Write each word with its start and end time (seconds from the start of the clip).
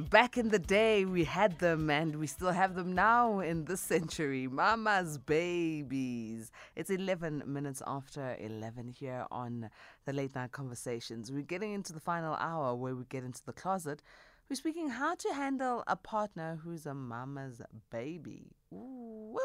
Back 0.00 0.36
in 0.36 0.50
the 0.50 0.58
day, 0.58 1.04
we 1.04 1.24
had 1.24 1.58
them 1.58 1.88
and 1.88 2.16
we 2.16 2.26
still 2.26 2.50
have 2.50 2.74
them 2.74 2.94
now 2.94 3.40
in 3.40 3.64
this 3.64 3.80
century. 3.80 4.46
Mama's 4.46 5.16
babies. 5.16 6.50
It's 6.74 6.90
11 6.90 7.44
minutes 7.46 7.82
after 7.86 8.36
11 8.38 8.88
here 8.88 9.24
on 9.30 9.70
the 10.04 10.12
Late 10.12 10.34
Night 10.34 10.52
Conversations. 10.52 11.32
We're 11.32 11.42
getting 11.42 11.72
into 11.72 11.92
the 11.94 12.00
final 12.00 12.34
hour 12.34 12.74
where 12.74 12.94
we 12.94 13.04
get 13.04 13.24
into 13.24 13.44
the 13.44 13.52
closet. 13.52 14.02
We're 14.50 14.56
speaking 14.56 14.90
how 14.90 15.14
to 15.14 15.32
handle 15.32 15.82
a 15.86 15.96
partner 15.96 16.60
who's 16.62 16.84
a 16.84 16.94
mama's 16.94 17.62
baby. 17.90 18.52
Ooh. 18.72 19.38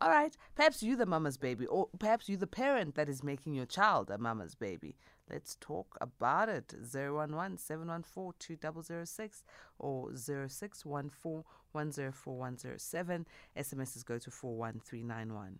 All 0.00 0.10
right, 0.10 0.36
perhaps 0.54 0.82
you 0.82 0.94
the 0.94 1.06
mama's 1.06 1.38
baby, 1.38 1.64
or 1.64 1.88
perhaps 1.98 2.28
you 2.28 2.36
the 2.36 2.46
parent 2.46 2.96
that 2.96 3.08
is 3.08 3.22
making 3.22 3.54
your 3.54 3.64
child 3.64 4.10
a 4.10 4.18
mama's 4.18 4.54
baby. 4.54 4.94
Let's 5.30 5.56
talk 5.60 5.96
about 6.00 6.48
it. 6.48 6.72
011 6.92 7.58
714 7.58 8.34
2006 8.38 9.44
or 9.78 10.10
0614 10.14 11.44
104107. 11.72 13.26
SMSs 13.56 14.04
go 14.04 14.18
to 14.18 14.30
41391. 14.30 15.58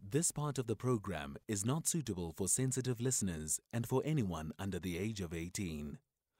This 0.00 0.30
part 0.30 0.58
of 0.58 0.66
the 0.66 0.76
program 0.76 1.36
is 1.48 1.64
not 1.64 1.88
suitable 1.88 2.32
for 2.36 2.46
sensitive 2.46 3.00
listeners 3.00 3.60
and 3.72 3.86
for 3.86 4.00
anyone 4.04 4.52
under 4.58 4.78
the 4.78 4.96
age 4.96 5.20
of 5.20 5.34
18. 5.34 5.98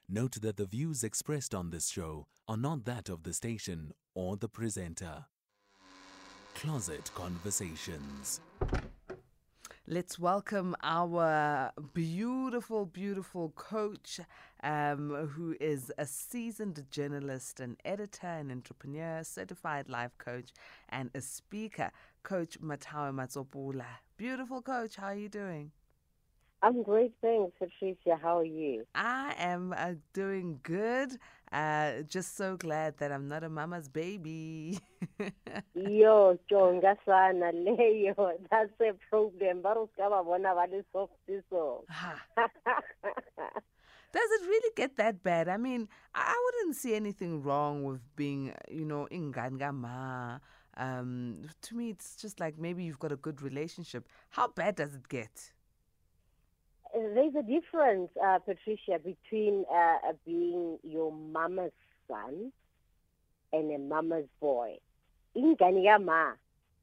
Note 0.09 0.41
that 0.41 0.57
the 0.57 0.65
views 0.65 1.03
expressed 1.03 1.55
on 1.55 1.71
this 1.71 1.89
show 1.89 2.27
are 2.47 2.57
not 2.57 2.85
that 2.85 3.09
of 3.09 3.25
the 3.25 3.33
station 3.33 3.93
or 4.15 4.37
the 4.37 4.49
presenter. 4.49 5.27
Closet 6.55 7.11
Conversations. 7.15 8.41
Let's 9.91 10.19
welcome 10.19 10.77
our 10.83 11.73
beautiful, 11.95 12.85
beautiful 12.85 13.49
coach, 13.57 14.21
um, 14.63 15.31
who 15.35 15.57
is 15.59 15.91
a 15.97 16.05
seasoned 16.05 16.85
journalist, 16.91 17.59
an 17.59 17.79
editor, 17.87 18.27
an 18.27 18.51
entrepreneur, 18.51 19.25
certified 19.25 19.89
life 19.89 20.11
coach, 20.19 20.53
and 20.91 21.09
a 21.15 21.23
speaker. 21.23 21.91
Coach 22.23 22.61
Mathawe 22.61 23.15
Matsapola. 23.15 23.87
Beautiful 24.19 24.61
coach, 24.61 24.97
how 24.97 25.07
are 25.07 25.15
you 25.15 25.31
doing? 25.31 25.71
I'm 26.61 26.83
great, 26.83 27.15
thanks, 27.23 27.53
Patricia. 27.59 28.19
How 28.21 28.41
are 28.41 28.45
you? 28.45 28.85
I 28.95 29.35
am 29.39 29.73
uh, 29.75 29.93
doing 30.13 30.61
good. 30.65 31.13
Uh, 31.53 32.03
just 32.03 32.37
so 32.37 32.57
glad 32.57 32.99
that 32.99 33.11
I'm 33.11 33.29
not 33.29 33.43
a 33.43 33.49
mama's 33.49 33.89
baby. 33.89 34.79
Yo, 35.75 36.39
jonga 36.51 36.97
sana 37.07 37.53
leyo. 37.55 38.33
That's 38.51 38.71
a 38.81 38.93
problem. 39.09 39.63
Baros 39.63 39.89
kaba 39.97 40.23
bona 40.23 40.55
vale 40.55 40.83
soft 40.93 41.13
so. 41.51 41.85
Does 44.11 44.31
it 44.31 44.47
really 44.47 44.73
get 44.75 44.97
that 44.97 45.23
bad? 45.23 45.49
I 45.49 45.57
mean, 45.59 45.89
I 46.15 46.35
wouldn't 46.45 46.77
see 46.77 46.95
anything 46.95 47.43
wrong 47.43 47.85
with 47.85 48.01
being, 48.17 48.55
you 48.71 48.85
know, 48.87 49.07
ingangama. 49.11 50.41
Um, 50.77 51.43
to 51.63 51.75
me, 51.77 51.91
it's 51.91 52.17
just 52.17 52.41
like 52.41 52.59
maybe 52.59 52.85
you've 52.85 52.99
got 52.99 53.13
a 53.13 53.17
good 53.17 53.43
relationship. 53.43 54.09
How 54.31 54.49
bad 54.49 54.77
does 54.77 54.95
it 54.95 55.09
get? 55.09 55.53
There's 56.95 57.35
a 57.35 57.43
difference, 57.43 58.11
uh, 58.25 58.39
Patricia, 58.39 58.99
between 59.03 59.65
uh, 59.73 60.13
being 60.25 60.79
your 60.83 61.13
mama's 61.13 61.73
son 62.07 62.53
and 63.53 63.73
a 63.73 63.79
mama's 63.79 64.27
boy. 64.41 64.77
In 65.35 65.57
Ganiyama, 65.57 66.33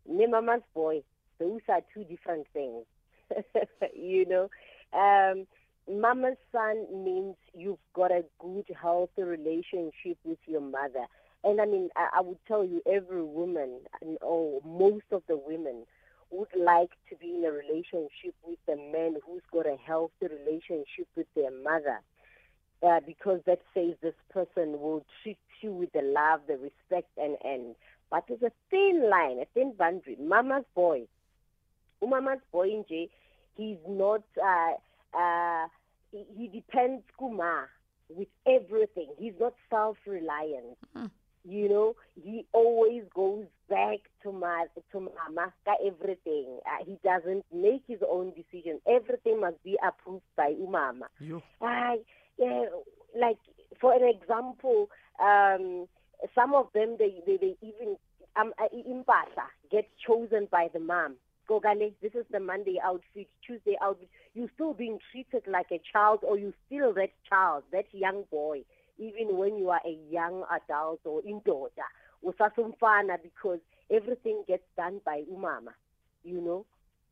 ne 0.07 0.27
mama's 0.27 0.61
boy, 0.73 1.01
those 1.39 1.61
are 1.69 1.81
two 1.93 2.03
different 2.03 2.47
things. 2.53 2.85
you 3.95 4.25
know, 4.25 4.49
um, 4.97 5.45
mama's 5.91 6.37
son 6.51 6.85
means 7.03 7.35
you've 7.53 7.79
got 7.93 8.11
a 8.11 8.23
good, 8.39 8.65
healthy 8.79 9.23
relationship 9.23 10.17
with 10.23 10.39
your 10.45 10.61
mother. 10.61 11.05
And 11.43 11.61
I 11.61 11.65
mean, 11.65 11.89
I, 11.95 12.09
I 12.17 12.21
would 12.21 12.39
tell 12.47 12.63
you, 12.63 12.81
every 12.91 13.23
woman, 13.23 13.81
or 14.21 14.61
most 14.65 15.05
of 15.11 15.23
the 15.27 15.37
women, 15.37 15.85
would 16.35 16.55
like 16.57 16.91
to 17.09 17.15
be 17.15 17.35
in 17.35 17.45
a 17.45 17.51
relationship 17.51 18.35
with 18.45 18.59
a 18.67 18.75
man 18.75 19.17
who's 19.25 19.41
got 19.51 19.65
a 19.65 19.77
healthy 19.85 20.27
relationship 20.27 21.07
with 21.15 21.27
their 21.35 21.51
mother. 21.51 22.01
Uh, 22.85 22.99
because 23.05 23.39
that 23.45 23.61
says 23.73 23.95
this 24.01 24.13
person 24.31 24.79
will 24.79 25.03
treat 25.23 25.37
you 25.61 25.71
with 25.71 25.91
the 25.93 26.01
love, 26.01 26.41
the 26.47 26.57
respect, 26.57 27.09
and 27.17 27.37
and. 27.43 27.75
But 28.11 28.25
there's 28.27 28.43
a 28.43 28.51
thin 28.69 29.09
line, 29.09 29.39
a 29.39 29.45
thin 29.53 29.73
boundary. 29.77 30.17
Mama's 30.19 30.65
boy, 30.75 31.07
Mama's 32.05 32.39
boy, 32.51 32.69
nje, 32.69 33.09
he's 33.55 33.77
not. 33.87 34.23
Uh, 34.37 35.17
uh, 35.17 35.67
he, 36.11 36.25
he 36.37 36.47
depends 36.47 37.03
kuma 37.17 37.65
with 38.09 38.27
everything. 38.45 39.07
He's 39.17 39.33
not 39.39 39.53
self-reliant. 39.69 40.77
Mm 40.95 41.09
you 41.47 41.69
know, 41.69 41.95
he 42.21 42.45
always 42.53 43.03
goes 43.13 43.45
back 43.69 43.99
to 44.23 44.31
my 44.31 44.65
to 44.91 44.99
mama 44.99 45.53
everything. 45.85 46.59
Uh, 46.65 46.83
he 46.85 46.97
doesn't 47.03 47.45
make 47.53 47.83
his 47.87 47.99
own 48.09 48.31
decision. 48.31 48.79
Everything 48.87 49.41
must 49.41 49.61
be 49.63 49.77
approved 49.87 50.23
by 50.35 50.53
umama. 50.53 51.07
Uh, 51.61 51.97
yeah, 52.37 52.65
like 53.19 53.37
for 53.79 53.93
an 53.93 54.03
example, 54.03 54.89
um, 55.21 55.87
some 56.33 56.53
of 56.53 56.67
them 56.73 56.95
they 56.97 57.21
they, 57.25 57.37
they 57.37 57.55
even 57.61 57.95
um 58.35 58.53
uh, 58.59 58.67
impasa 58.73 59.47
get 59.71 59.87
chosen 60.05 60.47
by 60.51 60.67
the 60.73 60.79
mom. 60.79 61.15
Gogale, 61.47 61.93
this 62.01 62.15
is 62.15 62.25
the 62.31 62.39
Monday 62.39 62.77
outfit, 62.83 63.27
Tuesday 63.45 63.75
outfit. 63.79 64.09
You're 64.33 64.49
still 64.55 64.73
being 64.73 64.97
treated 65.11 65.43
like 65.47 65.67
a 65.71 65.79
child, 65.93 66.21
or 66.23 66.39
you 66.39 66.55
still 66.65 66.91
that 66.95 67.11
child, 67.29 67.63
that 67.71 67.85
young 67.91 68.23
boy 68.31 68.63
even 68.97 69.37
when 69.37 69.57
you 69.57 69.69
are 69.69 69.81
a 69.85 69.97
young 70.09 70.43
adult 70.51 70.99
or 71.05 71.21
indoda 71.21 71.87
usasumfana 72.23 73.17
because 73.21 73.59
everything 73.89 74.43
gets 74.47 74.63
done 74.77 74.99
by 75.05 75.23
umama 75.31 75.73
you 76.23 76.41
know 76.41 76.65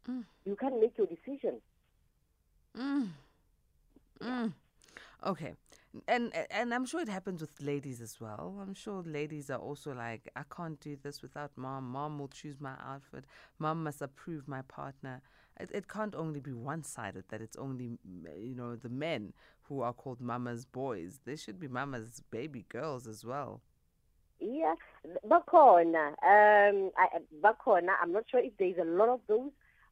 mm. 0.10 0.24
you 0.46 0.56
can 0.56 0.80
make 0.80 0.98
your 0.98 1.08
decision 1.08 1.62
mm. 2.78 3.08
Mm. 4.22 4.54
okay 5.26 5.54
and 6.08 6.34
and 6.50 6.74
I'm 6.74 6.86
sure 6.86 7.02
it 7.02 7.10
happens 7.10 7.42
with 7.42 7.62
ladies 7.62 8.02
as 8.02 8.20
well. 8.20 8.58
I'm 8.62 8.74
sure 8.74 9.04
ladies 9.04 9.50
are 9.50 9.60
also 9.60 9.94
like, 9.94 10.30
I 10.36 10.42
can't 10.56 10.80
do 10.80 10.98
this 11.02 11.22
without 11.22 11.52
mom. 11.56 11.92
Mom 11.92 12.18
will 12.18 12.30
choose 12.30 12.60
my 12.60 12.74
outfit. 12.84 13.26
Mom 13.60 13.84
must 13.84 14.02
approve 14.02 14.48
my 14.48 14.64
partner. 14.64 15.22
It, 15.60 15.70
it 15.72 15.88
can't 15.88 16.16
only 16.16 16.40
be 16.40 16.52
one 16.52 16.84
sided 16.84 17.26
that 17.30 17.42
it's 17.42 17.56
only, 17.58 18.00
you 18.04 18.56
know, 18.56 18.76
the 18.76 18.90
men 18.90 19.34
who 19.68 19.82
are 19.82 19.94
called 19.94 20.22
mama's 20.22 20.66
boys. 20.66 21.20
They 21.26 21.36
should 21.36 21.60
be 21.60 21.68
mama's 21.68 22.22
baby 22.32 22.66
girls 22.70 23.08
as 23.08 23.24
well. 23.26 23.62
Yeah, 24.40 24.76
bakhona. 25.28 26.10
Um, 26.22 26.92
I, 26.98 27.20
bakhona. 27.42 27.92
I'm 28.02 28.12
not 28.12 28.26
sure 28.30 28.42
if 28.42 28.54
there's 28.58 28.78
a 28.82 28.86
lot 28.86 29.10
of 29.10 29.22
those, 29.28 29.52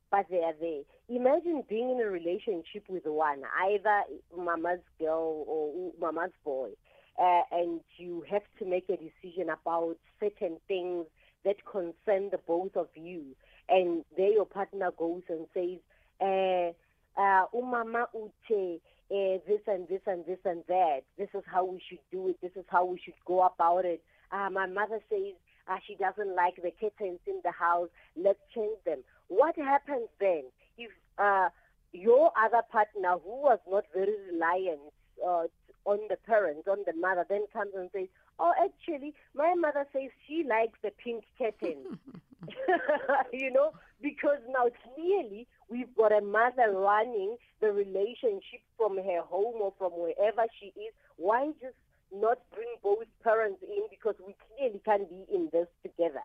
but 0.09 0.25
they 0.29 0.39
are 0.39 0.55
there. 0.59 0.81
Imagine 1.09 1.63
being 1.69 1.91
in 1.91 2.01
a 2.01 2.09
relationship 2.09 2.83
with 2.89 3.05
one, 3.05 3.43
either 3.63 4.03
mama's 4.37 4.79
girl 4.99 5.45
or 5.47 5.91
mama's 5.99 6.31
boy, 6.43 6.69
uh, 7.17 7.41
and 7.51 7.81
you 7.97 8.25
have 8.29 8.43
to 8.59 8.65
make 8.65 8.89
a 8.89 8.97
decision 8.97 9.49
about 9.49 9.95
certain 10.19 10.57
things 10.67 11.05
that 11.45 11.55
concern 11.65 12.29
the 12.29 12.39
both 12.45 12.75
of 12.75 12.87
you 12.95 13.35
and 13.71 14.03
there 14.17 14.31
your 14.31 14.45
partner 14.45 14.91
goes 14.97 15.23
and 15.29 15.47
says, 15.53 15.79
uh, 16.19 16.71
uh, 17.19 17.45
umama 17.53 18.05
ute, 18.13 18.81
uh, 19.11 19.37
this 19.47 19.61
and 19.67 19.87
this 19.87 20.01
and 20.07 20.25
this 20.25 20.39
and 20.45 20.63
that. 20.67 21.01
This 21.17 21.29
is 21.33 21.43
how 21.45 21.65
we 21.65 21.81
should 21.87 21.99
do 22.11 22.29
it. 22.29 22.37
This 22.41 22.51
is 22.55 22.65
how 22.69 22.85
we 22.85 22.99
should 23.03 23.19
go 23.25 23.43
about 23.43 23.85
it. 23.85 24.01
Uh, 24.31 24.49
my 24.49 24.65
mother 24.65 24.99
says 25.09 25.33
uh, 25.67 25.77
she 25.85 25.95
doesn't 25.95 26.35
like 26.35 26.55
the 26.55 26.71
curtains 26.79 27.19
in 27.27 27.41
the 27.43 27.51
house. 27.51 27.89
Let's 28.15 28.39
change 28.55 28.77
them. 28.85 28.99
What 29.27 29.55
happens 29.57 30.07
then 30.19 30.43
if 30.77 30.91
uh, 31.17 31.49
your 31.91 32.31
other 32.41 32.61
partner, 32.71 33.15
who 33.23 33.41
was 33.41 33.59
not 33.69 33.85
very 33.93 34.15
reliant 34.31 34.79
uh, 35.25 35.43
on 35.85 35.99
the 36.09 36.17
parents, 36.25 36.67
on 36.69 36.79
the 36.85 36.93
mother, 36.93 37.25
then 37.27 37.45
comes 37.51 37.71
and 37.75 37.89
says, 37.93 38.07
"Oh, 38.39 38.53
actually, 38.63 39.13
my 39.35 39.53
mother 39.55 39.85
says 39.91 40.09
she 40.27 40.45
likes 40.47 40.77
the 40.81 40.91
pink 41.03 41.25
curtains." 41.37 41.97
you 43.33 43.51
know, 43.51 43.71
because 44.01 44.39
now 44.49 44.69
clearly 44.95 45.47
we've 45.69 45.93
got 45.95 46.11
a 46.11 46.21
mother 46.21 46.71
running 46.71 47.37
the 47.61 47.71
relationship 47.71 48.61
from 48.77 48.97
her 48.97 49.21
home 49.21 49.61
or 49.61 49.73
from 49.77 49.91
wherever 49.91 50.43
she 50.59 50.67
is. 50.67 50.93
Why 51.17 51.51
just 51.61 51.75
not 52.13 52.39
bring 52.53 52.67
both 52.83 53.05
parents 53.23 53.61
in 53.61 53.83
because 53.89 54.15
we 54.25 54.35
clearly 54.47 54.81
can 54.83 55.05
be 55.05 55.25
in 55.33 55.49
this 55.53 55.67
together, 55.81 56.23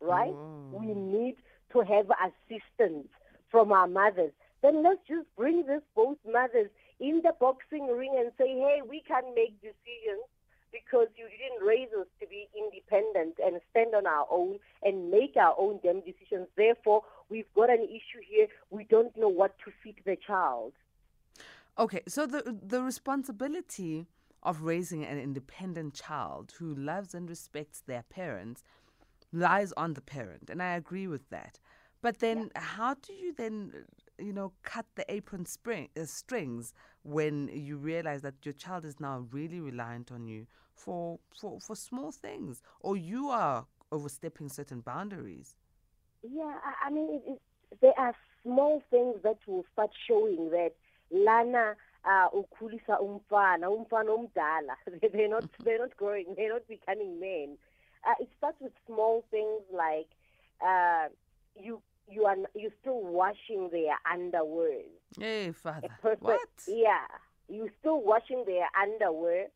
right? 0.00 0.32
Mm. 0.32 0.72
We 0.72 0.94
need 0.94 1.36
to 1.72 1.80
have 1.80 2.06
assistance 2.20 3.08
from 3.50 3.72
our 3.72 3.88
mothers. 3.88 4.32
Then 4.62 4.82
let's 4.82 5.00
just 5.08 5.26
bring 5.36 5.66
this 5.66 5.82
both 5.94 6.18
mothers 6.30 6.70
in 7.00 7.20
the 7.24 7.32
boxing 7.40 7.88
ring 7.88 8.14
and 8.18 8.30
say, 8.38 8.48
hey, 8.48 8.80
we 8.88 9.02
can 9.06 9.22
make 9.34 9.60
decisions 9.60 10.26
because 10.72 11.08
you 11.16 11.26
didn't 11.28 11.66
raise 11.66 11.88
us 11.98 12.06
to 12.20 12.26
be 12.26 12.48
independent 12.56 13.36
and 13.44 13.60
stand 13.70 13.94
on 13.94 14.06
our 14.06 14.26
own 14.30 14.58
and 14.82 15.10
make 15.10 15.36
our 15.36 15.54
own 15.58 15.78
damn 15.82 16.00
decisions. 16.00 16.48
Therefore, 16.56 17.02
we've 17.28 17.52
got 17.54 17.70
an 17.70 17.84
issue 17.84 18.22
here. 18.28 18.48
We 18.70 18.84
don't 18.84 19.16
know 19.16 19.28
what 19.28 19.56
to 19.64 19.72
feed 19.82 19.96
the 20.04 20.16
child. 20.26 20.72
Okay, 21.78 22.02
so 22.06 22.26
the 22.26 22.58
the 22.62 22.82
responsibility 22.82 24.06
of 24.42 24.62
raising 24.62 25.04
an 25.04 25.18
independent 25.18 25.94
child 25.94 26.52
who 26.58 26.74
loves 26.74 27.14
and 27.14 27.28
respects 27.28 27.82
their 27.86 28.02
parents 28.02 28.62
lies 29.32 29.72
on 29.76 29.94
the 29.94 30.00
parent, 30.00 30.50
and 30.50 30.62
I 30.62 30.74
agree 30.74 31.06
with 31.06 31.30
that. 31.30 31.58
But 32.02 32.18
then, 32.18 32.50
how 32.56 32.94
do 32.94 33.12
you 33.12 33.32
then, 33.32 33.72
you 34.18 34.32
know, 34.32 34.52
cut 34.64 34.86
the 34.96 35.10
apron 35.10 35.46
spring, 35.46 35.88
uh, 35.96 36.04
strings 36.04 36.74
when 37.04 37.48
you 37.48 37.76
realize 37.76 38.22
that 38.22 38.34
your 38.42 38.52
child 38.52 38.84
is 38.84 38.98
now 38.98 39.24
really 39.30 39.60
reliant 39.60 40.10
on 40.10 40.26
you 40.26 40.46
for, 40.74 41.18
for, 41.38 41.60
for 41.60 41.76
small 41.76 42.12
things, 42.12 42.62
or 42.80 42.96
you 42.96 43.28
are 43.28 43.66
overstepping 43.90 44.48
certain 44.48 44.80
boundaries? 44.80 45.54
Yeah, 46.22 46.54
I, 46.64 46.86
I 46.88 46.90
mean, 46.90 47.20
it, 47.26 47.30
it, 47.32 47.40
there 47.80 47.98
are 47.98 48.14
small 48.42 48.82
things 48.90 49.16
that 49.22 49.38
will 49.46 49.64
start 49.72 49.90
showing 50.08 50.50
that 50.50 50.72
lana 51.10 51.74
uh, 52.04 52.28
ukhulisa 52.30 52.98
umfana, 53.00 53.66
umfana 53.66 54.10
omdala. 54.18 54.76
they're 55.12 55.28
not, 55.28 55.44
they're 55.64 55.78
not 55.78 55.96
growing, 55.96 56.34
they're 56.36 56.52
not 56.52 56.66
becoming 56.68 57.20
men. 57.20 57.56
Uh, 58.06 58.14
it 58.20 58.28
starts 58.38 58.56
with 58.60 58.72
small 58.86 59.24
things 59.30 59.62
like 59.72 60.08
uh, 60.64 61.06
you 61.56 61.80
you 62.10 62.24
are 62.24 62.36
you 62.54 62.70
still 62.80 63.00
washing 63.00 63.68
their 63.70 63.94
underwear. 64.10 64.82
Hey, 65.18 65.52
father. 65.52 65.88
Person- 66.02 66.18
What? 66.20 66.40
Yeah, 66.66 67.06
you're 67.48 67.70
still 67.80 68.02
washing 68.02 68.44
their 68.46 68.66
underwear. 68.80 69.46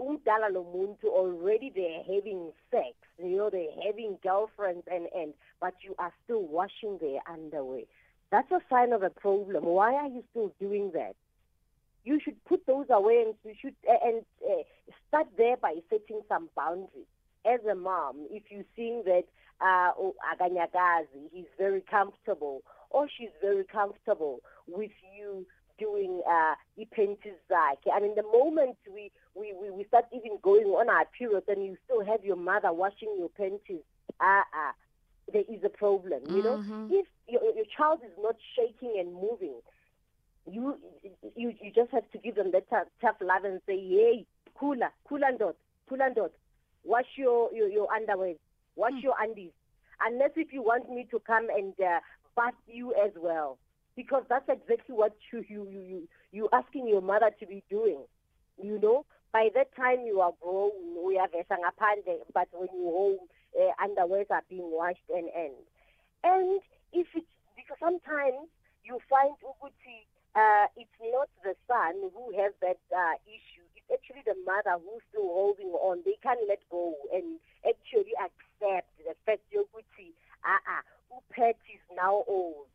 Umdala 0.00 0.52
lo 0.52 0.64
muntu 0.64 1.08
already 1.08 1.72
they're 1.74 2.02
having 2.04 2.52
sex. 2.70 2.94
You 3.18 3.36
know 3.36 3.50
they're 3.50 3.74
having 3.84 4.18
girlfriends 4.22 4.86
and 4.90 5.06
and 5.14 5.34
but 5.60 5.74
you 5.82 5.94
are 5.98 6.12
still 6.24 6.42
washing 6.42 6.98
their 6.98 7.20
underwear. 7.28 7.82
That's 8.30 8.50
a 8.52 8.60
sign 8.70 8.92
of 8.92 9.02
a 9.02 9.10
problem. 9.10 9.64
Why 9.64 9.94
are 9.94 10.08
you 10.08 10.22
still 10.30 10.52
doing 10.60 10.92
that? 10.94 11.16
You 12.04 12.20
should 12.22 12.42
put 12.44 12.64
those 12.66 12.86
away 12.90 13.24
and 13.26 13.34
you 13.44 13.54
should 13.60 13.74
and 13.88 14.24
uh, 14.48 14.62
start 15.08 15.26
there 15.36 15.56
by 15.56 15.74
setting 15.90 16.20
some 16.28 16.48
boundaries. 16.56 17.06
As 17.44 17.60
a 17.70 17.74
mom, 17.74 18.26
if 18.30 18.44
you're 18.50 18.64
seeing 18.76 19.02
that 19.04 19.24
uh, 19.60 19.90
oh, 19.98 20.14
Aganyagazi, 20.32 21.30
he's 21.32 21.46
very 21.56 21.80
comfortable, 21.80 22.62
or 22.90 23.08
she's 23.08 23.30
very 23.40 23.64
comfortable 23.64 24.40
with 24.66 24.90
you 25.16 25.46
doing 25.78 26.20
uh, 26.28 26.54
ipentis 26.78 27.36
zakhe. 27.50 27.90
I 27.94 28.00
mean, 28.00 28.14
the 28.14 28.22
moment 28.22 28.76
we, 28.92 29.10
we, 29.34 29.52
we, 29.60 29.70
we 29.70 29.84
start 29.84 30.06
even 30.12 30.38
going 30.42 30.66
on 30.66 30.88
our 30.88 31.04
period 31.16 31.44
and 31.48 31.64
you 31.64 31.76
still 31.84 32.04
have 32.04 32.24
your 32.24 32.36
mother 32.36 32.72
washing 32.72 33.14
your 33.18 33.28
panties, 33.30 33.82
uh, 34.20 34.42
uh, 34.52 34.72
there 35.32 35.44
is 35.48 35.62
a 35.64 35.68
problem, 35.68 36.20
you 36.34 36.42
know? 36.42 36.58
Mhm. 36.58 36.90
If 36.90 37.06
your, 37.28 37.42
your 37.54 37.64
child 37.76 38.00
is 38.04 38.12
not 38.20 38.36
shaking 38.56 38.98
and 38.98 39.12
moving, 39.14 39.60
you, 40.50 40.78
you, 41.36 41.54
you 41.60 41.70
just 41.74 41.90
have 41.92 42.10
to 42.12 42.18
give 42.18 42.34
them 42.34 42.50
that 42.52 42.68
tough, 42.70 42.88
tough 43.00 43.16
love 43.20 43.44
and 43.44 43.60
say, 43.66 43.76
hey, 43.76 44.26
cooler, 44.54 44.90
cooler 45.08 45.32
dot, 45.38 45.56
cooler 45.88 46.10
dot, 46.14 46.32
wash 46.84 47.06
your, 47.16 47.52
your, 47.52 47.68
your 47.68 47.92
underwear, 47.92 48.34
wash 48.76 48.94
your 49.02 49.14
undies. 49.20 49.52
Unless 50.00 50.30
if 50.36 50.52
you 50.52 50.62
want 50.62 50.88
me 50.90 51.06
to 51.10 51.18
come 51.20 51.48
and 51.54 51.74
uh, 51.80 52.00
bath 52.36 52.54
you 52.66 52.94
as 52.94 53.10
well. 53.20 53.58
Because 53.98 54.22
that's 54.30 54.46
exactly 54.48 54.94
what 54.94 55.10
you, 55.32 55.42
you, 55.48 55.66
you, 55.66 55.80
you, 55.82 56.08
you 56.30 56.48
asking 56.52 56.86
your 56.86 57.02
mother 57.02 57.34
to 57.40 57.46
be 57.46 57.64
doing. 57.68 57.98
You 58.62 58.78
know, 58.78 59.04
by 59.32 59.48
that 59.56 59.74
time 59.74 60.06
you 60.06 60.20
are 60.20 60.30
grown, 60.40 60.70
we 61.04 61.16
have 61.16 61.34
a 61.34 61.42
sangapande, 61.50 62.22
but 62.32 62.46
when 62.54 62.70
you 62.78 62.86
home, 62.94 63.26
uh, 63.58 63.74
underwears 63.82 64.30
are 64.30 64.46
being 64.48 64.70
washed 64.70 65.02
and 65.10 65.26
and 65.34 65.50
and 66.22 66.60
if 66.92 67.08
it's 67.10 67.26
because 67.56 67.80
sometimes 67.82 68.46
you 68.84 69.02
find 69.10 69.34
ukuthi 69.42 70.06
uh, 70.38 70.70
it's 70.78 70.98
not 71.10 71.26
the 71.42 71.58
son 71.66 71.98
who 72.14 72.30
has 72.38 72.54
that 72.62 72.78
uh, 72.94 73.18
issue. 73.26 73.66
It's 73.74 73.90
actually 73.90 74.22
the 74.22 74.38
mother 74.46 74.78
who's 74.78 75.02
still 75.10 75.26
holding 75.26 75.74
on. 75.74 76.06
They 76.06 76.14
can't 76.22 76.38
let 76.46 76.62
go 76.70 76.94
and 77.10 77.42
actually 77.66 78.14
accept 78.14 78.86
the 79.02 79.18
fact 79.26 79.42
ah 80.44 80.60
ah, 80.70 80.82
Upet 81.10 81.58
is 81.66 81.82
now 81.96 82.22
old. 82.28 82.70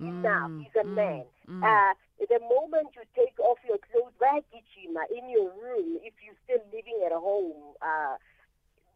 Enough. 0.00 0.50
Mm, 0.50 0.62
He's 0.62 0.76
a 0.78 0.86
mm, 0.86 0.94
man. 0.94 1.24
mm. 1.48 1.62
Uh, 1.64 1.94
the 2.28 2.40
moment 2.44 2.92
you 2.94 3.02
take 3.16 3.38
off 3.40 3.58
your 3.66 3.78
clothes, 3.78 4.12
where 4.18 4.40
Gichima, 4.52 5.08
in 5.08 5.30
your 5.30 5.48
room, 5.56 5.98
if 6.04 6.12
you're 6.20 6.36
still 6.44 6.62
living 6.68 7.00
at 7.06 7.12
home, 7.12 7.74
uh, 7.80 8.20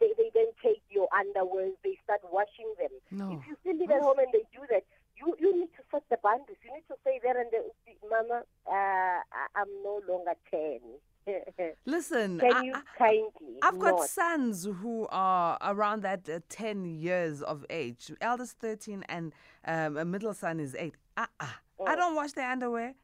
they, 0.00 0.12
they 0.19 0.31
then 0.34 0.52
take 0.62 0.82
your 0.90 1.08
underwear, 1.14 1.70
they 1.82 1.96
start 2.04 2.20
washing 2.28 2.69
them. 2.76 2.93
No. 3.10 3.38
If 3.38 3.46
you 3.49 3.54
still 3.64 3.78
live 3.78 3.90
at 3.90 4.02
home 4.02 4.19
and 4.19 4.32
they 4.32 4.44
do 4.52 4.62
that, 4.69 4.84
you, 5.26 5.36
you 5.38 5.60
need 5.60 5.69
to 5.76 5.82
set 5.90 6.02
the 6.10 6.16
boundaries. 6.22 6.58
You 6.64 6.72
need 6.74 6.84
to 6.88 6.94
say 7.04 7.20
there 7.22 7.40
and 7.40 7.50
there, 7.50 7.62
Mama, 8.10 8.42
uh, 8.66 9.20
I'm 9.58 9.69
no 9.84 10.00
longer 10.08 10.32
10. 10.50 10.80
Listen, 11.86 12.40
I, 12.42 12.62
you 12.62 12.72
I- 12.74 12.98
kindly 12.98 13.58
I've 13.62 13.78
got 13.78 13.98
not? 13.98 14.08
sons 14.08 14.64
who 14.80 15.06
are 15.10 15.56
around 15.62 16.02
that 16.02 16.28
uh, 16.28 16.40
10 16.48 16.84
years 16.84 17.42
of 17.42 17.64
age. 17.70 18.10
Eldest 18.20 18.58
13 18.58 19.04
and 19.08 19.32
um, 19.64 19.96
a 19.96 20.04
middle 20.04 20.34
son 20.34 20.58
is 20.58 20.74
8. 20.74 20.94
Uh-uh. 21.16 21.26
I 21.40 21.54
Oh. 21.78 21.96
don't 21.96 22.14
wash 22.14 22.32
their 22.32 22.48
underwear. 22.48 22.94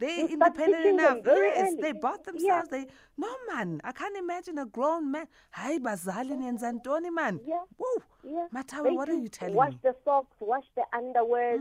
They're 0.00 0.20
You 0.20 0.28
independent 0.28 0.86
enough. 0.86 1.18
Yes, 1.26 1.74
they 1.80 1.92
bought 1.92 2.20
Yeah. 2.26 2.32
themselves. 2.32 2.68
They 2.70 2.86
No 3.18 3.28
man, 3.52 3.80
I 3.84 3.92
can't 3.92 4.16
imagine 4.16 4.58
a 4.58 4.66
grown 4.66 5.10
man. 5.10 5.26
Hi 5.52 5.78
bazali 5.78 6.34
nenzantoni 6.42 7.12
man. 7.12 7.40
Yeah. 7.46 7.64
Woo. 7.78 7.86
Yeah. 8.24 8.46
Mathawe, 8.54 8.94
what 8.96 9.08
are 9.10 9.20
you 9.24 9.28
telling 9.28 9.54
Wash 9.54 9.72
me? 9.74 9.78
the 9.82 9.94
socks, 10.04 10.36
wash 10.40 10.64
the 10.74 10.84
underwear, 11.00 11.58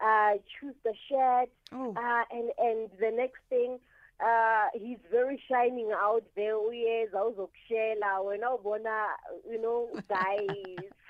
uh, 0.00 0.32
choose 0.54 0.76
the 0.84 0.94
shirt, 1.08 1.50
Oh. 1.72 1.92
uh, 1.96 2.24
and 2.38 2.48
and 2.68 2.90
the 3.04 3.10
next 3.22 3.40
thing, 3.48 3.78
uh, 4.20 4.66
he's 4.74 5.02
very 5.10 5.38
shining 5.48 5.90
out 5.92 6.24
there. 6.36 6.54
Uyeza 6.68 7.24
uzokushela 7.24 8.20
wena 8.24 8.54
ubona 8.54 8.96
you 9.50 9.58
know 9.60 9.88
guys, 10.08 10.48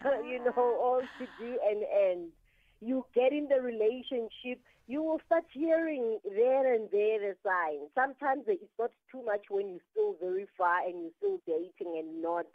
you 0.30 0.38
know 0.44 0.64
all 0.86 1.02
to 1.18 1.26
do 1.38 1.58
and 1.68 1.82
and 1.82 2.32
you 2.80 3.04
get 3.14 3.32
in 3.34 3.48
the 3.48 3.60
relationship. 3.60 4.60
You 4.90 5.04
will 5.04 5.20
start 5.24 5.44
hearing 5.52 6.18
there 6.24 6.74
and 6.74 6.88
there 6.90 7.20
the 7.20 7.36
signs. 7.44 7.90
Sometimes 7.94 8.42
it's 8.48 8.64
not 8.76 8.90
too 9.12 9.24
much 9.24 9.42
when 9.48 9.68
you're 9.68 9.86
still 9.92 10.16
very 10.20 10.48
far 10.58 10.84
and 10.84 11.02
you're 11.02 11.16
still 11.18 11.38
dating 11.46 11.96
and 11.96 12.20
not 12.20 12.46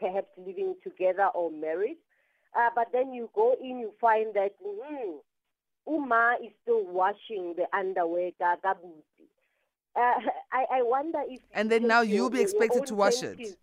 perhaps 0.00 0.26
living 0.36 0.74
together 0.82 1.28
or 1.32 1.48
married. 1.52 1.98
Uh, 2.58 2.70
but 2.74 2.88
then 2.92 3.12
you 3.12 3.30
go 3.36 3.54
in, 3.62 3.78
you 3.78 3.92
find 4.00 4.34
that 4.34 4.56
mm, 4.60 5.18
Uma 5.86 6.38
is 6.44 6.50
still 6.64 6.84
washing 6.86 7.54
the 7.56 7.66
underwear. 7.72 8.32
kabuti. 8.40 9.30
Uh, 9.94 10.00
I, 10.52 10.78
I 10.78 10.82
wonder 10.82 11.20
if. 11.28 11.38
And 11.54 11.70
then 11.70 11.86
now 11.86 12.00
you'll 12.00 12.30
be 12.30 12.40
expected 12.40 12.84
to 12.86 12.96
wash 12.96 13.22
it. 13.22 13.56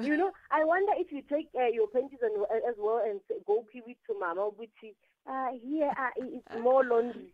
You 0.00 0.16
know, 0.16 0.32
I 0.50 0.64
wonder 0.64 0.92
if 0.96 1.12
you 1.12 1.22
take 1.22 1.50
uh, 1.54 1.66
your 1.66 1.86
panties 1.86 2.18
and, 2.20 2.34
as 2.68 2.74
well 2.78 3.00
and 3.08 3.20
go 3.46 3.64
give 3.72 3.84
it 3.86 3.98
to 4.08 4.18
Mama 4.18 4.50
Buti. 4.58 4.96
Uh, 5.24 5.50
here 5.62 5.92
uh, 5.96 6.10
it's 6.16 6.60
more 6.60 6.84
laundry. 6.84 7.30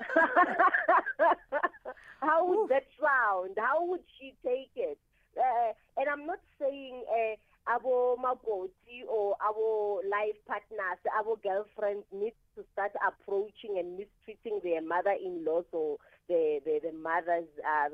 How 2.20 2.46
would 2.46 2.70
that 2.70 2.86
sound? 3.00 3.56
How 3.58 3.84
would 3.84 4.02
she 4.18 4.34
take 4.44 4.70
it? 4.76 4.98
Uh, 5.36 5.72
and 5.96 6.08
I'm 6.08 6.26
not 6.26 6.38
saying 6.60 7.02
uh, 7.10 7.34
our 7.70 8.16
magoti 8.16 9.04
or 9.08 9.36
our 9.42 10.00
life 10.08 10.36
partners, 10.46 10.98
our 11.18 11.36
girlfriends 11.42 12.04
need 12.12 12.34
to 12.56 12.64
start 12.72 12.92
approaching 13.06 13.78
and 13.78 13.98
mistreating 13.98 14.60
their 14.62 14.82
mother-in-laws 14.82 15.64
or 15.72 15.98
the 16.28 16.60
the, 16.64 16.80
the 16.84 16.92
mothers 16.96 17.48
uh. 17.66 17.88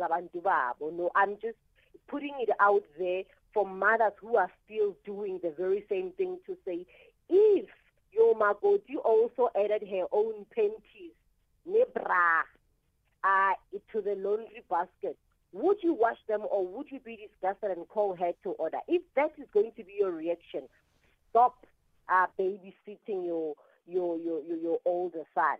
No, 0.80 1.10
I'm 1.14 1.36
just 1.40 1.56
putting 2.08 2.34
it 2.40 2.50
out 2.60 2.82
there 2.98 3.22
for 3.54 3.66
mothers 3.66 4.12
who 4.20 4.36
are 4.36 4.50
still 4.64 4.96
doing 5.04 5.40
the 5.42 5.52
very 5.56 5.84
same 5.88 6.12
thing 6.12 6.38
to 6.46 6.56
say, 6.64 6.86
if 7.28 7.68
your 8.12 8.34
magoti 8.34 8.96
also 9.04 9.50
added 9.56 9.88
her 9.88 10.06
own 10.12 10.46
panties, 10.54 11.14
ne 11.70 11.84
bra, 11.94 12.42
uh, 13.24 13.54
to 13.92 14.00
the 14.00 14.14
laundry 14.16 14.62
basket, 14.68 15.16
would 15.52 15.78
you 15.82 15.94
wash 15.94 16.18
them 16.28 16.42
or 16.50 16.66
would 16.66 16.86
you 16.90 17.00
be 17.00 17.16
disgusted 17.16 17.76
and 17.76 17.88
call 17.88 18.14
her 18.16 18.32
to 18.42 18.50
order? 18.50 18.78
If 18.88 19.02
that 19.16 19.32
is 19.38 19.46
going 19.52 19.72
to 19.76 19.84
be 19.84 19.96
your 19.98 20.12
reaction, 20.12 20.62
stop 21.30 21.66
uh, 22.08 22.26
babysitting 22.38 23.26
your, 23.26 23.54
your, 23.86 24.18
your, 24.18 24.42
your, 24.42 24.56
your 24.56 24.78
older 24.84 25.24
son. 25.34 25.58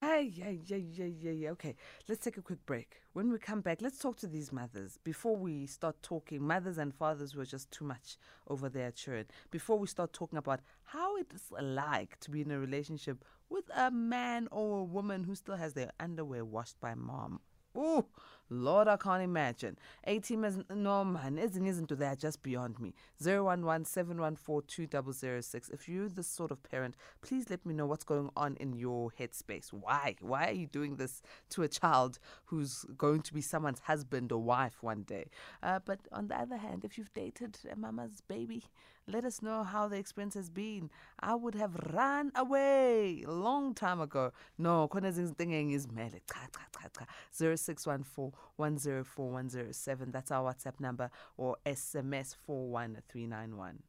Hey, 0.00 0.30
yeah, 0.34 0.50
yeah, 0.50 0.76
yeah, 0.76 1.06
yeah, 1.06 1.30
yeah. 1.32 1.50
Okay, 1.50 1.74
let's 2.08 2.20
take 2.24 2.36
a 2.36 2.42
quick 2.42 2.64
break. 2.66 3.00
When 3.14 3.30
we 3.32 3.38
come 3.38 3.60
back, 3.60 3.82
let's 3.82 3.98
talk 3.98 4.16
to 4.18 4.26
these 4.28 4.52
mothers 4.52 4.98
before 5.02 5.36
we 5.36 5.66
start 5.66 5.96
talking. 6.02 6.40
Mothers 6.42 6.78
and 6.78 6.94
fathers 6.94 7.34
were 7.34 7.44
just 7.44 7.70
too 7.72 7.84
much 7.84 8.16
over 8.46 8.68
their 8.68 8.92
children. 8.92 9.26
Before 9.50 9.78
we 9.78 9.88
start 9.88 10.12
talking 10.12 10.38
about 10.38 10.60
how 10.84 11.16
it 11.16 11.32
is 11.34 11.50
like 11.60 12.18
to 12.20 12.30
be 12.30 12.42
in 12.42 12.50
a 12.52 12.58
relationship 12.60 13.24
with 13.50 13.64
a 13.76 13.90
man 13.90 14.46
or 14.52 14.80
a 14.80 14.84
woman 14.84 15.24
who 15.24 15.34
still 15.34 15.56
has 15.56 15.74
their 15.74 15.90
underwear 15.98 16.44
washed 16.44 16.78
by 16.80 16.94
mom. 16.94 17.40
Ooh, 17.76 18.06
Lord, 18.50 18.88
I 18.88 18.96
can't 18.96 19.22
imagine. 19.22 19.76
A 20.04 20.20
team 20.20 20.42
is 20.44 20.58
no 20.74 21.04
man, 21.04 21.36
ezinye 21.36 21.68
izinto 21.70 21.98
they 21.98 22.06
are 22.06 22.16
just 22.16 22.42
beyond 22.42 22.80
me. 22.80 22.94
011-714-2006. 23.22 25.70
If 25.72 25.86
you're 25.88 26.08
this 26.08 26.26
sort 26.26 26.50
of 26.50 26.62
parent, 26.62 26.96
please 27.20 27.50
let 27.50 27.66
me 27.66 27.74
know 27.74 27.84
what's 27.86 28.04
going 28.04 28.30
on 28.36 28.56
in 28.56 28.72
your 28.72 29.12
headspace. 29.18 29.70
Why? 29.70 30.16
Why 30.20 30.48
are 30.48 30.52
you 30.52 30.66
doing 30.66 30.96
this 30.96 31.20
to 31.50 31.62
a 31.62 31.68
child 31.68 32.18
who's 32.46 32.86
going 32.96 33.20
to 33.22 33.34
be 33.34 33.42
someone's 33.42 33.80
husband 33.80 34.32
or 34.32 34.42
wife 34.42 34.82
one 34.82 35.02
day? 35.02 35.26
Uh, 35.62 35.80
but 35.84 36.00
on 36.10 36.28
the 36.28 36.40
other 36.40 36.56
hand, 36.56 36.86
if 36.86 36.96
you've 36.96 37.12
dated 37.12 37.58
a 37.70 37.76
mama's 37.76 38.22
baby, 38.28 38.64
let 39.08 39.24
us 39.24 39.42
know 39.42 39.64
how 39.64 39.88
the 39.88 39.96
experience 39.96 40.34
has 40.34 40.50
been. 40.50 40.90
I 41.20 41.34
would 41.34 41.54
have 41.54 41.74
run 41.92 42.30
away 42.36 43.24
long 43.26 43.74
time 43.74 44.00
ago. 44.00 44.32
No, 44.58 44.88
khona 44.88 45.08
ezinye 45.08 45.24
izinto 45.24 45.44
engingizimele. 45.44 46.20
Cha 46.26 46.46
cha 46.52 46.60
cha 46.72 46.88
cha. 46.98 47.06
0614 47.32 48.32
104 48.56 49.30
107. 49.30 50.10
That's 50.10 50.30
our 50.30 50.52
WhatsApp 50.52 50.80
number 50.80 51.10
or 51.36 51.56
SMS 51.66 52.36
41391. 52.46 53.82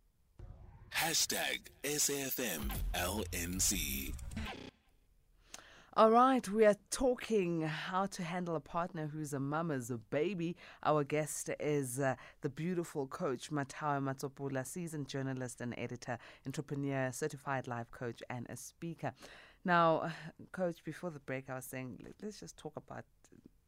Hashtag 0.91 1.59
SAFM 1.83 2.71
LNC. 2.93 4.13
All 5.99 6.11
right, 6.11 6.47
we 6.47 6.65
are 6.65 6.77
talking 6.91 7.63
how 7.63 8.05
to 8.05 8.23
handle 8.23 8.55
a 8.55 8.61
partner 8.61 9.07
who's 9.07 9.33
a 9.33 9.39
mama's 9.41 9.91
a 9.91 9.97
baby. 9.97 10.55
Our 10.81 11.03
guest 11.03 11.49
is 11.59 11.99
uh, 11.99 12.15
the 12.39 12.47
beautiful 12.47 13.05
coach 13.05 13.51
Matao 13.51 13.99
Matsapola, 14.01 14.65
seasoned 14.65 15.09
journalist 15.09 15.59
and 15.59 15.77
editor, 15.77 16.17
entrepreneur, 16.45 17.11
certified 17.11 17.67
life 17.67 17.91
coach, 17.91 18.23
and 18.29 18.47
a 18.49 18.55
speaker. 18.55 19.11
Now, 19.65 20.09
coach, 20.53 20.85
before 20.85 21.09
the 21.09 21.19
break, 21.19 21.49
I 21.49 21.55
was 21.55 21.65
saying 21.65 21.99
let- 22.01 22.15
let's 22.23 22.39
just 22.39 22.55
talk 22.55 22.77
about 22.77 23.03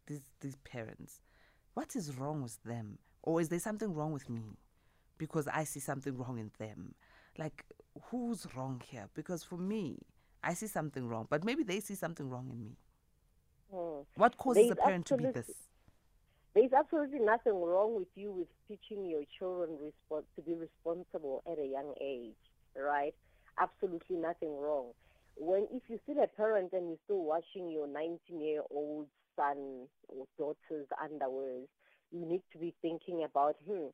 these 0.07 0.31
these 0.39 0.55
parents. 0.63 1.19
What 1.73 1.97
is 1.97 2.15
wrong 2.15 2.41
with 2.41 2.63
them, 2.63 2.99
or 3.23 3.41
is 3.41 3.49
there 3.49 3.59
something 3.59 3.93
wrong 3.93 4.13
with 4.13 4.29
me? 4.29 4.55
Because 5.17 5.49
I 5.49 5.65
see 5.65 5.81
something 5.81 6.17
wrong 6.17 6.39
in 6.39 6.51
them. 6.59 6.95
Like, 7.37 7.65
who's 8.03 8.47
wrong 8.55 8.81
here? 8.89 9.09
Because 9.15 9.43
for 9.43 9.57
me, 9.57 9.97
I 10.43 10.53
see 10.53 10.67
something 10.67 11.07
wrong, 11.07 11.27
but 11.29 11.43
maybe 11.43 11.63
they 11.63 11.79
see 11.79 11.95
something 11.95 12.29
wrong 12.29 12.49
in 12.51 12.63
me. 12.63 12.71
Hmm. 13.73 14.01
What 14.15 14.37
causes 14.37 14.63
There's 14.63 14.71
a 14.71 14.75
parent 14.75 15.05
to 15.07 15.17
be 15.17 15.25
this? 15.25 15.49
There's 16.53 16.73
absolutely 16.73 17.19
nothing 17.19 17.61
wrong 17.61 17.95
with 17.95 18.09
you 18.15 18.31
with 18.31 18.47
teaching 18.67 19.05
your 19.05 19.23
children 19.39 19.77
respon 19.77 20.23
to 20.35 20.41
be 20.41 20.53
responsible 20.53 21.43
at 21.49 21.57
a 21.57 21.65
young 21.65 21.93
age, 22.01 22.35
right? 22.75 23.15
Absolutely 23.57 24.17
nothing 24.17 24.57
wrong. 24.57 24.87
When 25.37 25.67
if 25.71 25.83
you're 25.87 25.99
still 26.03 26.21
a 26.21 26.27
parent 26.27 26.73
and 26.73 26.89
you're 26.89 26.97
still 27.05 27.23
washing 27.23 27.71
your 27.71 27.87
19-year-old 27.87 29.07
son 29.37 29.87
or 30.09 30.25
daughter's 30.37 30.87
underwears, 31.01 31.67
you 32.11 32.25
need 32.25 32.41
to 32.51 32.57
be 32.57 32.73
thinking 32.81 33.23
about, 33.23 33.55
hmm, 33.65 33.87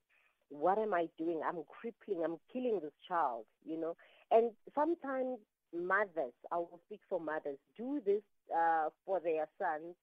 what 0.49 0.79
am 0.79 0.95
I 0.95 1.09
doing? 1.19 1.41
I'm 1.47 1.63
crippling, 1.67 2.23
I'm 2.23 2.37
killing 2.51 2.79
this 2.81 2.93
child, 3.07 3.45
you 3.65 3.79
know. 3.79 3.95
And 4.31 4.51
sometimes 4.73 5.37
mothers, 5.73 6.33
I 6.51 6.57
will 6.57 6.79
speak 6.85 7.01
for 7.09 7.19
mothers, 7.19 7.57
do 7.77 8.01
this 8.05 8.21
uh, 8.55 8.89
for 9.05 9.19
their 9.19 9.47
sons 9.57 9.95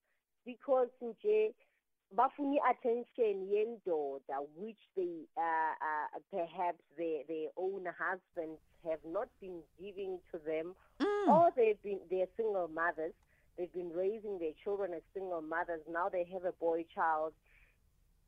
because 0.44 0.88
nje 1.02 1.52
bafuna 2.14 2.56
attention 2.70 3.48
yendoda 3.50 4.38
which 4.56 4.78
they 4.94 5.24
uh, 5.36 5.74
uh, 5.80 6.18
perhaps 6.30 6.82
their 6.98 7.22
their 7.26 7.48
own 7.56 7.86
husbands 7.98 8.60
have 8.88 9.00
not 9.06 9.28
been 9.40 9.60
giving 9.80 10.18
to 10.30 10.38
them 10.46 10.74
Mm. 11.00 11.28
or 11.28 11.50
they've 11.56 11.82
been 11.82 11.98
they're 12.08 12.28
single 12.36 12.68
mothers 12.68 13.14
they've 13.58 13.72
been 13.72 13.90
raising 13.92 14.38
their 14.38 14.52
children 14.62 14.92
as 14.94 15.02
single 15.12 15.42
mothers 15.42 15.80
now 15.90 16.08
they 16.08 16.24
have 16.32 16.44
a 16.44 16.52
boy 16.52 16.84
child 16.94 17.32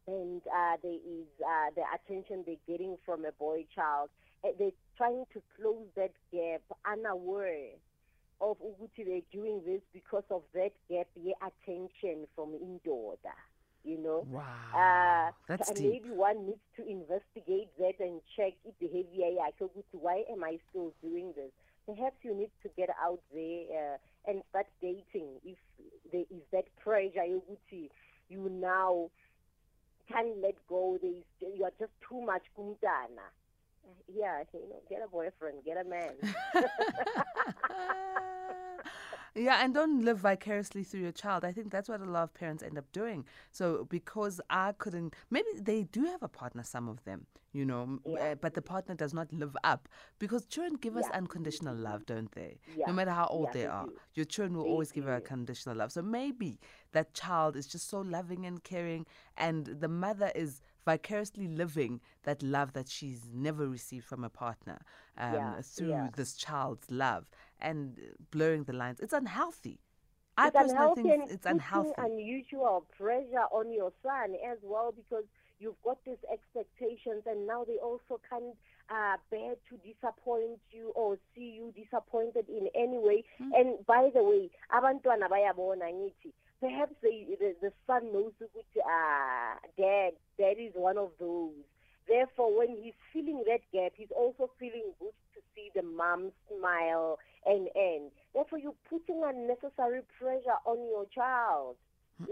and 0.08 0.42
uh, 0.46 0.76
there 0.82 0.92
is 0.92 1.26
uh, 1.44 1.70
the 1.76 1.82
attention 1.94 2.42
they're 2.44 2.56
getting 2.66 2.96
from 3.04 3.24
a 3.24 3.32
boy 3.32 3.64
child 3.72 4.08
they're 4.58 4.70
trying 4.96 5.24
to 5.32 5.42
close 5.56 5.86
that 5.96 6.12
gap 6.32 6.62
unaware 6.90 7.70
of 8.40 8.56
ukuthi 8.60 9.04
they're 9.04 9.30
doing 9.32 9.60
this 9.64 9.80
because 9.92 10.24
of 10.30 10.42
that 10.54 10.72
gap 10.90 11.08
ye 11.16 11.34
attention 11.42 12.26
from 12.34 12.52
indoda 12.54 13.34
you 13.84 13.98
know 13.98 14.26
Wow. 14.30 14.42
uh, 14.74 15.32
That's 15.48 15.70
and 15.70 15.78
maybe 15.80 16.10
one 16.10 16.46
needs 16.46 16.66
to 16.76 16.82
investigate 16.88 17.68
that 17.78 17.98
and 18.00 18.20
check 18.36 18.52
if 18.64 18.74
behavior 18.78 19.30
yakhe 19.40 19.60
ukuthi 19.64 19.96
why 20.00 20.24
am 20.30 20.44
I 20.44 20.58
still 20.70 20.92
doing 21.02 21.32
this? 21.36 21.52
Perhaps 21.86 22.16
you 22.24 22.34
need 22.34 22.50
to 22.64 22.68
get 22.76 22.90
out 23.00 23.20
there 23.32 23.62
uh, 23.94 24.30
and 24.30 24.42
start 24.50 24.66
dating 24.82 25.28
if 25.44 25.58
there 26.12 26.26
is 26.30 26.42
that 26.52 26.64
pressure 26.82 27.22
yokuthi 27.34 27.90
you 28.28 28.48
now 28.50 29.08
can't 30.10 30.36
let 30.42 30.54
go. 30.68 30.98
There 31.00 31.10
is, 31.10 31.24
you 31.40 31.64
are 31.64 31.72
just 31.78 31.92
too 32.08 32.20
much 32.20 32.42
kumntana. 32.58 33.26
Yeah, 34.08 34.42
you 34.54 34.68
know, 34.68 34.80
get 34.88 35.02
a 35.04 35.08
boyfriend, 35.08 35.64
get 35.64 35.76
a 35.76 35.84
man. 35.84 36.12
yeah, 39.34 39.62
and 39.62 39.74
don't 39.74 40.02
live 40.04 40.18
vicariously 40.18 40.82
through 40.82 41.00
your 41.00 41.12
child. 41.12 41.44
I 41.44 41.52
think 41.52 41.70
that's 41.70 41.88
what 41.88 42.00
a 42.00 42.04
lot 42.04 42.22
of 42.24 42.34
parents 42.34 42.62
end 42.62 42.78
up 42.78 42.90
doing. 42.92 43.24
So 43.52 43.86
because 43.90 44.40
I 44.48 44.72
couldn't, 44.72 45.14
maybe 45.30 45.48
they 45.60 45.82
do 45.84 46.04
have 46.06 46.22
a 46.22 46.28
partner, 46.28 46.62
some 46.62 46.88
of 46.88 47.04
them, 47.04 47.26
you 47.52 47.64
know, 47.66 47.98
Yeah. 48.06 48.32
uh, 48.32 48.34
but 48.36 48.54
the 48.54 48.62
partner 48.62 48.94
does 48.94 49.12
not 49.12 49.30
live 49.32 49.54
up 49.62 49.88
because 50.18 50.46
children 50.46 50.76
give 50.80 50.96
us 50.96 51.04
unconditional 51.12 51.76
love, 51.76 52.06
don't 52.06 52.32
they? 52.32 52.58
Yeah. 52.76 52.86
No 52.86 52.94
matter 52.94 53.10
how 53.10 53.26
old 53.26 53.48
Yeah, 53.48 53.52
they 53.52 53.60
they 53.60 53.66
are, 53.66 53.86
do. 53.86 53.96
your 54.14 54.24
children 54.24 54.56
will 54.56 54.64
They 54.64 54.70
always 54.70 54.92
give 54.92 55.04
you 55.04 55.14
do. 55.14 55.20
conditional 55.20 55.76
love. 55.76 55.92
So 55.92 56.00
maybe 56.02 56.58
that 56.92 57.12
child 57.12 57.56
is 57.56 57.66
just 57.66 57.88
so 57.90 58.00
loving 58.00 58.46
and 58.46 58.62
caring, 58.64 59.04
and 59.36 59.66
the 59.66 59.88
mother 59.88 60.32
is 60.34 60.62
vicariously 60.86 61.48
living 61.48 62.00
that 62.22 62.42
love 62.42 62.72
that 62.72 62.88
she's 62.88 63.22
never 63.34 63.68
received 63.68 64.06
from 64.06 64.24
a 64.24 64.30
partner 64.30 64.78
um, 65.18 65.34
Yeah, 65.34 65.60
through 65.62 65.88
yeah. 65.90 66.08
this 66.16 66.34
child's 66.36 66.90
love 66.90 67.30
and 67.60 67.98
blurring 68.30 68.64
the 68.64 68.72
lines. 68.72 69.00
It's 69.00 69.12
unhealthy. 69.12 69.80
I 70.38 70.48
it's 70.48 70.56
personally 70.56 70.70
unhealthy 70.72 71.02
think 71.02 71.30
it's 71.30 71.46
unhealthy. 71.46 71.92
unusual 71.98 72.86
pressure 72.96 73.46
on 73.52 73.72
your 73.72 73.92
son 74.02 74.34
as 74.52 74.58
well 74.62 74.92
because 74.92 75.24
you've 75.58 75.80
got 75.82 75.98
these 76.04 76.22
expectations 76.32 77.22
and 77.26 77.46
now 77.46 77.64
they 77.64 77.78
also 77.88 78.20
can't 78.28 78.54
uh, 78.90 79.16
bear 79.30 79.54
to 79.68 79.74
disappoint 79.78 80.60
you 80.70 80.92
or 80.94 81.16
see 81.34 81.56
you 81.58 81.72
disappointed 81.74 82.46
in 82.48 82.68
any 82.74 82.98
way. 82.98 83.24
Hmm. 83.38 83.50
And 83.54 83.86
by 83.86 84.10
the 84.14 84.22
way, 84.22 84.50
abantwana 84.70 85.26
bayabona 85.28 85.86
ngithi 85.90 86.32
perhaps 86.60 86.94
they, 87.02 87.26
the, 87.38 87.54
the 87.60 87.72
son 87.86 88.12
knows 88.12 88.32
ukuthi 88.40 88.80
uh, 88.80 89.56
dad, 89.76 90.12
dad 90.38 90.56
is 90.58 90.72
one 90.74 90.98
of 90.98 91.10
those. 91.18 91.52
Therefore, 92.08 92.56
when 92.56 92.68
he's 92.82 92.94
feeling 93.12 93.42
that 93.46 93.60
gap, 93.72 93.92
he's 93.96 94.12
also 94.16 94.48
feeling 94.58 94.92
good 95.00 95.12
to 95.34 95.40
see 95.54 95.70
the 95.74 95.82
mom 95.82 96.30
smile 96.48 97.18
and 97.44 97.68
end. 97.74 98.10
Therefore, 98.34 98.58
you're 98.58 98.74
putting 98.88 99.22
unnecessary 99.24 100.02
pressure 100.18 100.58
on 100.64 100.78
your 100.88 101.06
child. 101.14 101.76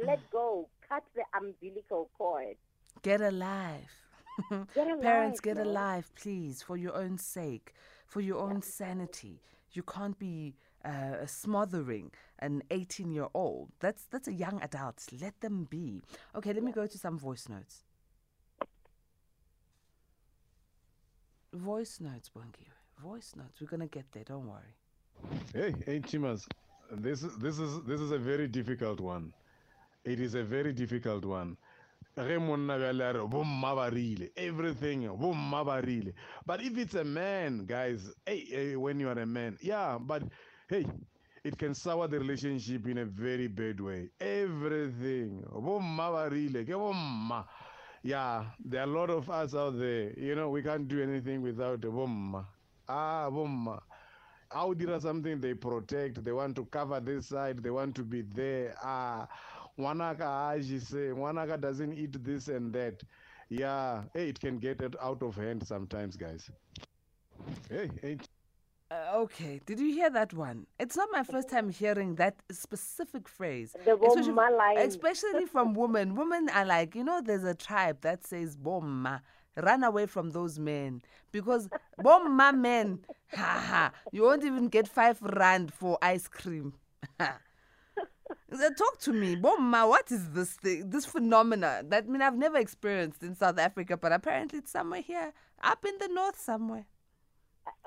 Let 0.07 0.21
go. 0.31 0.69
Cut 0.89 1.03
the 1.15 1.23
umbilical 1.37 2.09
cord. 2.17 2.57
Get 3.03 3.21
alive. 3.21 3.91
Get 4.75 4.89
a 4.89 4.97
Parents, 4.97 5.41
get 5.41 5.59
a 5.59 5.65
man. 5.65 5.75
life, 5.75 6.11
please, 6.17 6.63
for 6.63 6.77
your 6.77 6.95
own 6.97 7.19
sake, 7.19 7.73
for 8.07 8.21
your 8.21 8.39
own 8.39 8.63
sanity. 8.63 9.41
You 9.73 9.83
can't 9.83 10.19
be 10.19 10.55
uh, 10.85 11.27
smothering 11.27 12.11
an 12.39 12.63
18 12.71 13.11
year 13.11 13.29
old. 13.35 13.71
That's 13.81 14.05
that's 14.11 14.29
a 14.29 14.33
young 14.33 14.61
adult. 14.63 15.07
Let 15.21 15.41
them 15.41 15.67
be. 15.71 16.03
Okay, 16.37 16.53
let 16.53 16.63
me 16.63 16.73
go 16.73 16.87
to 16.87 16.99
some 16.99 17.19
voice 17.19 17.49
notes. 17.49 17.85
Voice 21.53 22.01
notes, 22.01 22.31
Bongi. 22.37 22.67
Voice 23.03 23.35
notes. 23.37 23.61
We're 23.61 23.69
gonna 23.69 23.87
get 23.87 24.11
there. 24.13 24.25
Don't 24.25 24.47
worry. 24.47 24.75
Hey, 25.55 25.75
hey, 25.87 26.01
Chimas, 26.01 26.47
this 26.91 27.23
is 27.23 27.37
this 27.37 27.59
is 27.59 27.83
this 27.83 28.01
is 28.01 28.11
a 28.11 28.19
very 28.19 28.49
difficult 28.49 29.01
one. 29.01 29.33
It 30.05 30.21
is 30.21 30.35
a 30.35 30.43
very 30.43 30.73
difficult 30.73 31.25
one. 31.25 31.57
Ge 32.17 32.39
monna 32.39 32.79
bjale 32.79 33.01
a 33.01 33.13
re, 33.13 33.21
"Bomma 33.27 33.75
ba 33.75 33.91
rile," 33.91 34.29
Everything, 34.37 35.09
bomma 35.09 35.65
ba 35.65 35.81
rile. 35.83 36.13
But 36.47 36.63
if 36.63 36.77
it's 36.79 36.95
a 36.95 37.05
man, 37.05 37.65
guys, 37.67 38.13
hey, 38.27 38.45
hey, 38.51 38.77
when 38.77 39.01
you 39.01 39.09
are 39.09 39.19
a 39.19 39.27
man, 39.27 39.57
yeah, 39.61 39.99
but 39.99 40.23
hey, 40.69 40.87
it 41.45 41.59
can 41.59 41.75
sour 41.75 42.09
the 42.09 42.19
relationship 42.19 42.87
in 42.87 42.99
a 42.99 43.05
very 43.05 43.49
bad 43.49 43.81
way. 43.81 44.09
Everything. 44.21 45.45
Yeah, 48.03 48.45
there 48.65 48.81
are 48.83 48.85
a 48.85 48.87
lot 48.87 49.11
of 49.11 49.31
us 49.31 49.55
out 49.55 49.79
there. 49.79 50.13
You 50.19 50.35
know, 50.35 50.51
we 50.51 50.63
can't 50.63 50.89
do 50.89 51.03
anything 51.03 51.43
without 51.43 51.85
a 51.85 51.89
bomma. 51.89 52.45
Ah, 52.89 53.31
how 54.51 54.73
did 54.75 55.01
something 55.03 55.41
they 55.41 55.55
protect 55.55 56.23
they 56.25 56.33
want 56.33 56.55
to 56.57 56.65
cover 56.67 57.01
this 57.01 57.27
side 57.29 57.63
they 57.63 57.71
want 57.71 57.95
to 57.95 58.03
be 58.05 58.23
there 58.23 58.75
ah 58.83 59.27
wanaka 59.79 60.25
ajise 60.25 61.13
wanaka 61.17 61.57
doesn't 61.57 61.95
eat 61.95 62.23
this 62.25 62.49
and 62.49 62.73
that 62.73 63.03
yeah 63.49 64.05
hey 64.13 64.29
it 64.29 64.39
can 64.39 64.59
get 64.59 64.81
out 65.03 65.23
of 65.23 65.35
hand 65.37 65.67
sometimes 65.67 66.17
guys 66.17 66.51
hey, 67.71 67.91
hey 68.03 68.19
Uh, 68.95 69.17
okay, 69.17 69.61
did 69.67 69.81
you 69.81 69.93
hear 69.93 70.11
that 70.11 70.33
one? 70.33 70.67
It's 70.79 70.97
not 70.97 71.09
my 71.11 71.25
first 71.25 71.49
time 71.49 71.69
hearing 71.69 72.15
that 72.17 72.37
specific 72.53 73.29
phrase. 73.29 73.75
The 73.85 73.97
especially, 73.97 74.33
especially 74.77 75.47
from 75.47 75.75
women. 75.75 76.15
Women 76.15 76.49
are 76.51 76.65
like, 76.65 76.95
you 76.95 77.03
know, 77.03 77.21
there's 77.25 77.45
a 77.45 77.55
tribe 77.55 78.03
that 78.03 78.25
says 78.25 78.57
bomma. 78.57 79.21
Run 79.57 79.85
away 79.85 80.07
from 80.07 80.31
those 80.31 80.59
men 80.59 81.03
because 81.33 81.69
bomma 82.01 82.57
men, 82.57 83.01
ha 83.35 83.65
ha, 83.67 83.93
you 84.13 84.23
won't 84.23 84.45
even 84.45 84.69
get 84.69 84.87
five 84.87 85.21
rand 85.23 85.73
for 85.73 85.99
ice 86.03 86.29
cream. 86.29 86.75
Talk 87.19 88.99
to 89.01 89.13
me, 89.13 89.35
bomma. 89.37 89.89
What 89.89 90.13
is 90.13 90.31
this 90.31 90.53
thing, 90.53 90.91
this 90.91 91.07
phenomena 91.07 91.83
that 91.89 92.05
I 92.05 92.07
mean 92.07 92.23
I've 92.23 92.37
never 92.37 92.59
experienced 92.59 93.23
in 93.23 93.35
South 93.35 93.59
Africa, 93.59 93.97
but 93.97 94.13
apparently 94.13 94.61
it's 94.61 94.71
somewhere 94.71 95.03
here, 95.03 95.33
up 95.63 95.85
in 95.85 95.95
the 95.99 96.09
north 96.09 96.39
somewhere. 96.39 96.87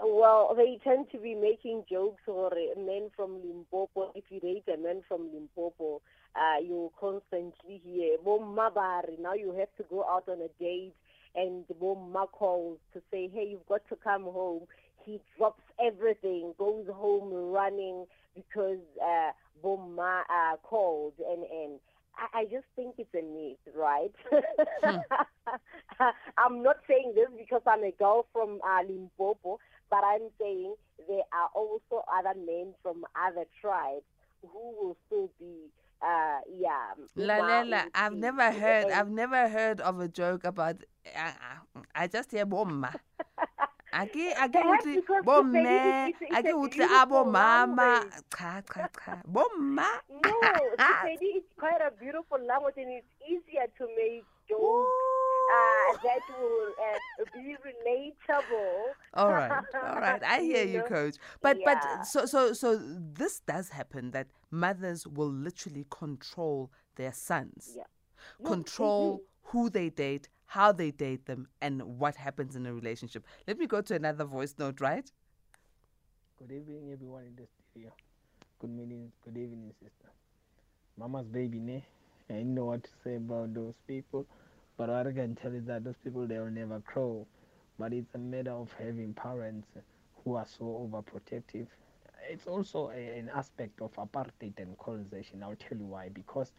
Well, 0.03 0.53
they 0.55 0.79
tend 0.83 1.07
to 1.11 1.17
be 1.17 1.35
making 1.35 1.85
jokes 1.89 2.21
or 2.27 2.51
men 2.77 3.09
from 3.15 3.41
Limpopo. 3.43 4.11
If 4.15 4.25
you 4.29 4.39
date 4.39 4.63
a 4.73 4.77
man 4.77 5.01
from 5.07 5.29
Limpopo, 5.33 6.01
uh, 6.35 6.59
you 6.61 6.91
constantly 6.99 7.81
hear 7.83 8.17
"Bomma 8.25 8.73
bari." 8.73 9.17
Now 9.19 9.33
you 9.33 9.53
have 9.53 9.69
to 9.77 9.83
go 9.89 10.03
out 10.03 10.29
on 10.29 10.41
a 10.41 10.49
date, 10.59 10.93
and 11.35 11.65
Bomma 11.81 12.29
calls 12.31 12.79
to 12.93 13.01
say, 13.11 13.27
"Hey, 13.27 13.47
you've 13.49 13.67
got 13.67 13.87
to 13.89 13.95
come 13.95 14.23
home." 14.23 14.67
He 15.03 15.21
drops 15.37 15.63
everything, 15.79 16.53
goes 16.57 16.85
home 16.87 17.33
running 17.33 18.05
because 18.35 18.83
uh, 19.01 19.31
Bomma 19.63 20.21
uh, 20.29 20.57
called, 20.63 21.13
and 21.19 21.43
and 21.43 21.79
I, 22.17 22.39
I 22.39 22.43
just 22.45 22.65
think 22.75 22.95
it's 22.97 23.13
a 23.13 23.21
myth, 23.21 23.75
right? 23.75 24.13
I'm 26.37 26.63
not 26.63 26.77
saying 26.87 27.13
this 27.15 27.27
because 27.37 27.61
I'm 27.65 27.83
a 27.83 27.91
girl 27.91 28.25
from 28.33 28.59
uh, 28.63 28.81
Limpopo, 28.87 29.59
but 29.89 30.03
I'm 30.03 30.29
saying 30.39 30.75
there 31.07 31.23
are 31.33 31.49
also 31.55 32.03
other 32.11 32.37
men 32.37 32.73
from 32.81 33.05
other 33.15 33.45
tribes 33.61 34.03
who 34.41 34.75
will 34.79 34.97
still 35.07 35.29
be, 35.39 35.69
uh, 36.01 36.39
yeah. 36.59 36.93
Lalela, 37.17 37.65
Uma 37.65 37.85
I've 37.93 38.13
never 38.13 38.51
heard. 38.51 38.89
I've 38.91 39.09
never 39.09 39.47
heard 39.49 39.81
of 39.81 39.99
a 39.99 40.07
joke 40.07 40.43
about. 40.43 40.77
Uh, 41.15 41.31
uh, 41.75 41.81
I 41.95 42.07
just 42.07 42.31
hear 42.31 42.45
bomma. 42.45 42.93
Ake 43.97 44.33
ake 44.43 44.59
uthi 44.63 45.01
bomme, 45.23 45.53
Sepedi 45.53 46.09
is- 46.09 46.21
is 46.21 46.37
ake 46.37 46.53
uthi 46.53 46.77
beautiful 46.77 46.97
abo 46.97 47.31
mama. 47.31 47.83
language. 47.83 48.13
Cha 48.37 48.61
cha 48.73 48.87
cha. 49.05 49.21
Bomma. 49.27 49.87
No, 50.09 50.35
Sepedi 50.77 51.29
is 51.37 51.43
quite 51.57 51.81
a 51.81 51.91
beautiful 51.99 52.39
language 52.45 52.75
and 52.77 52.91
it's 52.91 53.07
easier 53.27 53.65
to 53.77 53.87
make 53.97 54.23
jokes 54.47 54.91
uh, 55.49 55.97
that 56.03 56.19
will 56.39 56.73
uh, 56.87 57.25
be 57.33 57.55
relatable. 57.65 58.93
All 59.13 59.31
right, 59.31 59.51
all 59.73 59.99
right. 59.99 60.21
I 60.23 60.41
hear 60.41 60.65
you, 60.65 60.79
know? 60.79 60.83
coach. 60.85 61.15
But 61.41 61.57
Yeah. 61.59 61.73
but 61.97 62.03
so 62.05 62.25
so 62.25 62.53
so 62.53 62.77
this 63.13 63.39
does 63.41 63.69
happen 63.69 64.11
that 64.11 64.27
mothers 64.51 65.07
will 65.07 65.31
literally 65.31 65.85
control 65.89 66.71
their 66.95 67.13
sons. 67.13 67.73
Yeah. 67.75 67.83
Yes, 67.83 67.87
they 68.39 68.45
Control 68.49 69.21
who 69.43 69.69
they 69.69 69.89
date, 69.89 70.27
how 70.47 70.71
they 70.71 70.91
date 70.91 71.25
them, 71.25 71.47
and 71.61 71.81
what 71.99 72.15
happens 72.15 72.55
in 72.55 72.65
a 72.65 72.73
relationship. 72.73 73.25
Let 73.47 73.57
me 73.57 73.67
go 73.67 73.81
to 73.81 73.95
another 73.95 74.23
voice 74.25 74.55
note, 74.57 74.81
right? 74.81 75.09
Good 76.39 76.51
evening, 76.51 76.89
everyone 76.91 77.23
in 77.23 77.35
the 77.35 77.47
studio. 77.71 77.91
Good 78.59 78.71
evening, 78.71 79.11
good 79.23 79.37
evening, 79.37 79.71
sister. 79.79 80.09
Mama's 80.97 81.27
baby, 81.27 81.59
ne? 81.59 81.83
I 82.29 82.33
don't 82.33 82.55
know 82.55 82.65
what 82.65 82.83
to 82.83 82.89
say 83.03 83.15
about 83.15 83.53
those 83.53 83.75
people, 83.87 84.25
but 84.77 84.89
what 84.89 85.07
I 85.07 85.11
can 85.11 85.35
tell 85.35 85.53
is 85.53 85.65
that 85.65 85.83
those 85.83 85.97
people 86.03 86.25
they 86.25 86.39
will 86.39 86.49
never 86.49 86.79
grow. 86.79 87.27
But 87.77 87.93
it's 87.93 88.15
a 88.15 88.17
matter 88.17 88.51
of 88.51 88.73
having 88.79 89.13
parents 89.13 89.67
who 90.23 90.35
are 90.35 90.45
so 90.47 90.89
overprotective. 90.89 91.67
It's 92.29 92.47
also 92.47 92.89
a, 92.89 93.19
an 93.19 93.29
aspect 93.35 93.81
of 93.81 93.93
apartheid 93.95 94.57
and 94.57 94.77
colonization. 94.77 95.43
I'll 95.43 95.55
tell 95.55 95.77
you 95.77 95.85
why. 95.85 96.09
Because 96.09 96.51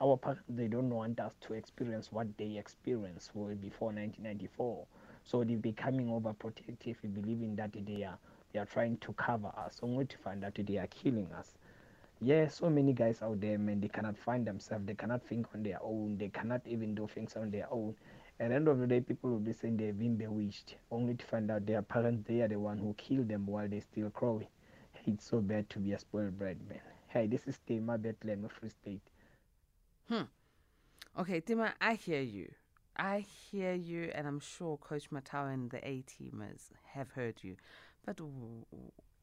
our 0.00 0.18
they 0.48 0.68
don't 0.68 0.90
want 0.90 1.20
us 1.20 1.32
to 1.40 1.54
experience 1.54 2.12
what 2.12 2.26
they 2.36 2.56
experienced 2.58 3.32
before 3.34 3.88
1994. 3.88 4.86
So 5.24 5.42
they're 5.42 5.56
becoming 5.56 6.06
overprotective, 6.08 6.96
believing 7.14 7.56
that 7.56 7.72
they 7.72 8.04
are 8.04 8.18
they 8.52 8.60
are 8.60 8.66
trying 8.66 8.96
to 8.98 9.12
cover 9.14 9.52
us, 9.56 9.80
only 9.82 10.06
to 10.06 10.18
find 10.18 10.44
out 10.44 10.54
they 10.58 10.78
are 10.78 10.86
killing 10.86 11.30
us. 11.32 11.58
Yeah, 12.20 12.48
so 12.48 12.70
many 12.70 12.92
guys 12.92 13.20
out 13.20 13.40
there, 13.40 13.58
man, 13.58 13.80
they 13.80 13.88
cannot 13.88 14.16
find 14.16 14.46
themselves, 14.46 14.86
they 14.86 14.94
cannot 14.94 15.22
think 15.26 15.46
on 15.54 15.62
their 15.62 15.78
own, 15.82 16.16
they 16.16 16.28
cannot 16.28 16.62
even 16.66 16.94
do 16.94 17.06
things 17.06 17.36
on 17.36 17.50
their 17.50 17.66
own. 17.70 17.94
At 18.40 18.48
the 18.48 18.54
end 18.54 18.68
of 18.68 18.78
the 18.78 18.86
day, 18.86 19.00
people 19.00 19.30
will 19.30 19.38
be 19.38 19.52
saying 19.52 19.76
they've 19.76 19.98
been 19.98 20.16
bewitched, 20.16 20.76
only 20.90 21.14
to 21.14 21.26
find 21.26 21.50
out 21.50 21.66
their 21.66 21.82
parents, 21.82 22.24
they 22.26 22.40
are 22.40 22.48
the 22.48 22.58
one 22.58 22.78
who 22.78 22.94
killed 22.94 23.28
them 23.28 23.46
while 23.46 23.68
they're 23.68 23.80
still 23.80 24.08
growing. 24.10 24.48
It's 25.06 25.26
so 25.26 25.40
bad 25.40 25.68
to 25.70 25.78
be 25.78 25.92
a 25.92 25.98
spoiled 25.98 26.38
brat, 26.38 26.56
man. 26.68 26.80
Hey, 27.08 27.26
this 27.26 27.46
is 27.46 27.58
Tema 27.66 27.98
Bethlehem, 27.98 28.48
Free 28.48 28.70
State. 28.70 29.02
Okay, 31.18 31.40
Tima, 31.40 31.72
I 31.80 31.94
hear 31.94 32.20
you. 32.20 32.50
I 32.96 33.20
hear 33.50 33.72
you, 33.74 34.10
and 34.14 34.26
I'm 34.26 34.40
sure 34.40 34.76
Coach 34.78 35.10
Matau 35.10 35.52
and 35.52 35.70
the 35.70 35.86
A 35.86 36.02
teamers 36.02 36.70
have 36.94 37.10
heard 37.10 37.42
you. 37.42 37.56
But 38.04 38.16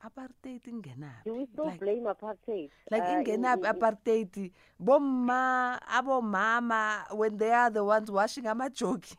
apartheid 0.03 0.61
ingenaphi? 0.67 1.23
Do 1.25 1.33
we 1.35 1.45
still 1.45 1.65
Like- 1.65 1.79
blame 1.79 2.03
apartheid? 2.03 2.69
Like 2.91 3.03
Uh, 3.03 3.05
in- 3.19 3.23
ingenaphi 3.25 3.65
in- 3.65 3.73
apartheid? 3.79 4.51
Bomma, 4.83 5.79
abo 5.87 6.21
mama, 6.21 7.05
when 7.11 7.37
they 7.37 7.51
are 7.51 7.69
the 7.69 7.83
ones 7.83 8.11
washing 8.11 8.43
amajoki. 8.43 9.15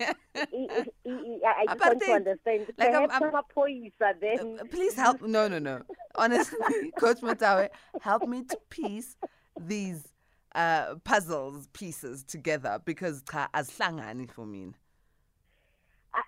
I- 0.00 0.14
I- 0.34 1.66
just 1.66 1.80
want 1.80 2.00
to 2.02 2.12
understand. 2.12 2.72
Like, 2.78 2.88
I'm- 2.94 3.08
Perhaps 3.08 3.22
I'm- 3.24 3.32
amaphoyisa 3.32 4.20
then. 4.20 4.58
Uh, 4.60 4.64
Please 4.70 4.94
help. 4.94 5.20
No, 5.22 5.48
no, 5.48 5.58
no. 5.58 5.82
Honestly, 6.14 6.92
Coach 6.98 7.20
Mathawe, 7.20 7.68
help 8.00 8.28
me 8.28 8.44
to 8.44 8.56
piece 8.70 9.16
these 9.58 10.06
uh, 10.54 10.96
puzzles 11.04 11.68
pieces 11.72 12.24
together 12.24 12.80
because 12.84 13.22
cha 13.30 13.48
azihlangani 13.54 14.30
for 14.30 14.46
me. 14.46 14.72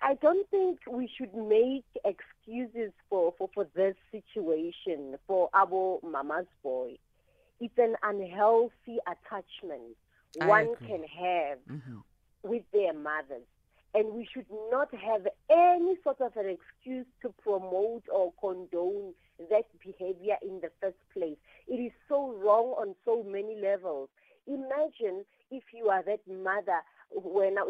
I 0.01 0.15
don't 0.15 0.49
think 0.49 0.79
we 0.89 1.09
should 1.17 1.33
make 1.35 1.85
excuses 2.05 2.93
for, 3.09 3.33
for, 3.37 3.49
for 3.53 3.67
this 3.75 3.95
situation 4.11 5.17
for 5.27 5.49
our 5.53 5.99
mama's 6.03 6.45
boy. 6.63 6.97
It's 7.59 7.77
an 7.77 7.95
unhealthy 8.03 8.97
attachment 9.07 9.95
I 10.39 10.45
one 10.45 10.75
agree. 10.75 10.87
can 10.87 11.03
have 11.03 11.59
hmm 11.67 11.99
with 12.43 12.63
their 12.73 12.93
mothers. 12.93 13.45
And 13.93 14.13
we 14.13 14.27
should 14.33 14.45
not 14.71 14.89
have 14.93 15.27
any 15.49 15.95
sort 16.03 16.21
of 16.21 16.35
an 16.37 16.57
excuse 16.57 17.05
to 17.21 17.33
promote 17.43 18.03
or 18.11 18.31
condone 18.39 19.13
that 19.49 19.65
behavior 19.83 20.35
in 20.41 20.61
the 20.61 20.71
first 20.79 20.97
place. 21.13 21.37
It 21.67 21.75
is 21.75 21.91
so 22.07 22.33
wrong 22.33 22.73
on 22.79 22.95
so 23.03 23.23
many 23.23 23.59
levels. 23.61 24.09
Imagine 24.47 25.25
if 25.49 25.63
you 25.73 25.89
are 25.89 26.03
that 26.03 26.21
mother 26.27 26.79
when 27.13 27.57
are 27.57 27.65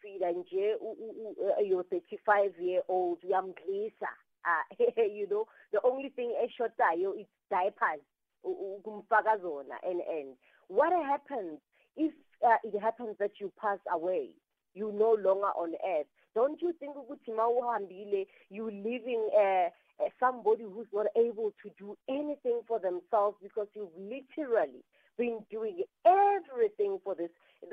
feed 0.00 0.22
and 0.22 0.44
you're 0.50 1.84
35 1.84 2.52
year 2.60 2.82
old, 2.88 3.18
uyamdlisa. 3.22 4.12
Uh, 4.44 4.84
you 4.96 5.26
know, 5.28 5.46
the 5.72 5.80
only 5.84 6.10
thing 6.10 6.32
eshotayo 6.40 7.18
is 7.18 7.26
diapers. 7.50 8.00
kumfaka 8.44 9.34
and 9.82 10.00
and 10.00 10.36
what 10.68 10.92
happens 10.92 11.58
if 11.96 12.12
uh, 12.46 12.56
it 12.62 12.80
happens 12.80 13.16
that 13.18 13.32
you 13.40 13.50
pass 13.60 13.78
away 13.92 14.30
you 14.78 14.92
no 14.92 15.10
longer 15.26 15.52
on 15.62 15.72
earth 15.94 16.06
don't 16.34 16.60
you 16.62 16.72
think 16.80 16.96
ukuthi 16.96 17.32
ma 17.32 17.46
uhambile 17.48 18.26
you 18.50 18.70
leaving 18.70 19.22
uh, 19.44 19.68
uh, 20.00 20.10
somebody 20.20 20.64
who's 20.64 20.92
not 20.92 21.06
able 21.16 21.50
to 21.62 21.70
do 21.78 21.96
anything 22.08 22.60
for 22.68 22.78
themselves 22.80 23.36
because 23.42 23.68
you've 23.74 23.96
literally 24.14 24.82
been 25.16 25.38
doing 25.50 25.82
everything 26.06 26.98
for 27.02 27.14
this 27.14 27.30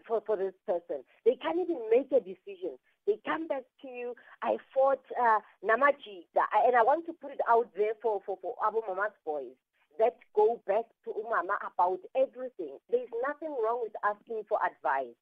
for, 0.07 0.21
for 0.25 0.35
this 0.35 0.53
person 0.65 1.03
they 1.25 1.35
can't 1.35 1.59
even 1.59 1.79
make 1.91 2.11
a 2.11 2.21
decision 2.33 2.73
they 3.05 3.17
come 3.25 3.47
back 3.47 3.63
to 3.81 3.87
you 3.87 4.15
i 4.41 4.57
fought 4.73 5.05
uh, 5.21 5.39
namajita 5.63 6.43
and 6.65 6.75
i 6.75 6.83
want 6.83 7.05
to 7.05 7.13
put 7.13 7.31
it 7.31 7.43
out 7.49 7.69
there 7.77 7.93
for 8.01 8.21
for 8.25 8.37
for 8.41 8.55
abu 8.67 8.81
mama's 8.87 9.13
boys 9.23 9.55
that 9.99 10.15
go 10.35 10.61
back 10.67 10.85
to 11.03 11.11
umama 11.11 11.55
about 11.63 11.99
everything. 12.15 12.77
There's 12.91 13.11
nothing 13.25 13.55
wrong 13.63 13.79
with 13.83 13.95
asking 14.03 14.43
for 14.49 14.59
advice. 14.59 15.15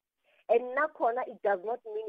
And 0.48 0.76
nakhona 0.76 1.24
it 1.26 1.40
does 1.42 1.60
not 1.64 1.80
mean 1.88 2.04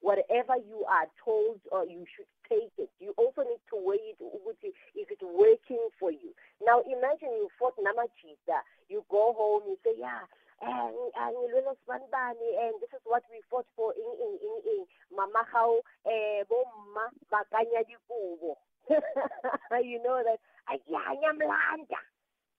whatever 0.00 0.54
you 0.62 0.84
are 0.86 1.06
told 1.24 1.58
or 1.72 1.84
you 1.84 2.06
should 2.14 2.30
take 2.48 2.70
it. 2.78 2.90
You 3.00 3.12
also 3.18 3.42
need 3.42 3.58
to 3.74 3.76
weigh 3.82 4.14
it 4.14 4.18
ukuthi 4.22 4.70
is 4.94 5.08
working 5.22 5.88
for 5.98 6.12
you. 6.12 6.30
Now 6.62 6.80
imagine 6.86 7.34
you 7.34 7.48
fought 7.58 7.74
namajita, 7.78 8.62
you 8.88 9.04
go 9.10 9.34
home, 9.36 9.62
you 9.66 9.76
say, 9.82 9.98
yeah, 9.98 10.22
and 10.62 10.94
ngilwela 11.36 11.74
sibanibani 11.82 12.48
and 12.62 12.74
this 12.80 12.92
is 12.94 13.02
what 13.04 13.22
we 13.30 13.42
fought 13.50 13.66
for 13.76 13.92
in 13.92 14.10
in 14.24 14.32
in 14.40 14.54
in 14.64 14.86
mama 15.16 15.44
how 15.52 15.80
eh 16.06 16.44
bomma 16.48 17.10
bakanya 17.30 17.84
dikubo. 17.84 18.56
you 19.82 20.00
know 20.02 20.22
that 20.24 20.40
ayanyamlanda. 20.70 22.00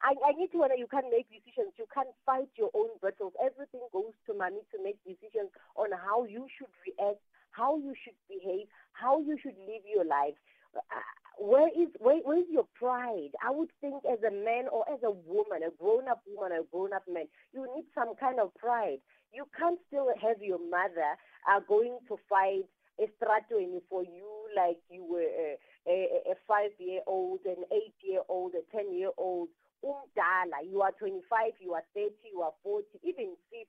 I, 0.01 0.13
I 0.25 0.31
need 0.37 0.51
to 0.51 0.61
you 0.77 0.87
can't 0.87 1.09
make 1.09 1.27
decisions. 1.29 1.73
You 1.77 1.85
can't 1.93 2.13
fight 2.25 2.49
your 2.55 2.69
own 2.73 2.89
battles. 3.01 3.33
Everything 3.43 3.81
goes 3.91 4.13
to 4.27 4.33
mommy 4.33 4.61
to 4.71 4.77
make 4.83 4.97
decisions 5.03 5.49
on 5.75 5.89
how 5.91 6.25
you 6.25 6.45
should 6.57 6.69
react, 6.85 7.21
how 7.51 7.77
you 7.77 7.93
should 8.03 8.17
behave, 8.29 8.67
how 8.93 9.19
you 9.21 9.37
should 9.41 9.57
live 9.65 9.81
your 9.85 10.05
life. 10.05 10.37
Uh, 10.75 11.01
where 11.39 11.69
is 11.69 11.89
where, 11.99 12.21
where's 12.23 12.49
your 12.51 12.67
pride? 12.77 13.33
I 13.41 13.51
would 13.51 13.69
think 13.81 14.03
as 14.05 14.21
a 14.21 14.31
man 14.31 14.65
or 14.71 14.85
as 14.91 15.01
a 15.03 15.11
woman, 15.11 15.61
a 15.65 15.71
grown-up 15.81 16.21
woman, 16.27 16.57
a 16.57 16.63
grown-up 16.69 17.03
man, 17.09 17.25
you 17.53 17.65
need 17.75 17.85
some 17.93 18.15
kind 18.15 18.39
of 18.39 18.53
pride. 18.55 18.99
You 19.33 19.45
can't 19.57 19.79
still 19.87 20.09
have 20.21 20.41
your 20.41 20.59
mother 20.59 21.17
uh, 21.49 21.59
going 21.67 21.97
to 22.09 22.17
fight 22.29 22.65
estratweni 22.99 23.81
for 23.89 24.03
you 24.03 24.27
like 24.55 24.77
you 24.89 25.05
were 25.05 25.21
a, 25.21 25.57
a, 25.87 26.31
a 26.31 26.35
five-year-old, 26.47 27.41
an 27.45 27.63
eight-year-old, 27.71 28.53
a 28.53 28.63
ten-year-old. 28.75 29.49
Umdala, 29.83 30.63
you 30.69 30.81
are 30.81 30.91
25, 30.91 31.53
you 31.59 31.73
are 31.73 31.83
30, 31.93 32.11
you 32.33 32.41
are 32.41 32.53
40, 32.63 32.85
even 33.03 33.35
50. 33.51 33.67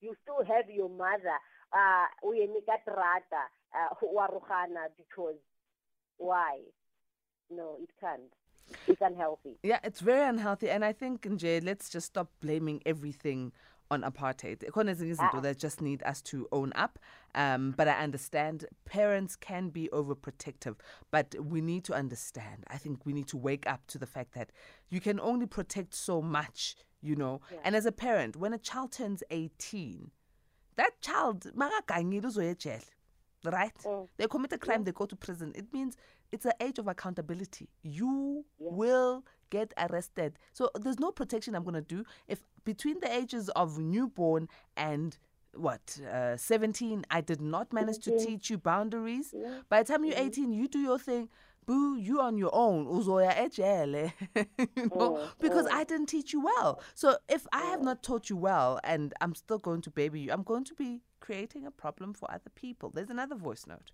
You 0.00 0.14
still 0.22 0.44
have 0.44 0.70
your 0.70 0.88
mother. 0.88 1.38
Uh, 1.72 2.06
uyenika 2.22 2.78
trata 2.86 3.48
uh, 3.74 3.96
wa 4.12 4.26
rogana 4.28 4.88
because 4.96 5.40
why? 6.18 6.60
No, 7.50 7.76
it 7.80 7.90
can't. 8.00 8.32
It's 8.86 9.00
unhealthy. 9.00 9.58
Yeah, 9.62 9.78
it's 9.84 10.00
very 10.00 10.28
unhealthy. 10.28 10.70
And 10.70 10.84
I 10.84 10.92
think, 10.92 11.22
Nje, 11.22 11.64
let's 11.64 11.88
just 11.88 12.06
stop 12.06 12.28
blaming 12.40 12.82
everything 12.84 13.52
on 13.90 14.02
apartheid. 14.02 14.58
Khona 14.70 14.90
ezinye 14.92 15.10
izinto 15.14 15.38
Ah. 15.38 15.40
that 15.40 15.58
just 15.58 15.80
need 15.80 16.02
us 16.02 16.22
to 16.22 16.48
own 16.52 16.72
up. 16.74 16.98
Um, 17.34 17.72
but 17.76 17.86
I 17.88 18.02
understand 18.02 18.66
parents 18.84 19.36
can 19.36 19.70
be 19.70 19.88
overprotective, 19.92 20.76
but 21.10 21.34
we 21.40 21.60
need 21.60 21.84
to 21.84 21.94
understand. 21.94 22.64
I 22.68 22.78
think 22.78 23.04
we 23.06 23.12
need 23.12 23.28
to 23.28 23.36
wake 23.36 23.66
up 23.66 23.86
to 23.88 23.98
the 23.98 24.06
fact 24.06 24.32
that 24.32 24.50
you 24.88 25.00
can 25.00 25.20
only 25.20 25.46
protect 25.46 25.94
so 25.94 26.20
much, 26.22 26.74
you 27.02 27.14
know. 27.16 27.40
And 27.64 27.76
as 27.76 27.86
a 27.86 27.92
parent, 27.92 28.36
when 28.36 28.52
a 28.52 28.58
child 28.58 28.92
turns 28.92 29.22
18, 29.30 30.10
that 30.76 31.00
child, 31.00 31.46
makaganyile 31.54 32.22
uzoya 32.24 32.54
ejele, 32.56 32.84
right? 33.44 33.74
Mm. 33.84 34.08
They 34.16 34.26
commit 34.26 34.52
a 34.52 34.58
crime, 34.58 34.84
they 34.84 34.92
go 34.92 35.06
to 35.06 35.16
prison. 35.16 35.52
It 35.54 35.72
means 35.72 35.96
it's 36.32 36.44
an 36.46 36.52
age 36.60 36.78
of 36.78 36.88
accountability. 36.88 37.68
You 37.82 38.44
Yeah. 38.58 38.70
will 38.72 39.24
get 39.50 39.72
arrested. 39.78 40.38
So 40.52 40.70
there's 40.78 40.98
no 40.98 41.10
protection 41.10 41.54
I'm 41.54 41.64
going 41.64 41.74
to 41.74 41.80
do 41.80 42.04
if 42.28 42.40
between 42.64 43.00
the 43.00 43.12
ages 43.12 43.48
of 43.50 43.78
newborn 43.78 44.48
and 44.76 45.16
what 45.54 45.98
uh, 46.12 46.36
17 46.36 47.04
I 47.10 47.20
did 47.20 47.40
not 47.40 47.72
manage 47.72 47.98
to 48.04 48.18
teach 48.18 48.50
you 48.50 48.58
boundaries. 48.58 49.32
Yeah. 49.34 49.60
By 49.68 49.82
the 49.82 49.92
time 49.92 50.04
you're 50.04 50.14
Mhm. 50.16 50.26
18, 50.26 50.52
you 50.52 50.68
do 50.68 50.78
your 50.78 50.98
thing. 50.98 51.28
Boo, 51.64 51.96
you 51.96 52.20
on 52.20 52.36
your 52.38 52.50
own. 52.54 52.86
Uzoya 52.86 53.32
ejele. 53.34 54.12
you 54.76 54.86
know, 54.86 55.18
Mm, 55.18 55.28
because 55.40 55.66
mm. 55.66 55.72
I 55.72 55.84
didn't 55.84 56.06
teach 56.06 56.32
you 56.32 56.40
well. 56.44 56.80
So 56.94 57.16
if 57.28 57.46
I 57.52 57.62
have 57.62 57.82
not 57.82 58.02
taught 58.04 58.30
you 58.30 58.36
well 58.36 58.78
and 58.84 59.12
I'm 59.20 59.34
still 59.34 59.58
going 59.58 59.80
to 59.82 59.90
baby 59.90 60.20
you, 60.20 60.32
I'm 60.32 60.44
going 60.44 60.64
to 60.64 60.74
be 60.74 61.00
creating 61.20 61.66
a 61.66 61.70
problem 61.72 62.14
for 62.14 62.30
other 62.30 62.50
people. 62.54 62.90
There's 62.94 63.10
another 63.10 63.34
voice 63.34 63.66
note. 63.66 63.90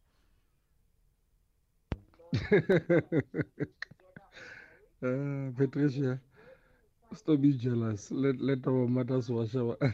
Uh, 5.03 5.51
Patricia, 5.57 6.21
stop 7.13 7.41
being 7.41 7.59
jealous. 7.59 8.13
Let 8.13 8.41
let 8.41 8.65
our 8.69 8.87
mothers 8.87 9.29
wash 9.29 9.57
our 9.57 9.77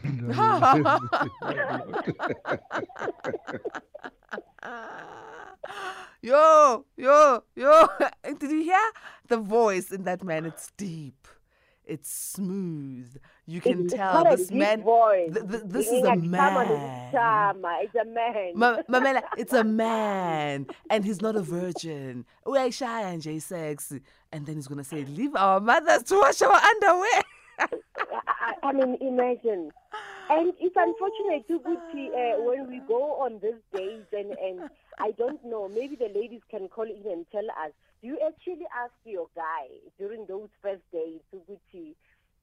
yo, 6.21 6.85
yo, 6.95 7.43
yo. 7.55 7.87
Did 8.23 8.51
you 8.51 8.63
hear 8.63 8.91
the 9.27 9.37
voice 9.37 9.91
in 9.91 10.03
that 10.03 10.23
man? 10.23 10.45
It's 10.45 10.71
deep. 10.77 11.27
It's 11.85 12.11
smooth. 12.11 13.17
You 13.49 13.61
can 13.61 13.85
It's 13.85 13.95
tell 13.95 14.23
this 14.25 14.51
man. 14.51 14.83
Voice. 14.83 15.33
th- 15.33 15.47
th- 15.49 15.63
this 15.65 15.87
is 15.87 16.03
a 16.03 16.15
man. 16.15 16.67
It's 17.81 17.95
a 17.95 18.05
man. 18.05 18.51
Ma- 18.53 18.77
Mamela, 18.87 19.23
it's 19.37 19.53
a 19.53 19.63
man, 19.83 20.67
and 20.91 21.03
he's 21.03 21.19
not 21.19 21.35
a 21.35 21.41
virgin. 21.41 22.25
Uyayishaya 22.45 23.17
nje 23.17 23.41
sex, 23.41 23.91
and 24.31 24.45
then 24.45 24.55
he's 24.55 24.67
gonna 24.67 24.83
say, 24.83 25.03
"Leave 25.03 25.35
our 25.35 25.59
mothers 25.59 26.03
to 26.03 26.17
wash 26.19 26.43
our 26.43 26.53
underwear." 26.53 27.23
I, 28.61 28.71
mean, 28.71 28.97
imagine. 29.01 29.71
And 30.29 30.53
it's 30.59 30.75
unfortunate 30.77 31.47
too, 31.47 31.59
uh, 31.65 32.41
when 32.43 32.67
we 32.69 32.79
go 32.87 33.15
on 33.23 33.39
these 33.41 33.63
days, 33.75 34.03
and, 34.13 34.31
and 34.37 34.69
I 34.99 35.09
don't 35.17 35.43
know, 35.43 35.67
maybe 35.67 35.95
the 35.95 36.11
ladies 36.13 36.41
can 36.51 36.67
call 36.67 36.85
in 36.85 37.01
and 37.11 37.25
tell 37.31 37.49
us. 37.65 37.71
Do 38.01 38.07
you 38.07 38.19
actually 38.25 38.65
ask 38.81 38.93
your 39.03 39.27
guy 39.35 39.67
during 39.97 40.25
those 40.27 40.47
first 40.61 40.83
days, 40.93 41.19
Gucci, 41.35 41.95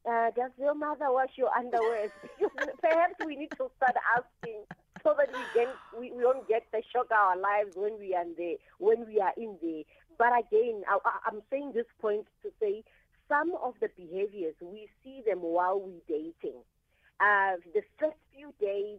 uh, 0.09 0.31
does 0.37 0.51
your 0.59 0.75
mother 0.75 1.11
wash 1.11 1.31
your 1.37 1.51
underwear? 1.51 2.09
Perhaps 2.81 3.15
we 3.25 3.37
need 3.37 3.51
to 3.53 3.71
start 3.77 3.97
asking 4.17 4.63
so 5.03 5.15
that 5.19 5.31
we 5.33 5.67
we, 5.99 6.13
we 6.13 6.23
don't 6.23 6.47
get 6.49 6.65
the 6.73 6.83
shock 6.93 7.07
of 7.07 7.17
our 7.17 7.37
lives 7.37 7.77
when 7.77 7.99
we 7.99 8.15
are 8.15 8.23
in 8.23 8.35
there, 8.37 8.57
when 8.79 9.07
we 9.07 9.21
are 9.21 9.33
in 9.37 9.57
there. 9.63 9.83
But 10.19 10.33
again, 10.39 10.83
I, 10.89 10.99
I'm 11.27 11.43
saying 11.51 11.73
this 11.75 11.87
point 12.01 12.27
to 12.43 12.51
say 12.61 12.85
some 13.29 13.53
of 13.63 13.75
the 13.81 13.89
behaviors 13.97 14.55
we 14.61 14.89
see 15.03 15.23
them 15.27 15.41
while 15.41 15.81
we're 15.81 16.01
dating. 16.09 16.61
Uh, 17.21 17.57
the 17.75 17.83
first 17.99 18.17
few 18.35 18.53
days, 18.61 18.99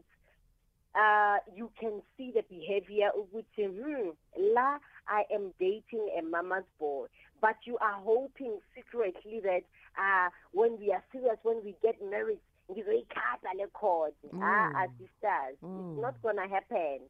uh, 0.95 1.37
you 1.55 1.69
can 1.79 2.01
see 2.17 2.31
the 2.33 2.43
behavior 2.49 3.09
which, 3.31 3.45
hmm, 3.57 4.09
la, 4.37 4.77
I 5.07 5.23
am 5.33 5.53
dating 5.59 6.09
a 6.17 6.23
mama's 6.23 6.63
boy. 6.79 7.07
But 7.41 7.55
you 7.65 7.77
are 7.77 7.99
hoping 8.01 8.59
secretly 8.75 9.39
that 9.43 9.61
uh, 9.97 10.29
when 10.53 10.77
we 10.79 10.91
are 10.91 11.03
serious, 11.11 11.37
when 11.43 11.63
we 11.63 11.75
get 11.81 11.95
married, 12.09 12.39
ngizoyikhata 12.71 13.55
le 13.55 13.67
cord. 13.73 14.13
Ah, 14.41 14.69
Mm. 14.73 14.83
as 14.83 14.89
sisters, 14.97 15.57
Mm. 15.63 15.79
it's 15.79 16.01
not 16.01 16.21
gonna 16.21 16.47
happen. 16.47 17.09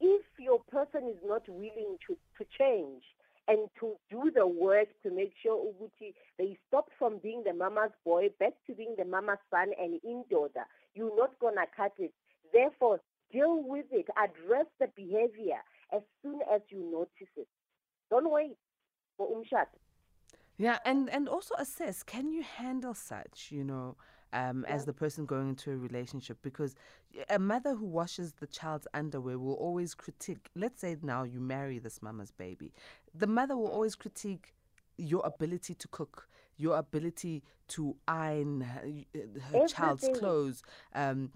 If 0.00 0.22
your 0.38 0.60
person 0.70 1.08
is 1.08 1.22
not 1.24 1.48
willing 1.48 1.98
to, 2.06 2.16
to 2.38 2.44
change 2.58 3.02
and 3.48 3.68
to 3.80 3.96
do 4.10 4.30
the 4.30 4.46
work 4.46 4.88
to 5.02 5.10
make 5.10 5.32
sure 5.42 5.56
Uguti 5.56 6.14
they 6.38 6.56
stop 6.68 6.90
from 6.98 7.18
being 7.18 7.42
the 7.44 7.52
mama's 7.52 7.90
boy 8.04 8.28
back 8.38 8.52
to 8.66 8.74
being 8.74 8.94
the 8.96 9.04
mama's 9.04 9.38
son 9.50 9.72
and 9.80 9.98
in 10.04 10.24
daughter, 10.30 10.66
you're 10.94 11.16
not 11.16 11.38
gonna 11.40 11.66
cut 11.76 11.92
it. 11.98 12.12
Therefore, 12.52 13.00
deal 13.32 13.62
with 13.62 13.86
it, 13.90 14.06
address 14.16 14.66
the 14.78 14.88
behavior 14.94 15.60
as 15.92 16.02
soon 16.22 16.40
as 16.52 16.60
you 16.68 16.78
notice 16.92 17.32
it. 17.36 17.48
Don't 18.10 18.30
wait 18.30 18.56
umshat. 19.26 19.66
Yeah, 20.58 20.78
and 20.84 21.08
and 21.10 21.28
also 21.28 21.54
assess 21.58 22.02
can 22.02 22.30
you 22.32 22.42
handle 22.42 22.94
such, 22.94 23.48
you 23.50 23.64
know, 23.64 23.96
um, 24.32 24.64
as 24.66 24.84
the 24.84 24.92
person 24.92 25.24
going 25.24 25.48
into 25.50 25.70
a 25.70 25.76
relationship 25.76 26.38
because 26.42 26.74
a 27.30 27.38
mother 27.38 27.74
who 27.74 27.86
washes 27.86 28.32
the 28.34 28.46
child's 28.46 28.86
underwear 28.92 29.38
will 29.38 29.54
always 29.54 29.94
critique. 29.94 30.50
Let's 30.54 30.80
say 30.80 30.96
now 31.02 31.22
you 31.22 31.40
marry 31.40 31.78
this 31.78 32.02
mama's 32.02 32.30
baby, 32.30 32.72
the 33.14 33.26
mother 33.26 33.56
will 33.56 33.68
always 33.68 33.94
critique 33.94 34.54
your 34.96 35.24
ability 35.24 35.74
to 35.74 35.88
cook, 35.88 36.28
your 36.58 36.76
ability 36.76 37.42
to 37.68 37.96
iron 38.06 38.62
her, 38.62 38.82
her 39.52 39.66
child's 39.68 40.08
clothes. 40.18 40.62
Um, 40.94 41.30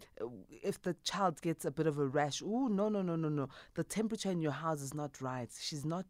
if 0.63 0.81
the 0.83 0.95
child 1.05 1.41
gets 1.41 1.65
a 1.65 1.71
bit 1.71 1.87
of 1.87 1.99
a 1.99 2.07
rash, 2.07 2.43
oh 2.45 2.69
no 2.69 2.89
no 2.89 3.03
no 3.03 3.17
no 3.17 3.29
no, 3.29 3.49
the 3.75 3.85
temperature 3.85 4.31
in 4.31 4.41
your 4.41 4.53
house 4.53 4.83
is 4.83 4.95
not 4.95 5.21
right. 5.21 5.51
She's 5.59 5.85
not 5.85 6.07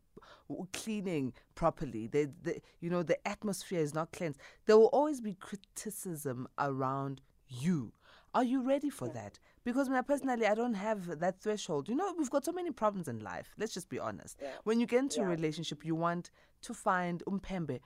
cleaning 0.72 1.32
properly. 1.54 2.06
The, 2.06 2.30
the 2.42 2.60
you 2.80 2.90
know 2.90 3.02
the 3.02 3.26
atmosphere 3.26 3.80
is 3.80 3.94
not 3.94 4.12
cleansed. 4.12 4.40
There 4.66 4.78
will 4.78 4.86
always 4.86 5.20
be 5.20 5.34
criticism 5.34 6.48
around 6.58 7.20
you. 7.48 7.92
Are 8.34 8.44
you 8.44 8.62
ready 8.62 8.88
for 8.88 9.08
that? 9.08 9.38
Because 9.62 9.90
me 9.90 10.00
personally, 10.06 10.46
I 10.46 10.54
don't 10.54 10.74
have 10.74 11.20
that 11.20 11.40
threshold. 11.40 11.88
You 11.88 11.94
know, 11.94 12.14
we've 12.18 12.30
got 12.30 12.44
so 12.44 12.52
many 12.52 12.70
problems 12.70 13.06
in 13.06 13.20
life. 13.20 13.54
Let's 13.58 13.74
just 13.74 13.90
be 13.90 13.98
honest. 13.98 14.40
When 14.64 14.80
you 14.80 14.86
get 14.86 15.00
into 15.00 15.20
a 15.20 15.26
relationship, 15.26 15.84
you 15.84 15.94
want 15.94 16.30
to 16.62 16.72
find 16.74 17.22
umpembe 17.26 17.80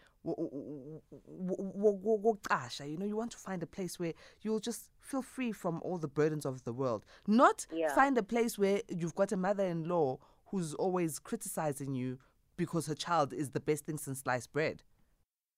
You 2.84 2.98
know, 2.98 3.06
you 3.06 3.16
want 3.16 3.30
to 3.32 3.38
find 3.38 3.62
a 3.62 3.66
place 3.66 3.98
where 3.98 4.12
you'll 4.42 4.60
just 4.60 4.90
feel 5.00 5.22
free 5.22 5.52
from 5.52 5.80
all 5.82 5.98
the 5.98 6.08
burdens 6.08 6.44
of 6.44 6.64
the 6.64 6.72
world. 6.72 7.04
Not 7.26 7.66
Yeah. 7.70 7.94
find 7.94 8.18
a 8.18 8.22
place 8.22 8.58
where 8.58 8.82
you've 8.88 9.14
got 9.14 9.32
a 9.32 9.36
mother-in-law 9.36 10.18
who's 10.46 10.74
always 10.74 11.18
criticizing 11.18 11.94
you 11.94 12.18
because 12.56 12.86
her 12.86 12.94
child 12.94 13.32
is 13.32 13.50
the 13.50 13.60
best 13.60 13.84
thing 13.86 13.98
since 13.98 14.20
sliced 14.20 14.52
bread. 14.52 14.82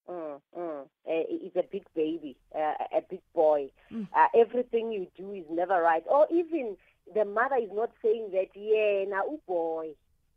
Mm, 0.07 0.41
mm. 0.57 0.81
Uh, 1.07 1.23
he's 1.29 1.55
a 1.55 1.63
big 1.63 1.85
baby, 1.95 2.37
uh, 2.55 2.73
a 2.95 3.01
big 3.09 3.21
boy. 3.33 3.71
Mm. 3.91 4.07
Uh, 4.13 4.27
everything 4.35 4.91
you 4.91 5.07
do 5.15 5.33
is 5.33 5.45
never 5.49 5.81
right. 5.81 6.03
Or 6.07 6.27
even 6.31 6.77
the 7.13 7.25
mother 7.25 7.55
is 7.55 7.71
not 7.71 7.91
saying 8.01 8.31
that, 8.31 8.47
yeah, 8.55 9.05
now, 9.09 9.23
oh 9.25 9.39
boy, 9.47 9.95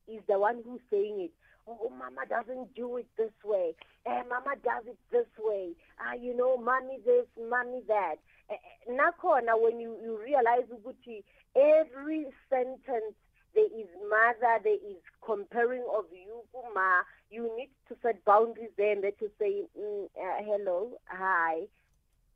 is 0.08 0.22
the 0.28 0.38
one 0.38 0.62
who's 0.64 0.80
saying 0.90 1.20
it. 1.20 1.32
Oh, 1.66 1.90
mama 1.90 2.26
doesn't 2.28 2.74
do 2.74 2.96
it 2.96 3.06
this 3.16 3.32
way. 3.44 3.74
Eh, 4.04 4.22
mama 4.28 4.56
does 4.64 4.84
it 4.86 4.98
this 5.12 5.30
way. 5.38 5.74
Ah, 6.00 6.14
you 6.14 6.36
know, 6.36 6.56
mommy 6.56 6.98
this, 7.04 7.26
mommy 7.38 7.82
that. 7.86 8.16
Eh, 8.50 8.54
eh, 8.54 8.90
Nakhona, 8.92 9.54
when 9.60 9.78
you, 9.78 9.96
you 10.02 10.18
realize 10.18 10.66
ukuthi 10.70 11.22
every 11.54 12.26
sentence 12.50 13.14
there 13.54 13.66
is 13.66 13.86
mother, 14.08 14.58
there 14.64 14.74
is 14.74 15.02
comparing 15.24 15.84
of 15.94 16.06
you, 16.10 16.42
kuma. 16.52 17.04
You 17.30 17.50
need 17.56 17.70
to 17.88 17.96
set 18.02 18.24
boundaries 18.24 18.70
there 18.76 18.92
and 18.92 19.02
to 19.02 19.30
say, 19.38 19.62
mm, 19.78 20.04
uh, 20.04 20.42
hello, 20.44 20.92
hi, 21.06 21.62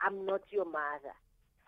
I'm 0.00 0.24
not 0.26 0.42
your 0.50 0.66
mother. 0.66 1.14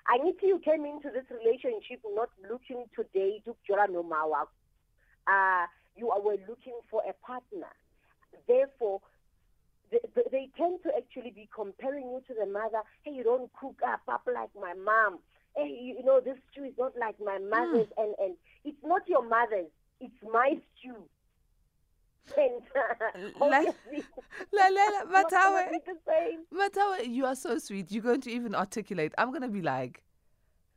I 0.06 0.16
need 0.22 0.36
you 0.42 0.60
came 0.64 0.86
into 0.86 1.10
this 1.10 1.24
relationship 1.30 2.00
not 2.14 2.30
looking 2.48 2.84
today 2.96 3.42
to 3.44 3.52
date 3.52 3.56
ukujola 3.68 3.92
noma 3.92 4.24
wakho. 4.24 5.66
You 5.98 6.10
are- 6.10 6.20
were 6.20 6.36
looking 6.48 6.78
for 6.90 7.02
a 7.08 7.12
partner. 7.26 7.72
Therefore, 8.46 9.00
they, 9.90 9.98
they- 10.30 10.50
tend 10.56 10.82
to 10.84 10.90
actually 10.96 11.30
be 11.32 11.48
comparing 11.54 12.04
you 12.10 12.22
to 12.28 12.34
the 12.34 12.46
mother. 12.46 12.82
Hey, 13.02 13.12
you 13.12 13.24
don't 13.24 13.50
cook 13.58 13.80
up 13.86 14.00
up 14.08 14.22
like 14.32 14.50
my 14.58 14.74
mom. 14.74 15.18
Hey, 15.56 15.68
you, 15.80 16.04
know 16.04 16.20
this 16.20 16.36
stew 16.52 16.64
is 16.64 16.74
not 16.78 16.92
like 16.98 17.16
my 17.24 17.38
mother's, 17.38 17.88
and 17.96 18.14
and 18.22 18.36
it's 18.64 18.82
not 18.84 19.02
your 19.08 19.26
mother's. 19.28 19.70
It's 20.00 20.22
my 20.32 20.58
stew. 20.78 20.94
And 22.36 22.60
uh, 22.76 23.20
La- 23.40 23.48
La, 23.48 24.68
la, 24.68 24.84
la, 24.90 25.00
it's 25.00 25.10
not 25.10 25.30
gonna 25.30 25.62
Mathawe. 25.62 25.70
be 25.70 25.78
the 25.86 25.98
same. 26.06 26.40
Matawa, 26.52 27.08
you 27.08 27.24
are 27.24 27.34
so 27.34 27.58
sweet. 27.58 27.90
You're 27.90 28.02
going 28.02 28.20
to 28.20 28.30
even 28.30 28.54
articulate. 28.54 29.14
I'm 29.16 29.30
going 29.30 29.40
to 29.42 29.48
be 29.48 29.62
like, 29.62 30.02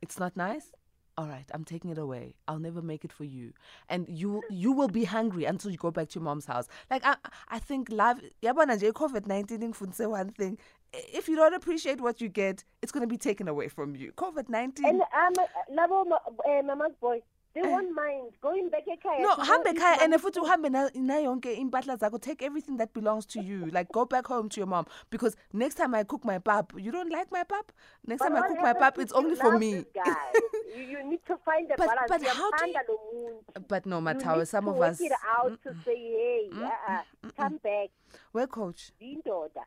it's 0.00 0.18
not 0.18 0.34
nice. 0.34 0.72
All 1.18 1.26
right, 1.26 1.44
I'm 1.52 1.64
taking 1.64 1.90
it 1.90 1.98
away. 1.98 2.34
I'll 2.48 2.58
never 2.58 2.80
make 2.80 3.04
it 3.04 3.12
for 3.12 3.24
you, 3.24 3.52
and 3.90 4.08
you 4.08 4.42
you 4.48 4.72
will 4.72 4.88
be 4.88 5.04
hungry 5.04 5.44
until 5.44 5.70
you 5.70 5.76
go 5.76 5.90
back 5.90 6.08
to 6.08 6.18
your 6.18 6.24
mom's 6.24 6.46
house. 6.46 6.68
Like 6.90 7.04
I 7.04 7.16
I 7.50 7.58
think 7.58 7.88
love. 7.90 8.18
Yabona 8.42 8.76
nje 8.76 8.92
COVID 8.92 9.26
nineteen 9.26 9.60
ingifundise 9.60 10.08
one 10.08 10.30
thing. 10.30 10.58
If 10.94 11.28
you 11.28 11.36
don't 11.36 11.54
appreciate 11.54 12.00
what 12.00 12.20
you 12.22 12.28
get, 12.28 12.64
it's 12.80 12.92
going 12.92 13.02
to 13.02 13.06
be 13.06 13.18
taken 13.18 13.46
away 13.48 13.68
from 13.68 13.94
you. 13.94 14.12
COVID 14.12 14.48
nineteen. 14.48 14.86
And 14.86 15.02
um, 15.02 15.46
Labo, 15.76 16.10
uh, 16.12 16.62
mama's 16.62 16.92
boy, 17.00 17.20
they 17.54 17.62
won't 17.62 17.94
mind. 17.94 18.32
Going 18.40 18.68
back 18.70 18.84
ekhaya. 18.86 19.20
No, 19.22 19.36
hambe 19.36 19.66
ekhaya 19.74 20.02
and 20.02 20.14
futhi 20.14 20.40
uhambe 20.42 20.70
na 20.70 20.88
na 20.94 21.14
yonke 21.14 21.56
impahla 21.58 21.98
zakho 21.98 22.20
take 22.20 22.42
everything 22.42 22.76
that 22.78 22.92
belongs 22.94 23.26
to 23.26 23.40
you. 23.42 23.66
Like 23.66 23.90
go 23.92 24.04
back 24.04 24.26
home 24.26 24.48
to 24.50 24.60
your 24.60 24.66
mom. 24.66 24.86
Because 25.10 25.36
next 25.52 25.74
time 25.76 25.94
I 25.94 26.04
cook 26.04 26.24
my 26.24 26.38
pap 26.38 26.72
you 26.76 26.90
don't 26.90 27.10
like 27.10 27.30
my 27.30 27.44
pap? 27.44 27.72
Next 28.06 28.20
But 28.20 28.28
time 28.30 28.42
I 28.42 28.48
cook 28.48 28.60
my 28.62 28.72
pap 28.72 28.98
it's 28.98 29.12
only 29.12 29.36
for 29.36 29.58
me. 29.58 29.84
you, 30.76 30.82
you 30.82 31.04
need 31.04 31.24
to 31.26 31.36
find 31.44 31.70
a 31.70 31.74
But- 31.76 31.88
balance. 31.88 32.08
but 32.08 32.22
how 32.26 32.50
do 32.50 32.68
you- 32.68 33.44
but 33.68 33.86
no 33.86 34.00
need 34.00 34.48
some 34.48 34.68
of 34.68 34.80
us 34.80 35.00
it 35.00 35.12
out 35.36 35.52
mm, 35.52 35.62
to 35.62 35.70
mm, 35.70 35.84
say, 35.84 35.96
hey, 35.96 36.50
uh-uh, 36.54 37.02
come 37.36 37.58
back, 37.62 37.90
we're 38.32 38.46
coach. 38.46 38.92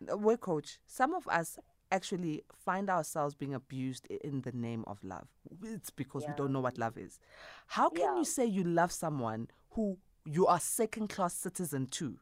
We're 0.02 0.38
coach. 0.38 0.80
Some 0.88 1.14
of 1.14 1.28
us 1.28 1.60
actually 1.96 2.44
find 2.66 2.90
ourselves 2.90 3.36
being 3.36 3.54
abused 3.54 4.08
in 4.08 4.42
the 4.42 4.52
name 4.52 4.84
of 4.88 5.04
love 5.04 5.28
it's 5.64 5.90
because 5.90 6.28
we 6.28 6.34
don't 6.38 6.52
know 6.54 6.60
what 6.62 6.78
love 6.78 6.98
is 6.98 7.20
how 7.68 7.90
can 7.90 8.06
Yeah. 8.06 8.18
you 8.18 8.26
say 8.26 8.46
you 8.46 8.64
love 8.64 8.92
someone 8.92 9.48
who 9.72 9.98
you 10.26 10.48
are 10.48 10.60
second 10.60 11.08
class 11.10 11.34
citizen 11.34 11.88
to 11.88 12.18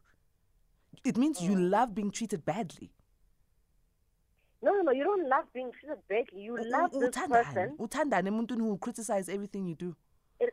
it 1.04 1.16
means 1.16 1.40
you 1.42 1.52
Mm. 1.56 1.70
love 1.70 1.94
being 1.94 2.10
treated 2.10 2.44
badly 2.44 2.90
No, 4.62 4.72
no, 4.72 4.82
no, 4.82 4.92
you 4.92 5.04
don't 5.04 5.28
love 5.28 5.44
being 5.52 5.70
treated 5.72 5.98
badly. 6.08 6.40
You 6.40 6.56
U- 6.58 6.70
love 6.70 6.94
u- 6.94 7.00
this 7.00 7.14
person. 7.28 7.76
uthandani 7.78 8.28
emuntwini 8.28 8.62
who 8.62 8.78
criticize 8.78 9.28
everything 9.28 9.68
you 9.68 9.74
do 9.74 9.94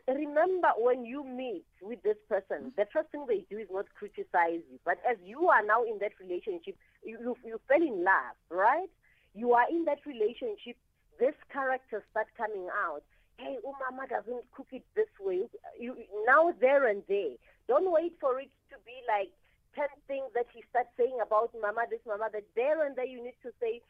Remember, 0.08 0.68
when 0.78 1.04
you 1.04 1.24
meet 1.24 1.64
with 1.82 2.02
this 2.02 2.16
person, 2.28 2.72
the 2.76 2.86
first 2.92 3.10
thing 3.10 3.26
they 3.26 3.44
do 3.50 3.58
is 3.58 3.68
not 3.70 3.86
criticize 3.98 4.62
you. 4.70 4.78
But 4.84 4.98
as 5.10 5.18
you 5.24 5.48
are 5.48 5.62
now 5.66 5.82
in 5.84 5.98
that 5.98 6.12
relationship, 6.20 6.76
you, 7.02 7.18
you, 7.20 7.36
you 7.44 7.60
fell 7.68 7.82
in 7.82 8.04
love, 8.04 8.36
right? 8.48 8.88
You 9.34 9.52
are 9.52 9.68
in 9.70 9.84
that 9.86 10.04
relationship, 10.06 10.76
this 11.18 11.34
character 11.52 12.04
start 12.10 12.26
coming 12.36 12.68
out. 12.84 13.02
Hey, 13.38 13.56
Umama 13.64 14.08
doesn't 14.08 14.44
cook 14.52 14.68
it 14.72 14.84
this 14.94 15.08
way. 15.20 15.48
You, 15.80 15.96
now, 16.26 16.52
there 16.60 16.88
and 16.88 17.02
there. 17.08 17.36
Don't 17.68 17.90
wait 17.90 18.14
for 18.20 18.40
it 18.40 18.50
to 18.70 18.76
be 18.84 18.92
like 19.08 19.30
10 19.74 19.86
things 20.06 20.28
that 20.34 20.46
he 20.52 20.62
starts 20.70 20.90
saying 20.96 21.18
about 21.24 21.50
Mama 21.60 21.88
this, 21.88 22.00
Mama 22.06 22.28
that. 22.32 22.44
There 22.54 22.84
and 22.84 22.94
there, 22.94 23.06
you 23.06 23.24
need 23.24 23.38
to 23.42 23.50
say, 23.60 23.80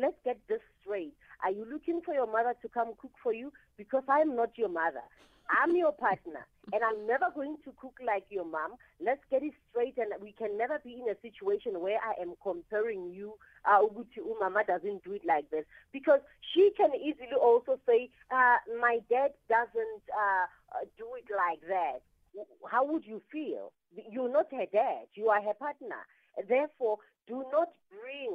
let's 0.00 0.18
get 0.24 0.38
this 0.48 0.60
straight. 0.80 1.14
Are 1.42 1.50
you 1.50 1.64
looking 1.70 2.00
for 2.04 2.14
your 2.14 2.30
mother 2.30 2.54
to 2.60 2.68
come 2.68 2.92
cook 3.00 3.12
for 3.22 3.32
you? 3.32 3.52
Because 3.76 4.04
I'm 4.08 4.36
not 4.36 4.50
your 4.56 4.68
mother. 4.68 5.02
I'm 5.50 5.76
your 5.76 5.92
partner, 5.92 6.46
and 6.72 6.82
I'm 6.82 7.06
never 7.06 7.26
going 7.34 7.56
to 7.64 7.72
cook 7.80 7.98
like 8.04 8.24
your 8.30 8.44
mom. 8.44 8.74
Let's 9.04 9.20
get 9.30 9.42
it 9.42 9.52
straight, 9.70 9.98
and 9.98 10.12
we 10.20 10.32
can 10.32 10.56
never 10.56 10.78
be 10.84 10.94
in 10.94 11.08
a 11.10 11.18
situation 11.20 11.80
where 11.80 11.98
I 11.98 12.20
am 12.20 12.34
comparing 12.42 13.10
you. 13.12 13.34
Uh, 13.64 13.78
ukuthi 13.82 14.18
umama 14.18 14.66
doesn't 14.66 15.04
do 15.04 15.12
it 15.12 15.22
like 15.24 15.48
this 15.50 15.64
because 15.92 16.20
she 16.52 16.70
can 16.76 16.90
easily 16.94 17.36
also 17.40 17.78
say, 17.86 18.10
uh, 18.30 18.56
my 18.80 18.98
dad 19.08 19.30
doesn't 19.48 20.02
uh, 20.10 20.46
do 20.98 21.06
it 21.16 21.30
like 21.30 21.60
that. 21.68 22.00
How 22.68 22.84
would 22.84 23.06
you 23.06 23.20
feel? 23.30 23.72
You're 24.10 24.32
not 24.32 24.46
her 24.50 24.66
dad. 24.72 25.06
You 25.14 25.28
are 25.28 25.42
her 25.42 25.54
partner. 25.54 26.06
Therefore, 26.48 26.98
do 27.28 27.44
not 27.52 27.68
bring 27.90 28.32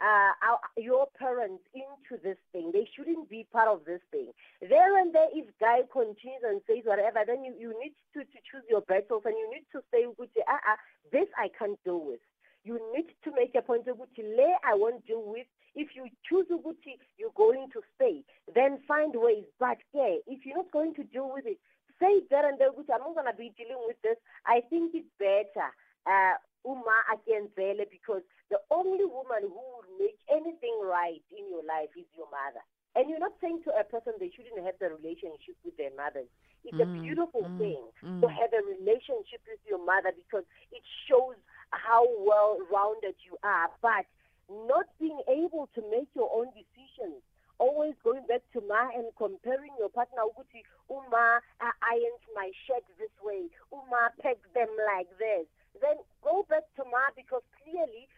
uh, 0.00 0.32
our, 0.42 0.58
your 0.76 1.08
parents 1.18 1.62
into 1.74 2.20
this 2.22 2.38
thing. 2.52 2.70
They 2.72 2.88
shouldn't 2.94 3.28
be 3.28 3.46
part 3.52 3.68
of 3.68 3.84
this 3.84 4.00
thing. 4.10 4.30
There 4.62 4.98
and 4.98 5.14
there, 5.14 5.28
if 5.32 5.46
guy 5.58 5.82
continues 5.90 6.42
and 6.46 6.60
says 6.66 6.86
whatever, 6.86 7.26
then 7.26 7.44
you, 7.44 7.54
you 7.58 7.74
need 7.82 7.94
to, 8.14 8.20
to 8.22 8.38
choose 8.46 8.62
your 8.70 8.82
battles 8.82 9.22
and 9.26 9.34
you 9.34 9.50
need 9.50 9.66
to 9.72 9.82
say, 9.90 10.06
"Ukuthi, 10.06 10.42
uh, 10.46 10.62
uh, 10.62 10.78
this 11.10 11.26
I 11.36 11.50
can't 11.58 11.78
deal 11.84 12.04
with. 12.04 12.20
You 12.64 12.78
need 12.94 13.10
to 13.24 13.30
make 13.34 13.54
a 13.54 13.62
point 13.62 13.88
of 13.88 13.98
"Ukuthi, 13.98 14.22
le 14.22 14.54
I 14.62 14.74
won't 14.74 15.06
deal 15.06 15.22
with. 15.26 15.46
If 15.74 15.94
you 15.94 16.08
choose 16.28 16.46
Uguti, 16.50 16.98
you're 17.18 17.34
going 17.36 17.68
to 17.72 17.80
stay. 17.94 18.24
Then 18.54 18.78
find 18.86 19.14
ways. 19.14 19.44
But 19.58 19.78
yeah, 19.92 20.18
if 20.26 20.46
you're 20.46 20.56
not 20.56 20.72
going 20.72 20.94
to 20.94 21.04
deal 21.04 21.30
with 21.32 21.46
it, 21.46 21.58
say 22.00 22.22
there 22.30 22.48
and 22.48 22.58
there, 22.58 22.70
Uguti, 22.70 22.94
I'm 22.94 23.02
not 23.02 23.14
going 23.14 23.30
to 23.30 23.36
be 23.36 23.52
dealing 23.58 23.82
with 23.86 23.98
this. 24.02 24.16
I 24.46 24.62
think 24.70 24.94
it's 24.94 25.10
better. 25.18 25.70
Uh, 26.06 26.38
Uma 26.68 26.96
Akenzele, 27.08 27.88
because 27.88 28.20
the 28.52 28.60
only 28.70 29.04
woman 29.08 29.48
who 29.48 29.56
will 29.56 29.88
make 29.96 30.20
anything 30.28 30.76
right 30.84 31.24
in 31.32 31.48
your 31.48 31.64
life 31.64 31.88
is 31.96 32.04
your 32.12 32.28
mother. 32.28 32.60
And 32.92 33.08
you're 33.08 33.22
not 33.22 33.36
saying 33.40 33.62
to 33.64 33.72
a 33.72 33.84
person 33.88 34.12
they 34.20 34.28
shouldn't 34.36 34.60
have 34.64 34.76
the 34.76 34.92
relationship 34.92 35.56
with 35.64 35.76
their 35.80 35.94
mothers. 35.96 36.28
It's 36.64 36.76
a 36.76 36.84
Mm, 36.84 37.00
beautiful 37.00 37.46
mm, 37.48 37.56
thing 37.56 37.82
mm. 38.04 38.20
to 38.20 38.26
have 38.28 38.52
a 38.52 38.60
relationship 38.66 39.40
with 39.48 39.62
your 39.64 39.78
mother 39.80 40.12
because 40.12 40.44
it 40.72 40.82
shows 41.08 41.36
how 41.70 42.04
well 42.26 42.58
rounded 42.68 43.14
you 43.24 43.38
are. 43.42 43.70
But 43.80 44.04
not 44.50 44.86
being 44.98 45.20
able 45.28 45.68
to 45.76 45.80
make 45.90 46.08
your 46.16 46.28
own 46.34 46.48
decisions, 46.56 47.22
always 47.58 47.94
going 48.02 48.26
back 48.26 48.42
to 48.52 48.60
Ma 48.66 48.88
and 48.94 49.06
comparing 49.16 49.72
your 49.78 49.90
partner, 49.90 50.24
ukuthi, 50.26 50.64
Uma 50.90 51.40
uh, 51.60 51.74
ironed 51.84 52.24
my 52.34 52.50
shirt 52.66 52.84
this 52.98 53.12
way, 53.22 53.46
Uma 53.72 54.10
pegged 54.20 54.48
them 54.54 54.70
like 54.96 55.08
this. 55.18 55.46
Then 55.80 55.96
go 56.22 56.46
back 56.48 56.64
to 56.76 56.84
Ma 56.84 57.10
because 57.16 57.42
clearly. 57.62 58.08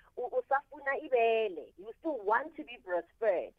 You 1.78 1.90
still 2.00 2.18
want 2.24 2.54
to 2.56 2.62
be 2.64 2.78
breastfed. 2.86 3.52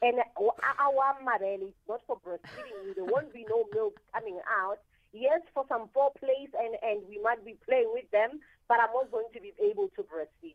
And 0.00 0.18
uh, 0.18 0.50
our 0.80 1.16
mabele 1.22 1.68
is 1.68 1.74
not 1.88 2.00
for 2.06 2.16
breastfeeding 2.16 2.86
you. 2.86 2.94
There 2.94 3.04
won't 3.04 3.32
be 3.32 3.44
no 3.48 3.64
milk 3.74 3.98
coming 4.12 4.38
out. 4.60 4.78
Yes, 5.12 5.40
for 5.54 5.64
some 5.68 5.88
foreplays 5.94 6.50
and, 6.58 6.76
and 6.82 7.02
we 7.08 7.20
might 7.22 7.44
be 7.44 7.56
playing 7.66 7.90
with 7.92 8.10
them, 8.10 8.40
but 8.68 8.78
I'm 8.80 8.92
not 8.92 9.10
going 9.10 9.26
to 9.34 9.40
be 9.40 9.52
able 9.60 9.88
to 9.96 10.02
breastfeed. 10.02 10.54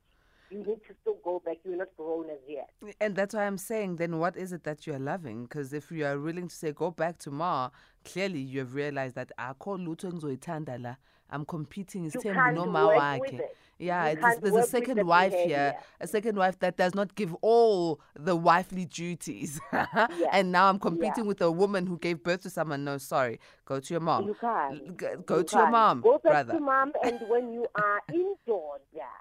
You 0.49 0.59
need 0.59 0.81
to 0.87 0.93
still 1.01 1.17
go 1.23 1.41
back. 1.43 1.57
You're 1.63 1.77
not 1.77 1.87
grown 1.97 2.29
as 2.29 2.37
yet. 2.47 2.69
And 3.01 3.15
that's 3.15 3.33
why 3.33 3.45
I'm 3.45 3.57
saying, 3.57 3.95
then 3.95 4.19
what 4.19 4.37
is 4.37 4.53
it 4.53 4.63
that 4.63 4.85
you 4.85 4.93
are 4.93 4.99
loving? 4.99 5.43
Because 5.43 5.73
if 5.73 5.91
you 5.91 6.05
are 6.05 6.19
willing 6.19 6.47
to 6.47 6.55
say, 6.55 6.71
go 6.71 6.91
back 6.91 7.17
to 7.19 7.31
Ma, 7.31 7.69
clearly 8.05 8.39
you 8.39 8.59
have 8.59 8.75
realized 8.75 9.15
that 9.15 9.31
lutho 9.37 10.11
engizoyithanda 10.11 10.81
la. 10.81 10.95
I'm 11.33 11.45
competing 11.45 12.05
isithembu 12.09 12.33
can't 12.33 12.55
noma 12.55 12.81
wakhe. 12.99 13.41
Yeah, 13.79 14.11
You 14.11 14.17
it's, 14.21 14.39
there's 14.39 14.55
a 14.55 14.67
second 14.67 15.05
wife 15.07 15.33
here, 15.33 15.75
a 15.99 16.07
second 16.07 16.37
wife 16.37 16.59
that 16.59 16.77
does 16.77 16.93
not 16.93 17.15
give 17.15 17.33
all 17.41 17.99
the 18.15 18.35
wifely 18.35 18.85
duties. 18.85 19.59
And 20.31 20.51
now 20.51 20.69
I'm 20.69 20.79
competing 20.79 21.25
with 21.25 21.41
a 21.41 21.51
woman 21.51 21.87
who 21.87 21.97
gave 21.97 22.21
birth 22.23 22.41
to 22.41 22.49
someone. 22.51 22.83
No, 22.83 22.97
sorry. 22.99 23.39
Go 23.65 23.79
to 23.79 23.93
your 23.93 23.99
mom. 24.01 24.27
You 24.27 24.35
can't. 24.39 24.97
G- 24.99 25.05
Go 25.25 25.37
You 25.39 25.43
to 25.43 25.55
your 25.55 25.63
can't. 25.63 25.71
mom, 25.71 26.01
Go 26.01 26.13
back 26.23 26.31
brother. 26.33 26.53
to 26.53 26.59
mom, 26.59 26.93
and 27.03 27.19
when 27.27 27.51
you 27.51 27.65
are 27.75 27.99
indoors, 28.13 28.81
yeah, 28.93 29.17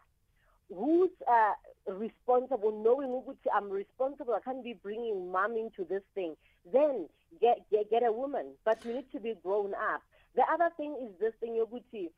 who's 0.68 1.10
uh, 1.26 1.54
responsible? 1.92 2.72
Knowing 2.84 3.08
ukuthi 3.08 3.48
I'm 3.56 3.70
responsible, 3.70 4.34
I 4.34 4.40
can't 4.40 4.62
be 4.62 4.74
bringing 4.74 5.32
mom 5.32 5.56
into 5.56 5.84
this 5.88 6.02
thing. 6.14 6.36
Then 6.72 7.08
get 7.40 7.56
get, 7.70 7.90
get 7.90 8.02
a 8.06 8.12
woman, 8.12 8.46
but 8.66 8.84
you 8.84 8.92
need 8.94 9.10
to 9.12 9.18
be 9.20 9.34
grown 9.42 9.72
up. 9.92 10.02
The 10.34 10.42
other 10.52 10.70
thing 10.76 10.96
is 11.02 11.12
this 11.20 11.34
thing, 11.40 11.60
yokuthi. 11.60 12.10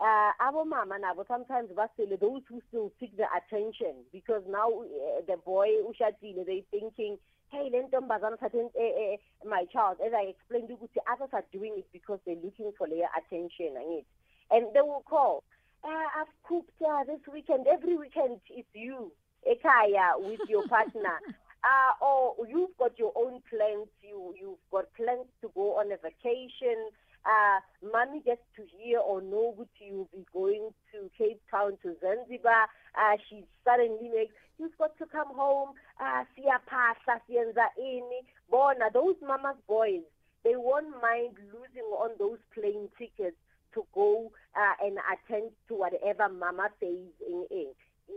Uh, 0.00 0.32
our 0.40 0.64
mama 0.64 0.96
nabo 0.96 1.26
sometimes 1.28 1.68
basele 1.76 2.18
those 2.18 2.40
who 2.48 2.62
still 2.68 2.90
seek 2.98 3.14
the 3.18 3.26
attention 3.36 3.92
because 4.12 4.42
now 4.48 4.66
uh, 4.70 5.20
the 5.28 5.36
boy 5.44 5.68
ushadile 5.84 6.46
they 6.46 6.64
thinking 6.70 7.18
hey 7.52 7.68
le 7.70 7.82
ntombazana 7.82 8.38
thathe 8.38 8.64
eh, 8.80 9.12
eh, 9.12 9.16
my 9.46 9.66
child. 9.70 9.98
As 10.00 10.12
i 10.14 10.22
explained 10.22 10.70
ukuthi 10.70 10.96
others 11.12 11.28
are 11.34 11.44
doing 11.52 11.74
it 11.76 11.86
because 11.92 12.18
they're 12.24 12.42
looking 12.42 12.72
for 12.78 12.88
their 12.88 13.10
attention 13.14 13.76
angithi 13.76 14.06
and 14.50 14.72
they 14.72 14.80
will 14.80 15.04
call 15.04 15.44
uh, 15.84 16.08
i've 16.18 16.32
cooked 16.48 16.80
uh, 16.80 17.04
this 17.04 17.20
weekend. 17.30 17.66
Every 17.66 17.98
weekend 17.98 18.40
it's 18.48 18.68
you 18.72 19.12
ekhaya 19.46 20.18
with 20.18 20.40
your 20.48 20.66
partner. 20.66 21.20
Uh, 21.62 21.92
or 22.02 22.34
you've 22.48 22.74
got 22.78 22.98
your 22.98 23.12
own 23.14 23.42
plans. 23.50 23.86
You 24.00 24.34
you've 24.40 24.64
got 24.72 24.86
plans 24.94 25.26
to 25.42 25.50
go 25.54 25.76
on 25.76 25.92
a 25.92 25.98
vacation 25.98 26.88
uh, 27.24 27.60
mommy 27.92 28.20
gets 28.24 28.42
to 28.56 28.62
hear 28.76 28.98
or 29.00 29.20
know 29.20 29.54
that 29.58 29.68
you'll 29.78 30.08
be 30.12 30.24
going 30.32 30.70
to 30.92 31.10
Cape 31.16 31.40
Town 31.50 31.76
to 31.82 31.94
Zanzibar. 32.00 32.68
Uh, 32.94 33.16
she 33.28 33.44
suddenly 33.64 34.10
makes, 34.14 34.34
you've 34.58 34.76
got 34.78 34.96
to 34.98 35.06
come 35.06 35.28
home. 35.34 35.70
Uh, 36.00 36.24
siyapahla, 36.36 37.20
siyenza 37.28 37.68
ini. 37.78 38.24
Bona, 38.50 38.90
those 38.92 39.16
mama's 39.26 39.56
boys, 39.68 40.02
they 40.44 40.56
won't 40.56 40.90
mind 41.02 41.36
losing 41.52 41.88
on 41.92 42.10
those 42.18 42.38
plane 42.54 42.88
tickets 42.98 43.36
to 43.74 43.84
go 43.94 44.32
uh, 44.56 44.74
and 44.84 44.98
attend 45.12 45.50
to 45.68 45.74
whatever 45.74 46.28
mama 46.28 46.68
says 46.80 47.12
in 47.26 47.46
in. 47.50 47.66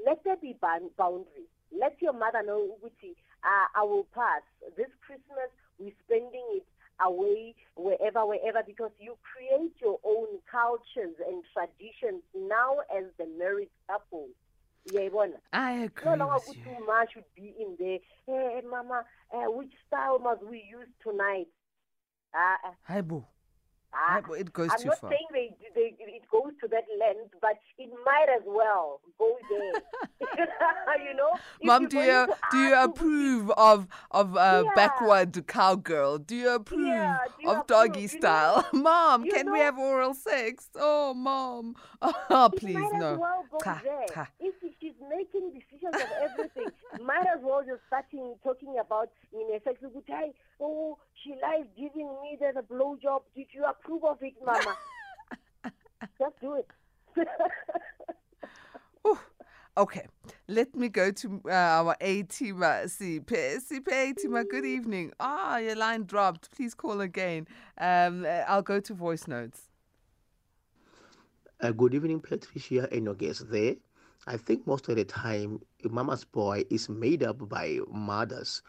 Let 0.05 0.23
there 0.23 0.37
be 0.37 0.55
bound- 0.59 0.95
boundaries. 0.97 1.51
Let 1.71 2.01
your 2.01 2.13
mother 2.13 2.41
know, 2.45 2.77
Uguti, 2.77 3.11
uh, 3.43 3.67
I 3.75 3.83
will 3.83 4.07
pass. 4.15 4.41
This 4.77 4.89
Christmas, 5.05 5.51
we're 5.77 5.93
spending 6.05 6.45
it 6.53 6.65
away 7.05 7.55
wherever, 7.75 8.25
wherever, 8.25 8.61
because 8.65 8.91
you 8.99 9.15
create 9.33 9.73
your 9.81 9.99
own 10.03 10.27
cultures 10.49 11.15
and 11.27 11.43
traditions 11.53 12.23
now 12.35 12.77
as 12.95 13.05
the 13.17 13.25
married 13.37 13.69
couple. 13.89 14.27
Uyayibona? 14.89 15.39
I 15.53 15.71
agree 15.83 16.05
No 16.05 16.17
longer 16.17 16.53
too 16.63 16.85
much 16.85 17.11
would 17.15 17.25
be 17.35 17.53
in 17.59 17.75
there. 17.79 17.99
Hey, 18.27 18.61
mama, 18.69 19.03
uh, 19.33 19.49
which 19.51 19.71
style 19.87 20.19
must 20.19 20.43
we 20.43 20.57
use 20.57 20.87
tonight? 21.01 21.47
Uh, 22.33 22.67
uh, 22.67 22.71
Hi, 22.83 23.01
boo. 23.01 23.25
Ah, 23.95 24.21
boo. 24.25 24.33
It 24.33 24.51
goes 24.53 24.69
I'm 24.71 24.79
too 24.79 24.87
not 24.89 24.99
far. 24.99 25.09
saying 25.11 25.27
they, 25.31 25.55
they 25.75 25.95
it 25.99 26.23
goes 26.31 26.51
to 26.61 26.67
that 26.69 26.85
length, 26.99 27.33
but 27.41 27.57
it 27.77 27.89
might 28.05 28.27
as 28.35 28.41
well 28.45 29.01
go 29.19 29.37
there. 29.49 29.81
you 31.05 31.13
know, 31.13 31.29
Mom, 31.63 31.87
do 31.87 31.97
you 31.99 32.27
to 32.27 32.35
do 32.51 32.57
you 32.57 32.75
approve 32.75 33.51
of 33.51 33.87
of 34.11 34.35
uh, 34.35 34.63
Yeah. 34.65 34.71
backward 34.75 35.45
cowgirl? 35.47 36.19
Do 36.19 36.35
you 36.35 36.49
approve 36.55 36.87
Yeah, 36.87 37.17
do 37.37 37.43
you 37.43 37.49
of 37.51 37.67
doggy 37.67 38.05
approve? 38.05 38.13
You 38.13 38.19
know- 38.19 38.21
style? 38.21 38.65
Mom, 38.73 39.25
can 39.29 39.51
we 39.51 39.59
have 39.59 39.77
oral 39.77 40.13
sex? 40.13 40.69
Oh, 40.75 41.13
mom. 41.13 41.75
Oh, 42.01 42.49
please 42.55 42.75
no. 42.93 43.17
well. 43.63 44.27
If 44.39 44.55
she's 44.79 44.93
making 45.09 45.51
decisions 45.53 45.95
of 45.95 46.09
everything, 46.21 46.62
might 47.23 47.37
as 47.37 47.43
well 47.43 47.63
just 47.65 47.81
starting 47.87 48.35
talking 48.43 48.75
about 48.79 49.09
in 49.31 49.55
a 49.55 49.59
sex 49.63 49.81
ukuthi, 49.81 50.07
"Hey, 50.07 50.33
oh, 50.59 50.97
she 51.23 51.35
likes 51.41 51.67
giving 51.77 52.09
me 52.21 52.37
the, 52.39 52.51
the 52.53 52.61
blowjob. 52.61 53.21
Did 53.35 53.47
you 53.51 53.65
approve 53.65 54.03
of 54.03 54.21
it, 54.21 54.33
Mama? 54.45 54.75
just 56.19 56.39
do 56.41 56.55
it. 56.55 56.67
Whew. 59.01 59.19
Okay, 59.75 60.05
let 60.47 60.75
me 60.75 60.87
go 60.87 61.09
to 61.11 61.41
uh, 61.45 61.51
our 61.51 61.95
A 61.99 62.23
teamer, 62.23 62.85
Sipe. 62.85 63.25
Sipe 63.25 63.91
A 63.91 64.13
teamer, 64.13 64.47
good 64.47 64.65
evening. 64.65 65.11
Ah, 65.19 65.57
your 65.57 65.75
line 65.75 66.03
dropped. 66.03 66.51
Please 66.51 66.75
call 66.75 67.01
again. 67.01 67.47
Um, 67.79 68.23
uh, 68.23 68.43
I'll 68.47 68.61
go 68.61 68.79
to 68.79 68.93
voice 68.93 69.27
notes. 69.27 69.69
Uh, 71.59 71.71
good 71.71 71.95
evening, 71.95 72.19
Patricia 72.19 72.87
and 72.91 73.05
your 73.05 73.15
guests 73.15 73.45
there. 73.49 73.75
I 74.27 74.37
think 74.37 74.67
most 74.67 74.87
of 74.89 74.95
the 74.95 75.05
time, 75.05 75.59
a 75.72 75.72
mama's 75.89 76.23
boy 76.23 76.63
is 76.69 76.89
made 76.89 77.23
up 77.23 77.47
by 77.49 77.79
mothers 77.91 78.61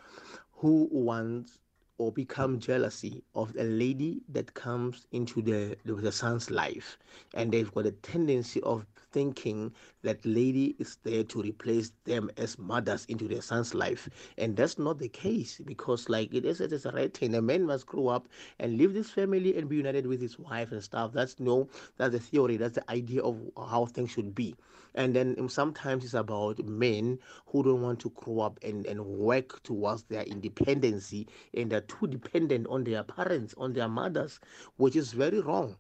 who 0.52 0.88
want 0.90 1.58
or 1.98 2.10
become 2.12 2.58
jealousy 2.58 3.22
of 3.34 3.54
a 3.56 3.62
lady 3.64 4.20
that 4.28 4.54
comes 4.54 5.06
into 5.12 5.40
the, 5.42 5.76
the, 5.84 5.94
the 5.94 6.12
son's 6.12 6.50
life. 6.50 6.98
And 7.34 7.52
they've 7.52 7.72
got 7.72 7.86
a 7.86 7.92
tendency 7.92 8.60
of 8.62 8.84
thinking 9.14 9.72
that 10.02 10.26
lady 10.26 10.76
is 10.80 10.98
there 11.04 11.24
to 11.24 11.42
replace 11.42 11.92
them 12.04 12.30
as 12.36 12.58
mothers 12.58 13.06
into 13.06 13.28
their 13.28 13.42
son's 13.42 13.74
life. 13.74 14.10
And 14.36 14.56
that's 14.56 14.78
not 14.78 14.98
the 14.98 15.08
case 15.08 15.60
because, 15.64 16.08
like 16.10 16.34
it 16.34 16.44
is, 16.44 16.60
it 16.60 16.72
is 16.72 16.86
written, 16.92 17.34
a 17.34 17.42
man 17.42 17.64
must 17.64 17.86
grow 17.86 18.08
up 18.08 18.28
and 18.58 18.76
leave 18.76 18.92
this 18.94 19.10
family 19.10 19.56
and 19.56 19.68
be 19.68 19.76
united 19.76 20.06
with 20.06 20.20
his 20.20 20.38
wife 20.38 20.72
and 20.72 20.82
stuff. 20.82 21.12
That's 21.12 21.38
no, 21.40 21.68
that's 21.96 22.12
the 22.12 22.20
theory, 22.20 22.56
that's 22.56 22.74
the 22.74 22.90
idea 22.90 23.22
of 23.22 23.40
how 23.56 23.86
things 23.86 24.10
should 24.10 24.34
be. 24.34 24.56
And 24.94 25.14
then 25.14 25.36
um, 25.38 25.48
sometimes 25.48 26.04
it's 26.04 26.14
about 26.14 26.64
men 26.64 27.18
who 27.46 27.62
don't 27.62 27.82
want 27.82 28.00
to 28.00 28.10
grow 28.10 28.40
up 28.40 28.58
and, 28.62 28.86
and 28.86 29.04
work 29.06 29.62
towards 29.62 30.04
their 30.04 30.22
independency 30.22 31.28
and 31.54 31.70
they're 31.70 31.80
too 31.80 32.06
dependent 32.08 32.66
on 32.68 32.84
their 32.84 33.04
parents, 33.04 33.54
on 33.58 33.72
their 33.74 33.88
mothers, 33.88 34.40
which 34.76 34.96
is 34.96 35.12
very 35.12 35.40
wrong. 35.40 35.76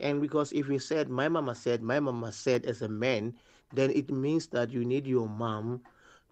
And 0.00 0.20
because 0.20 0.52
if 0.52 0.68
you 0.68 0.78
said, 0.78 1.08
my 1.08 1.28
mama 1.28 1.54
said, 1.54 1.82
my 1.82 2.00
mama 2.00 2.32
said 2.32 2.66
as 2.66 2.82
a 2.82 2.88
man, 2.88 3.34
then 3.74 3.90
it 3.90 4.10
means 4.10 4.46
that 4.48 4.70
you 4.70 4.84
need 4.84 5.06
your 5.06 5.28
mom 5.28 5.82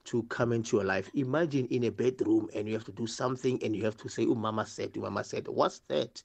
to 0.04 0.22
come 0.24 0.52
into 0.52 0.76
your 0.76 0.84
life. 0.84 1.10
Imagine 1.14 1.66
in 1.66 1.84
a 1.84 1.90
bedroom 1.90 2.48
and 2.54 2.68
you 2.68 2.74
have 2.74 2.84
to 2.84 2.92
do 2.92 3.06
something 3.06 3.62
and 3.62 3.74
you 3.74 3.84
have 3.84 3.96
to 3.98 4.08
say, 4.08 4.24
oh, 4.26 4.34
mama 4.34 4.64
said, 4.66 4.92
oh, 4.96 5.00
mama 5.00 5.24
said. 5.24 5.48
What's 5.48 5.80
that? 5.88 6.22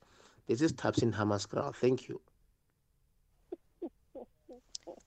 This 0.48 0.62
is 0.62 0.74
Tapsin 0.74 1.14
Hamaskra. 1.14 1.74
Thank 1.76 2.08
you. 2.08 2.22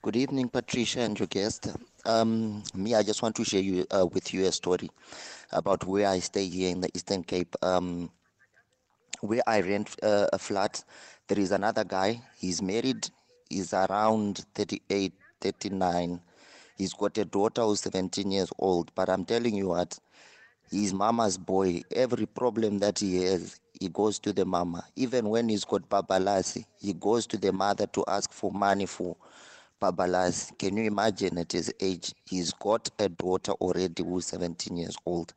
Good 0.03 0.17
evening, 0.17 0.49
Patricia 0.49 1.01
and 1.01 1.19
your 1.19 1.29
guest. 1.29 1.69
Um, 2.05 2.63
me, 2.75 2.95
I 2.95 3.03
just 3.03 3.23
want 3.23 3.37
to 3.37 3.45
share 3.45 3.63
you 3.63 3.87
uh, 3.91 4.07
with 4.07 4.35
you 4.35 4.45
a 4.45 4.53
story 4.53 4.91
about 5.53 5.85
where 5.87 6.09
I 6.09 6.19
stay 6.19 6.47
here 6.47 6.71
in 6.71 6.81
the 6.81 6.91
Eastern 6.95 7.23
Cape. 7.23 7.55
Um, 7.63 8.11
where 9.21 9.43
I 9.47 9.61
rent 9.63 9.97
uh, 10.03 10.27
a 10.33 10.39
flat, 10.39 10.85
there 11.27 11.39
is 11.39 11.53
another 11.53 11.85
guy. 11.85 12.21
He's 12.39 12.61
married. 12.61 13.09
He's 13.49 13.73
around 13.73 14.45
38, 14.55 15.13
39. 15.41 16.21
He's 16.77 16.93
got 16.93 17.17
a 17.19 17.25
daughter 17.25 17.63
who's 17.63 17.81
17 17.81 18.31
years 18.31 18.51
old. 18.59 18.91
But 18.95 19.09
I'm 19.09 19.25
telling 19.25 19.55
you 19.55 19.69
what, 19.69 19.99
he's 20.71 20.93
mama's 20.93 21.39
boy. 21.39 21.83
Every 21.95 22.27
problem 22.27 22.79
that 22.81 22.99
he 22.99 23.23
has, 23.25 23.61
he 23.81 23.89
goes 23.89 24.19
to 24.21 24.33
the 24.33 24.45
mama. 24.45 24.85
Even 24.97 25.29
when 25.29 25.49
he's 25.49 25.65
got 25.65 25.89
babalasi, 25.89 26.65
he 26.81 26.93
goes 26.93 27.27
to 27.29 27.39
the 27.39 27.53
mother 27.53 27.87
to 27.89 28.05
ask 28.09 28.33
for 28.33 28.51
money 28.51 28.87
for 28.87 29.17
babalasi. 29.81 30.59
Can 30.59 30.77
you 30.77 30.85
imagine 30.85 31.39
at 31.39 31.53
his 31.53 31.73
age? 31.81 32.13
He's 32.27 32.53
got 32.53 32.91
a 32.99 33.09
daughter 33.09 33.53
already 33.53 34.03
who's 34.03 34.27
17 34.27 34.77
years 34.77 34.97
old. 35.07 35.33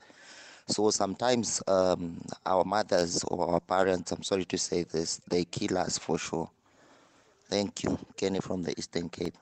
So 0.67 0.89
sometimes 0.91 1.61
um, 1.67 2.21
our 2.45 2.63
mothers 2.65 3.23
or 3.25 3.53
our 3.53 3.59
parents, 3.61 4.11
I'm 4.11 4.23
sorry 4.23 4.45
to 4.45 4.57
say 4.57 4.83
this, 4.83 5.21
they 5.29 5.45
kill 5.45 5.77
us 5.77 5.97
for 5.97 6.17
sure. 6.17 6.49
Thank 7.49 7.83
you. 7.83 7.97
Kenny 8.17 8.39
from 8.41 8.63
the 8.63 8.77
Eastern 8.77 9.09
Cape. 9.09 9.37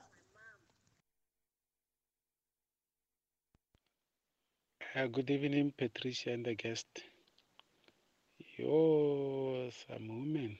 Uh, 4.94 5.06
good 5.06 5.30
evening, 5.30 5.72
Patricia 5.78 6.32
and 6.32 6.44
the 6.46 6.54
guest. 6.54 6.86
Yo, 8.58 9.70
some 9.70 10.08
women. 10.08 10.58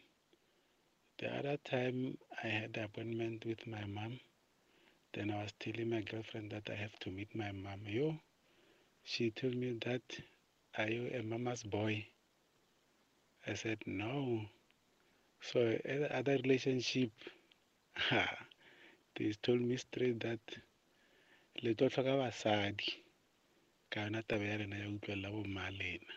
The 1.18 1.28
other 1.28 1.56
time 1.58 2.18
I 2.44 2.48
had 2.48 2.76
an 2.76 2.84
appointment 2.84 3.44
with 3.46 3.66
my 3.66 3.84
mom, 3.86 4.20
then 5.14 5.30
I 5.30 5.42
was 5.42 5.52
telling 5.60 5.90
my 5.90 6.02
girlfriend 6.02 6.52
that 6.52 6.70
I 6.70 6.74
have 6.76 6.98
to 7.00 7.10
meet 7.10 7.34
my 7.34 7.52
mom. 7.52 7.80
Yo, 7.86 8.18
she 9.04 9.30
told 9.30 9.56
me 9.56 9.78
that, 9.84 10.02
are 10.78 10.88
you 10.88 11.10
a 11.14 11.22
mama's 11.22 11.62
boy? 11.62 12.06
I 13.46 13.54
said, 13.54 13.78
no. 13.86 14.40
So, 15.40 15.78
other 16.10 16.38
relationship, 16.42 17.10
they 19.16 19.32
told 19.42 19.60
me 19.60 19.76
straight 19.76 20.20
that 20.20 20.40
le 21.62 21.74
tlo 21.74 21.88
tlhoka 21.88 22.14
basadi 22.20 22.88
ka 23.90 24.00
yona 24.00 24.22
taba 24.22 24.44
ya 24.44 24.56
lena 24.58 24.76
ya 24.78 24.88
utlwelela 24.88 25.30
bomma 25.30 25.70
lena 25.70 26.14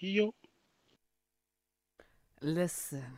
iyo 0.00 0.34
Listen, 2.40 3.12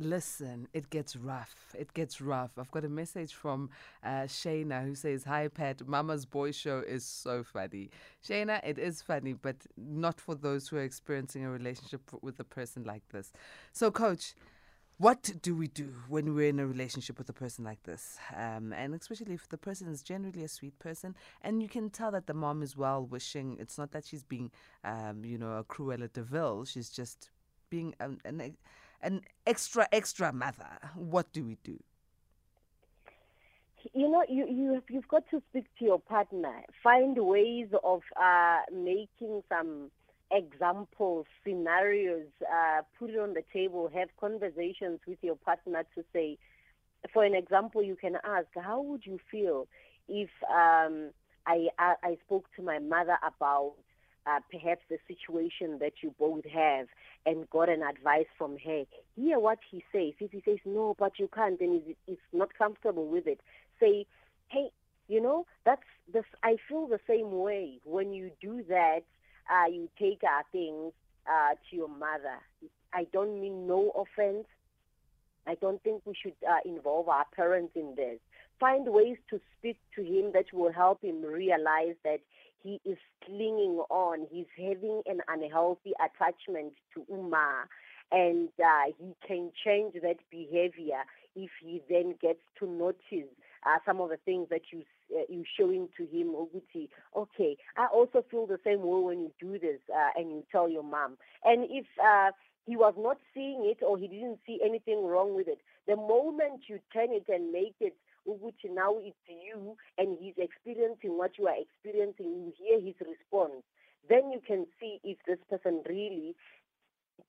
listen, 0.00 0.68
it 0.72 0.90
gets 0.90 1.16
rough. 1.16 1.74
It 1.78 1.92
gets 1.94 2.20
rough. 2.20 2.52
I've 2.58 2.70
got 2.70 2.84
a 2.84 2.88
message 2.88 3.34
from 3.34 3.70
uh, 4.02 4.26
Shayna 4.26 4.84
who 4.84 4.94
says, 4.94 5.24
Hi, 5.24 5.48
Pat. 5.48 5.86
Mama's 5.86 6.24
Boy 6.26 6.52
Show 6.52 6.80
is 6.80 7.04
so 7.04 7.42
funny. 7.44 7.90
Shayna, 8.26 8.60
it 8.64 8.78
is 8.78 9.02
funny, 9.02 9.32
but 9.32 9.56
not 9.76 10.20
for 10.20 10.34
those 10.34 10.68
who 10.68 10.76
are 10.76 10.82
experiencing 10.82 11.44
a 11.44 11.50
relationship 11.50 12.00
with 12.22 12.38
a 12.40 12.44
person 12.44 12.84
like 12.84 13.08
this. 13.10 13.32
So, 13.72 13.90
coach, 13.90 14.34
what 14.98 15.32
do 15.42 15.56
we 15.56 15.66
do 15.66 15.92
when 16.08 16.34
we're 16.34 16.48
in 16.48 16.60
a 16.60 16.66
relationship 16.66 17.18
with 17.18 17.28
a 17.28 17.32
person 17.32 17.64
like 17.64 17.82
this? 17.82 18.16
Um, 18.36 18.72
and 18.72 18.94
especially 18.94 19.34
if 19.34 19.48
the 19.48 19.58
person 19.58 19.88
is 19.88 20.02
generally 20.02 20.44
a 20.44 20.48
sweet 20.48 20.78
person 20.78 21.16
and 21.42 21.60
you 21.60 21.68
can 21.68 21.90
tell 21.90 22.12
that 22.12 22.28
the 22.28 22.34
mom 22.34 22.62
is 22.62 22.76
well 22.76 23.04
wishing. 23.04 23.56
It's 23.58 23.76
not 23.76 23.90
that 23.90 24.06
she's 24.06 24.22
being, 24.22 24.52
um, 24.84 25.24
you 25.24 25.36
know, 25.36 25.58
a 25.58 25.64
Cruella 25.64 26.12
de 26.12 26.22
Vil. 26.22 26.64
She's 26.64 26.90
just 26.90 27.30
being 27.70 27.94
an, 27.98 28.20
an, 28.24 28.56
an 29.04 29.20
extra, 29.46 29.86
extra 29.92 30.32
mother. 30.32 30.78
What 30.96 31.32
do 31.32 31.44
we 31.44 31.58
do? 31.62 31.78
you 33.92 34.10
know 34.10 34.24
you 34.28 34.46
you 34.48 34.82
you've 34.88 35.08
got 35.08 35.28
to 35.30 35.42
speak 35.50 35.66
to 35.78 35.84
your 35.84 35.98
partner 35.98 36.62
find 36.82 37.18
ways 37.18 37.68
of 37.82 38.00
uh 38.20 38.60
making 38.72 39.42
some 39.48 39.90
examples 40.32 41.26
scenarios 41.46 42.26
uh 42.50 42.80
put 42.98 43.10
it 43.10 43.18
on 43.18 43.34
the 43.34 43.44
table 43.52 43.90
have 43.92 44.08
conversations 44.18 45.00
with 45.06 45.18
your 45.20 45.36
partner 45.36 45.84
to 45.94 46.02
say 46.12 46.38
for 47.12 47.24
an 47.24 47.34
example 47.34 47.82
you 47.82 47.96
can 47.96 48.16
ask 48.24 48.46
how 48.56 48.80
would 48.80 49.04
you 49.04 49.18
feel 49.30 49.68
if 50.08 50.30
um 50.50 51.10
i 51.46 51.68
i, 51.78 51.94
I 52.02 52.18
spoke 52.24 52.46
to 52.56 52.62
my 52.62 52.78
mother 52.78 53.18
about 53.22 53.74
uh, 54.26 54.40
perhaps 54.50 54.82
the 54.88 54.98
situation 55.06 55.78
that 55.80 55.92
you 56.02 56.14
both 56.18 56.44
have 56.44 56.86
and 57.26 57.48
got 57.50 57.68
an 57.68 57.82
advice 57.82 58.26
from 58.38 58.56
her 58.64 58.84
hear 59.16 59.38
what 59.38 59.58
he 59.70 59.84
says 59.92 60.12
if 60.20 60.30
he 60.30 60.42
says 60.44 60.58
no 60.64 60.94
but 60.98 61.18
you 61.18 61.28
can't 61.34 61.58
then 61.58 61.82
he's 62.06 62.16
not 62.32 62.48
comfortable 62.58 63.06
with 63.06 63.26
it 63.26 63.40
say, 63.80 64.06
hey, 64.48 64.70
you 65.08 65.20
know, 65.20 65.46
that's 65.64 65.82
this. 66.12 66.24
I 66.42 66.56
feel 66.68 66.86
the 66.86 67.00
same 67.06 67.32
way 67.32 67.80
when 67.84 68.12
you 68.12 68.30
do 68.40 68.62
that. 68.68 69.00
Uh, 69.50 69.66
you 69.66 69.90
take 69.98 70.22
our 70.24 70.42
things 70.52 70.92
uh, 71.26 71.54
to 71.68 71.76
your 71.76 71.88
mother. 71.88 72.38
I 72.94 73.06
don't 73.12 73.40
mean 73.42 73.66
no 73.66 73.90
offense, 73.90 74.46
I 75.46 75.54
don't 75.56 75.82
think 75.82 76.02
we 76.06 76.14
should 76.14 76.34
uh, 76.48 76.60
involve 76.64 77.08
our 77.08 77.26
parents 77.36 77.72
in 77.74 77.94
this. 77.96 78.18
Find 78.58 78.88
ways 78.88 79.18
to 79.28 79.40
speak 79.58 79.76
to 79.96 80.02
him 80.02 80.32
that 80.32 80.46
will 80.52 80.72
help 80.72 81.02
him 81.02 81.22
realize 81.22 81.96
that 82.04 82.20
he 82.64 82.80
is 82.84 82.98
clinging 83.24 83.78
on. 83.90 84.26
He's 84.30 84.46
having 84.56 85.02
an 85.06 85.20
unhealthy 85.28 85.92
attachment 86.00 86.72
to 86.94 87.04
Uma, 87.08 87.64
and 88.10 88.48
uh, 88.58 88.92
he 88.98 89.14
can 89.26 89.52
change 89.64 89.94
that 90.02 90.16
behavior 90.30 91.04
if 91.36 91.50
he 91.62 91.82
then 91.88 92.14
gets 92.20 92.40
to 92.58 92.66
notice 92.66 93.30
uh, 93.66 93.78
some 93.86 94.00
of 94.00 94.08
the 94.08 94.16
things 94.24 94.48
that 94.50 94.62
you 94.72 94.82
uh, 95.14 95.22
you 95.28 95.44
showing 95.58 95.88
to 95.96 96.04
him. 96.04 96.28
Uguti, 96.28 96.88
okay, 97.14 97.56
I 97.76 97.86
also 97.92 98.24
feel 98.30 98.46
the 98.46 98.58
same 98.64 98.80
way 98.80 99.00
when 99.00 99.20
you 99.20 99.32
do 99.38 99.58
this, 99.58 99.80
uh, 99.94 100.18
and 100.18 100.30
you 100.30 100.44
tell 100.50 100.68
your 100.68 100.82
mom. 100.82 101.18
And 101.44 101.66
if 101.70 101.86
uh, 102.02 102.30
he 102.66 102.76
was 102.76 102.94
not 102.96 103.18
seeing 103.34 103.70
it 103.70 103.84
or 103.84 103.98
he 103.98 104.08
didn't 104.08 104.38
see 104.46 104.60
anything 104.64 105.04
wrong 105.04 105.34
with 105.36 105.48
it, 105.48 105.58
the 105.86 105.96
moment 105.96 106.62
you 106.68 106.78
turn 106.92 107.08
it 107.10 107.26
and 107.28 107.52
make 107.52 107.74
it 107.80 107.94
Uguti, 108.26 108.72
now 108.72 108.96
it's 109.02 109.16
you, 109.28 109.76
and 109.98 110.16
he's 110.20 110.34
experiencing 110.38 111.18
what 111.18 111.38
you 111.38 111.46
are 111.46 111.56
experiencing, 111.60 112.26
you 112.26 112.52
hear 112.56 112.80
his 112.80 112.94
response. 113.00 113.62
Then 114.08 114.30
you 114.30 114.40
can 114.46 114.66
see 114.80 114.98
if 115.04 115.18
this 115.26 115.38
person 115.48 115.82
really 115.88 116.34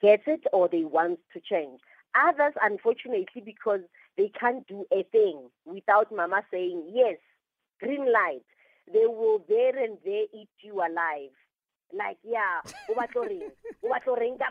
gets 0.01 0.23
it 0.27 0.41
or 0.51 0.67
they 0.67 0.83
want 0.83 1.19
to 1.33 1.39
change. 1.39 1.79
Others, 2.15 2.53
unfortunately, 2.61 3.41
because 3.43 3.81
they 4.17 4.31
can't 4.39 4.65
do 4.67 4.85
a 4.91 5.03
thing 5.11 5.49
without 5.65 6.15
mama 6.15 6.41
saying, 6.51 6.83
yes, 6.93 7.17
green 7.81 8.11
light, 8.11 8.45
they 8.91 9.05
will 9.05 9.43
there 9.49 9.77
and 9.77 9.97
there 10.05 10.25
eat 10.33 10.49
you 10.61 10.75
alive. 10.75 11.31
Like, 11.93 12.17
yeah, 12.23 12.61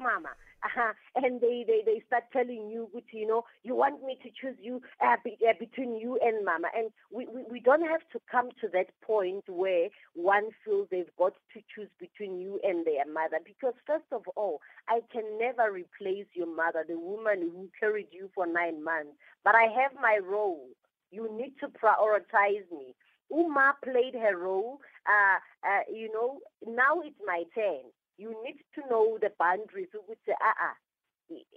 mama. 0.00 0.30
Uh-huh. 0.64 0.92
And 1.16 1.40
they, 1.42 1.64
they, 1.66 1.82
they 1.84 2.02
start 2.06 2.24
telling 2.32 2.70
you, 2.72 2.88
you 3.12 3.26
know, 3.26 3.44
you 3.64 3.74
want 3.76 4.02
me 4.02 4.16
to 4.22 4.30
choose 4.30 4.56
you 4.62 4.80
uh, 5.04 5.16
be, 5.22 5.36
uh, 5.46 5.52
between 5.60 5.94
you 5.96 6.18
and 6.22 6.42
mama. 6.44 6.68
And 6.74 6.88
we, 7.12 7.26
we, 7.26 7.44
we 7.50 7.60
don't 7.60 7.82
have 7.86 8.00
to 8.12 8.20
come 8.30 8.48
to 8.62 8.68
that 8.72 8.86
point 9.02 9.44
where 9.46 9.88
one 10.14 10.48
feels 10.64 10.88
they've 10.90 11.04
got 11.18 11.34
to 11.52 11.60
choose 11.74 11.90
between 12.00 12.40
you 12.40 12.60
and 12.64 12.86
their 12.86 13.04
mother. 13.12 13.38
Because, 13.44 13.74
first 13.86 14.08
of 14.10 14.22
all, 14.36 14.60
I 14.88 15.00
can 15.12 15.24
never 15.38 15.70
replace 15.70 16.26
your 16.32 16.48
mother, 16.48 16.82
the 16.88 16.98
woman 16.98 17.50
who 17.52 17.68
carried 17.78 18.08
you 18.10 18.30
for 18.34 18.46
nine 18.46 18.82
months. 18.82 19.12
But 19.44 19.54
I 19.54 19.64
have 19.82 19.92
my 20.00 20.18
role. 20.24 20.68
You 21.10 21.28
need 21.36 21.54
to 21.60 21.68
prioritize 21.68 22.64
me. 22.72 22.94
Uma 23.30 23.74
played 23.84 24.14
her 24.14 24.36
role. 24.38 24.80
Uh, 25.06 25.68
uh, 25.68 25.80
you 25.92 26.10
know, 26.10 26.38
now 26.66 27.00
it's 27.04 27.20
my 27.26 27.44
turn 27.54 27.84
you 28.16 28.30
need 28.44 28.58
to 28.74 28.80
know 28.88 29.18
the 29.20 29.30
boundaries 29.38 29.88
ukuthi 29.94 30.34
ah 30.40 30.74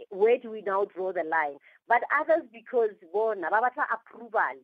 where 0.10 0.38
do 0.38 0.52
we 0.52 0.62
now 0.62 0.86
draw 0.86 1.12
the 1.12 1.24
line? 1.24 1.58
But 1.88 2.02
others 2.20 2.48
because 2.52 2.92
bona 3.12 3.50
babatla 3.52 3.86
approval 3.94 4.58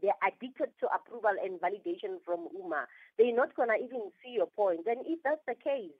they're 0.00 0.12
addicted 0.22 0.70
to 0.78 0.86
approval 0.94 1.34
and 1.42 1.60
validation 1.60 2.22
from 2.24 2.46
uma. 2.54 2.86
They're 3.18 3.34
not 3.34 3.56
going 3.56 3.68
to 3.68 3.74
even 3.74 4.12
see 4.22 4.38
your 4.38 4.46
point. 4.46 4.84
point. 4.84 4.98
And 4.98 5.06
if 5.06 5.18
that's 5.24 5.42
the 5.46 5.54
case 5.54 5.90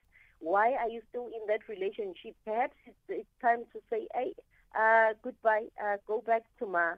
why 0.41 0.75
are 0.75 0.89
you 0.89 1.03
still 1.09 1.27
in 1.27 1.43
that 1.49 1.69
relationship? 1.69 2.37
Perhaps 2.45 2.77
it's, 2.87 2.97
it's 3.09 3.29
time 3.43 3.65
to 3.73 3.81
say 3.91 4.07
hey 4.15 4.35
uh, 4.79 5.15
goodbye 5.23 5.67
uh, 5.83 5.97
go 6.07 6.23
back 6.25 6.43
to 6.61 6.67
ma. 6.67 6.95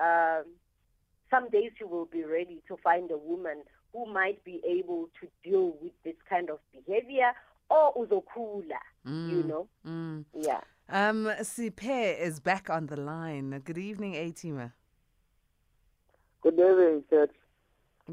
Um, 0.00 0.44
some 1.30 1.50
days 1.50 1.72
you 1.80 1.88
will 1.88 2.06
be 2.06 2.24
ready 2.24 2.62
to 2.68 2.76
find 2.82 3.10
a 3.10 3.18
woman 3.18 3.62
who 3.94 4.12
might 4.12 4.42
be 4.44 4.60
able 4.68 5.08
to 5.20 5.28
deal 5.48 5.76
with 5.80 5.92
this 6.04 6.16
kind 6.28 6.50
of 6.50 6.58
behavior 6.72 7.32
or 7.70 7.94
uzokula, 7.94 8.80
mm. 9.06 9.30
you 9.30 9.42
know? 9.44 9.68
Mm. 9.86 10.24
Yeah. 10.34 10.60
Um, 10.88 11.30
Sipe 11.40 12.18
is 12.18 12.40
back 12.40 12.68
on 12.68 12.86
the 12.86 12.96
line. 12.96 13.62
Good 13.64 13.78
evening, 13.78 14.14
Atima. 14.14 14.72
Good 16.42 16.54
evening, 16.54 17.04
Church. 17.08 17.30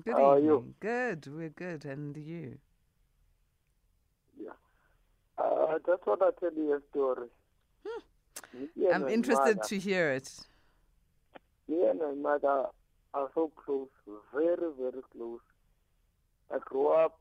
Good 0.06 0.14
How 0.14 0.20
evening. 0.20 0.26
are 0.26 0.40
you? 0.40 0.74
Good, 0.80 1.28
we're 1.28 1.50
good. 1.50 1.84
And 1.84 2.16
you? 2.16 2.60
Yeah. 4.42 4.52
Uh, 5.38 5.66
I 5.66 5.78
just 5.86 6.06
want 6.06 6.22
to 6.22 6.32
tell 6.40 6.54
you 6.58 6.74
a 6.76 6.80
story. 6.92 7.28
Me 8.54 8.68
and 8.86 9.04
I'm 9.04 9.10
interested 9.10 9.58
mother- 9.58 9.68
to 9.68 9.80
hear 9.80 10.12
it. 10.12 10.30
Me 11.68 11.88
and 11.88 12.00
my 12.00 12.14
mother 12.14 12.66
are 13.14 13.30
so 13.34 13.52
close, 13.56 13.88
very, 14.34 14.56
very 14.80 15.02
close. 15.12 15.40
I 16.54 16.58
grew 16.60 16.90
up 16.90 17.20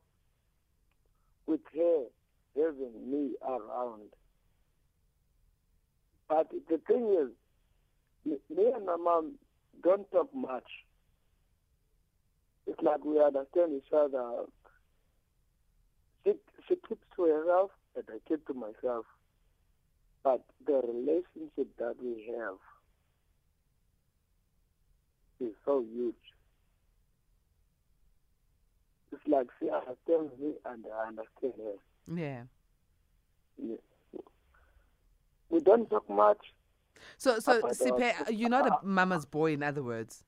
with 1.47 1.61
her 1.75 2.03
having 2.55 3.11
me 3.11 3.31
around. 3.47 4.09
But 6.27 6.49
the 6.69 6.79
thing 6.87 7.15
is, 7.21 8.35
me 8.49 8.71
and 8.75 8.85
my 8.85 8.97
mom 8.97 9.33
don't 9.83 10.09
talk 10.11 10.33
much. 10.33 10.67
It's 12.67 12.79
like 12.81 13.03
we 13.03 13.21
understand 13.21 13.73
each 13.73 13.91
other. 13.93 14.43
She, 16.23 16.33
she 16.67 16.75
keeps 16.87 17.03
to 17.15 17.23
herself 17.23 17.71
and 17.95 18.05
I 18.09 18.17
keep 18.27 18.45
to 18.47 18.53
myself. 18.53 19.05
But 20.23 20.43
the 20.65 20.81
relationship 20.85 21.75
that 21.79 21.95
we 22.01 22.31
have 22.37 22.57
is 25.39 25.55
so 25.65 25.83
huge. 25.91 26.13
Like 29.31 29.47
she 29.59 29.69
understands 29.69 30.33
me 30.39 30.53
and 30.65 30.85
I 30.93 31.07
understand 31.07 31.53
her. 31.57 32.13
Yeah. 32.13 32.41
Yeah. 33.57 33.77
We 35.49 35.61
don't 35.61 35.89
talk 35.89 36.09
much. 36.09 36.53
So, 37.17 37.39
so 37.39 37.61
Sipe, 37.61 38.13
you're 38.29 38.49
not 38.49 38.67
a 38.67 38.77
mama's 38.85 39.25
boy, 39.25 39.53
in 39.53 39.63
other 39.63 39.83
words. 39.83 40.23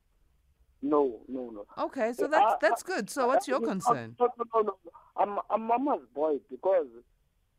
No, 0.81 1.19
no, 1.27 1.49
no. 1.49 1.65
Okay, 1.85 2.13
so 2.13 2.27
that's 2.27 2.55
that's 2.61 2.83
good. 2.83 3.09
So, 3.09 3.27
what's 3.27 3.47
your 3.47 3.59
concern? 3.59 4.15
No, 4.19 4.29
no, 4.53 4.61
no. 4.61 4.77
I'm, 5.17 5.39
I'm 5.49 5.67
mama's 5.67 6.01
boy 6.15 6.37
because 6.49 6.87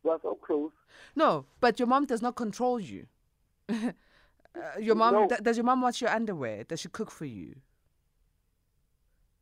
we're 0.03 0.17
so 0.21 0.35
close. 0.35 0.71
No, 1.15 1.45
but 1.59 1.79
your 1.79 1.87
mom 1.87 2.05
does 2.05 2.21
not 2.21 2.35
control 2.35 2.79
you. 2.79 3.05
uh, 3.69 3.91
your 4.79 4.95
mom 4.95 5.13
No. 5.13 5.27
does 5.41 5.57
your 5.57 5.63
mom 5.63 5.81
wash 5.81 6.01
your 6.01 6.09
underwear? 6.11 6.63
Does 6.63 6.81
she 6.81 6.89
cook 6.89 7.11
for 7.11 7.25
you? 7.25 7.55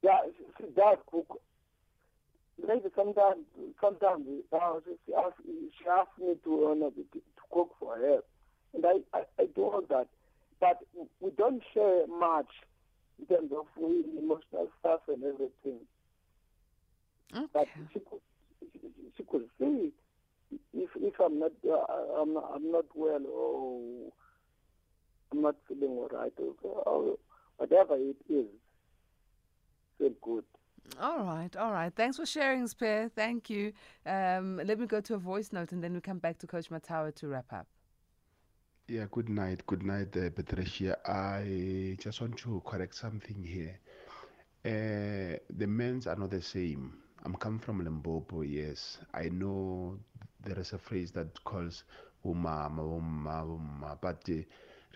Yeah, 0.01 0.17
she, 0.37 0.43
she 0.57 0.69
does 0.71 0.97
cook. 1.09 1.41
Maybe 2.65 2.89
sometimes, 2.95 3.43
sometimes 3.81 4.25
she, 4.25 4.41
she, 5.05 5.13
asks, 5.13 5.41
she 5.45 5.89
asks 5.89 6.17
me 6.19 6.35
to, 6.43 6.65
uh, 6.67 6.89
to, 6.89 7.03
to 7.13 7.21
cook 7.51 7.71
for 7.79 7.97
her. 7.97 8.19
And 8.73 8.85
I, 8.85 9.17
I, 9.17 9.23
I 9.39 9.45
do 9.53 9.63
all 9.63 9.83
that. 9.89 10.07
But 10.59 10.79
we 11.19 11.31
don't 11.31 11.61
share 11.73 12.07
much 12.07 12.47
in 13.19 13.25
terms 13.35 13.51
of 13.51 13.65
emotional 13.77 14.69
stuff 14.79 15.01
and 15.09 15.23
everything. 15.23 15.79
But 17.53 17.67
she 17.93 17.99
could, 17.99 18.19
she, 18.71 18.79
she 19.17 19.23
could 19.23 19.45
see 19.59 19.91
if 20.73 20.89
if 20.95 21.13
I'm 21.19 21.39
not 21.39 21.51
uh, 21.67 22.21
I'm 22.21 22.33
not, 22.33 22.51
I'm 22.55 22.71
not 22.71 22.85
well 22.95 23.21
or 23.25 23.81
I'm 25.31 25.41
not 25.41 25.55
feeling 25.67 25.89
all 25.89 26.09
right 26.11 26.33
or, 26.37 26.83
or 26.85 27.17
whatever 27.57 27.95
it 27.95 28.17
is. 28.29 28.45
Feel 29.97 30.11
good. 30.21 30.43
All 30.99 31.23
right, 31.23 31.55
all 31.55 31.71
right. 31.71 31.91
Thanks 31.95 32.17
for 32.17 32.25
sharing, 32.25 32.65
Sipe. 32.65 33.11
Thank 33.13 33.49
you. 33.49 33.73
Um, 34.05 34.57
let 34.57 34.79
me 34.79 34.85
go 34.85 35.01
to 35.01 35.15
a 35.15 35.17
voice 35.17 35.51
note 35.51 35.71
and 35.71 35.83
then 35.83 35.93
we 35.93 36.01
come 36.01 36.19
back 36.19 36.37
to 36.39 36.47
Coach 36.47 36.69
Mathawe 36.69 37.13
to 37.15 37.27
wrap 37.27 37.51
up. 37.51 37.67
Yeah, 38.87 39.05
good 39.11 39.29
night. 39.29 39.65
Good 39.65 39.83
night, 39.83 40.15
uh, 40.17 40.29
Patricia. 40.29 40.97
I 41.05 41.97
just 41.99 42.21
want 42.21 42.37
to 42.37 42.61
correct 42.65 42.95
something 42.95 43.43
here. 43.43 43.79
Uh, 44.65 45.39
the 45.57 45.67
men's 45.67 46.05
are 46.05 46.15
not 46.15 46.31
the 46.31 46.41
same. 46.41 46.93
I'm 47.25 47.35
coming 47.35 47.59
from 47.59 47.83
Limpopo, 47.83 48.41
yes. 48.41 48.99
I 49.13 49.29
know 49.29 49.97
there 50.43 50.59
is 50.59 50.73
a 50.73 50.77
phrase 50.77 51.11
that 51.11 51.43
calls 51.45 51.85
umama, 52.25 52.79
umma, 52.79 53.45
umma, 53.45 53.97
but 54.01 54.21
uh, 54.29 54.43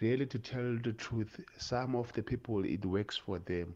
really 0.01 0.25
to 0.25 0.37
tell 0.37 0.77
the 0.83 0.93
truth, 0.93 1.39
some 1.57 1.95
of 1.95 2.11
the 2.13 2.21
people, 2.21 2.65
it 2.65 2.85
works 2.85 3.17
for 3.17 3.39
them 3.39 3.73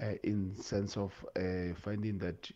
uh, 0.00 0.14
in 0.22 0.54
sense 0.56 0.96
of 0.96 1.12
uh, 1.36 1.74
finding 1.76 2.18
that 2.18 2.50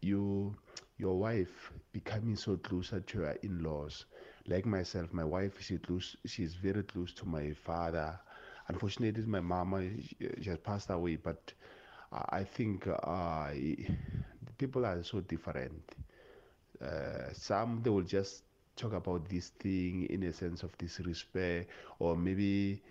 you 0.00 0.54
your 0.98 1.18
wife 1.18 1.72
becoming 1.92 2.36
so 2.36 2.56
closer 2.56 3.00
to 3.00 3.20
her 3.20 3.36
in-laws. 3.42 4.06
Like 4.46 4.66
myself 4.66 5.12
my 5.12 5.24
wife 5.24 5.60
she 5.60 5.78
close 5.78 6.16
she's 6.26 6.54
very 6.54 6.82
close 6.82 7.12
to 7.14 7.26
my 7.26 7.52
father. 7.52 8.18
Unfortunately 8.68 9.24
my 9.26 9.40
mama 9.40 9.88
she, 10.00 10.16
she 10.42 10.50
has 10.50 10.58
passed 10.58 10.90
away 10.90 11.16
but 11.16 11.52
i 12.30 12.44
think 12.44 12.86
uh, 12.88 13.50
people 14.58 14.84
are 14.86 15.02
so 15.02 15.20
different. 15.20 15.82
Uh, 16.80 17.32
some 17.32 17.80
they 17.82 17.90
will 17.90 18.02
just 18.02 18.44
talk 18.76 18.92
about 18.92 19.28
this 19.28 19.50
thing 19.50 20.04
in 20.10 20.22
a 20.24 20.32
sense 20.32 20.62
of 20.62 20.76
disrespect 20.78 21.70
or 21.98 22.16
maybe 22.16 22.82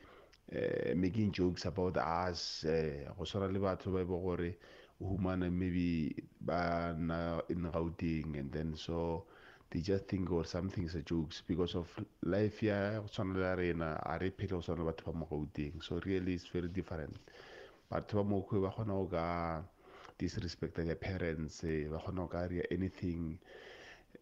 making 0.95 1.31
jokes 1.31 1.65
about 1.65 1.97
us 1.97 2.65
uh, 2.65 3.11
go 3.17 3.23
tshwana 3.25 3.51
le 3.51 3.59
batho 3.59 3.91
ba 3.91 4.01
e 4.01 4.05
be 4.05 4.13
gore 4.13 4.55
o 5.01 5.05
humana 5.05 5.49
maybe 5.49 6.15
ba 6.39 6.93
na 6.97 7.41
in 7.49 7.63
Gauteng 7.71 8.37
and 8.39 8.51
then 8.51 8.75
so 8.75 9.25
they 9.71 9.81
just 9.81 10.07
think 10.07 10.31
or 10.31 10.45
some 10.45 10.69
things 10.69 10.95
are 10.95 11.01
jokes 11.01 11.41
because 11.47 11.75
of 11.75 11.89
life 12.21 12.61
ya 12.63 12.99
go 13.01 13.07
tshwana 13.07 13.33
le 13.33 13.55
rena 13.55 13.99
a 14.05 14.17
re 14.19 14.29
phele 14.29 14.49
go 14.49 14.61
tshwana 14.61 14.85
le 14.85 14.91
batho 14.91 15.11
ba 15.11 15.17
mo 15.17 15.25
gauteng. 15.25 15.81
So 15.83 15.99
really 16.05 16.35
it's 16.35 16.47
very 16.47 16.67
different. 16.69 17.17
Batho 17.91 18.21
ba 18.21 18.23
mo 18.23 18.41
kwe 18.41 18.61
ba 18.61 18.69
kgona 18.69 18.93
go 18.93 19.07
ka 19.07 19.63
disrespecta 20.19 20.85
their 20.85 20.95
parents 20.95 21.63
eh, 21.63 21.87
ba 21.89 21.97
kgona 21.97 22.21
go 22.21 22.27
ka 22.27 22.45
ria 22.45 22.63
anything. 22.71 23.39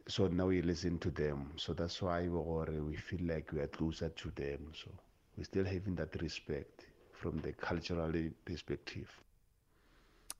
So 0.07 0.28
now 0.28 0.47
we 0.47 0.61
listen 0.61 0.99
to 0.99 1.11
them. 1.11 1.51
So 1.57 1.74
that's 1.74 2.01
why 2.01 2.28
we 2.28 2.95
feel 2.95 3.28
like 3.28 3.51
we 3.51 3.59
are 3.59 3.67
closer 3.67 4.09
to 4.09 4.32
them 4.32 4.71
so 4.74 4.89
we 5.38 5.43
still 5.43 5.65
having 5.65 5.95
that 5.95 6.21
respect 6.21 6.86
from 7.11 7.39
the 7.39 7.53
cultural 7.53 8.11
perspective 8.45 9.09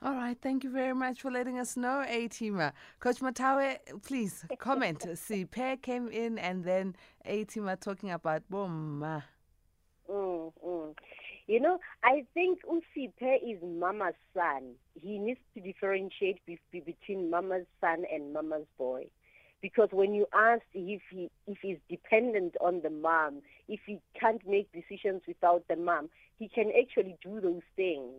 All 0.01 0.15
right, 0.15 0.37
thank 0.41 0.65
you 0.65 0.69
very 0.69 0.93
much 0.93 1.21
for 1.21 1.31
letting 1.31 1.57
us 1.59 1.77
know, 1.77 2.03
Atima. 2.05 2.73
Coach 2.99 3.19
Mathawe, 3.21 3.77
please 4.03 4.43
comment. 4.57 5.05
See, 5.17 5.45
Pear 5.45 5.77
came 5.77 6.09
in 6.09 6.37
and 6.37 6.65
then 6.65 6.95
Atima 7.25 7.79
talking 7.79 8.11
about 8.11 8.43
Bomma. 8.51 9.23
Mm, 10.09 10.51
mm. 10.65 10.93
You 11.47 11.59
know, 11.61 11.79
I 12.03 12.25
think 12.33 12.59
Usipe 12.65 13.37
is 13.47 13.61
Mama's 13.63 14.15
son. 14.33 14.73
He 14.95 15.17
needs 15.17 15.39
to 15.53 15.61
differentiate 15.61 16.45
be- 16.45 16.59
be- 16.71 16.81
between 16.81 17.29
Mama's 17.29 17.65
son 17.79 18.03
and 18.13 18.33
Mama's 18.33 18.67
boy. 18.77 19.05
Because 19.64 19.88
when 19.93 20.14
you 20.14 20.28
ask 20.34 20.61
if 20.74 21.01
he 21.09 21.32
if 21.47 21.57
he's 21.61 21.78
dependent 21.89 22.55
on 22.59 22.82
the 22.84 22.89
mom, 22.89 23.41
if 23.70 23.80
he 23.86 24.01
can't 24.20 24.45
make 24.45 24.68
decisions 24.74 25.22
without 25.26 25.64
the 25.70 25.78
mom, 25.78 26.09
he 26.38 26.49
can 26.49 26.70
actually 26.80 27.16
do 27.24 27.39
those 27.39 27.61
things. 27.78 28.11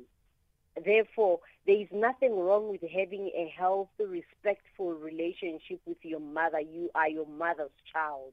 Therefore, 0.82 1.40
there 1.66 1.76
is 1.76 1.88
nothing 1.92 2.34
wrong 2.36 2.70
with 2.70 2.80
having 2.80 3.30
a 3.36 3.52
healthy, 3.56 4.04
respectful 4.04 4.94
relationship 4.94 5.80
with 5.84 5.98
your 6.02 6.18
mother. 6.18 6.60
You 6.60 6.88
are 6.94 7.10
your 7.10 7.26
mother's 7.26 7.76
child. 7.92 8.32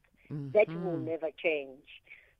That 0.54 0.70
will 0.70 0.94
mm-hmm. 0.94 1.10
never 1.10 1.28
change. 1.44 1.84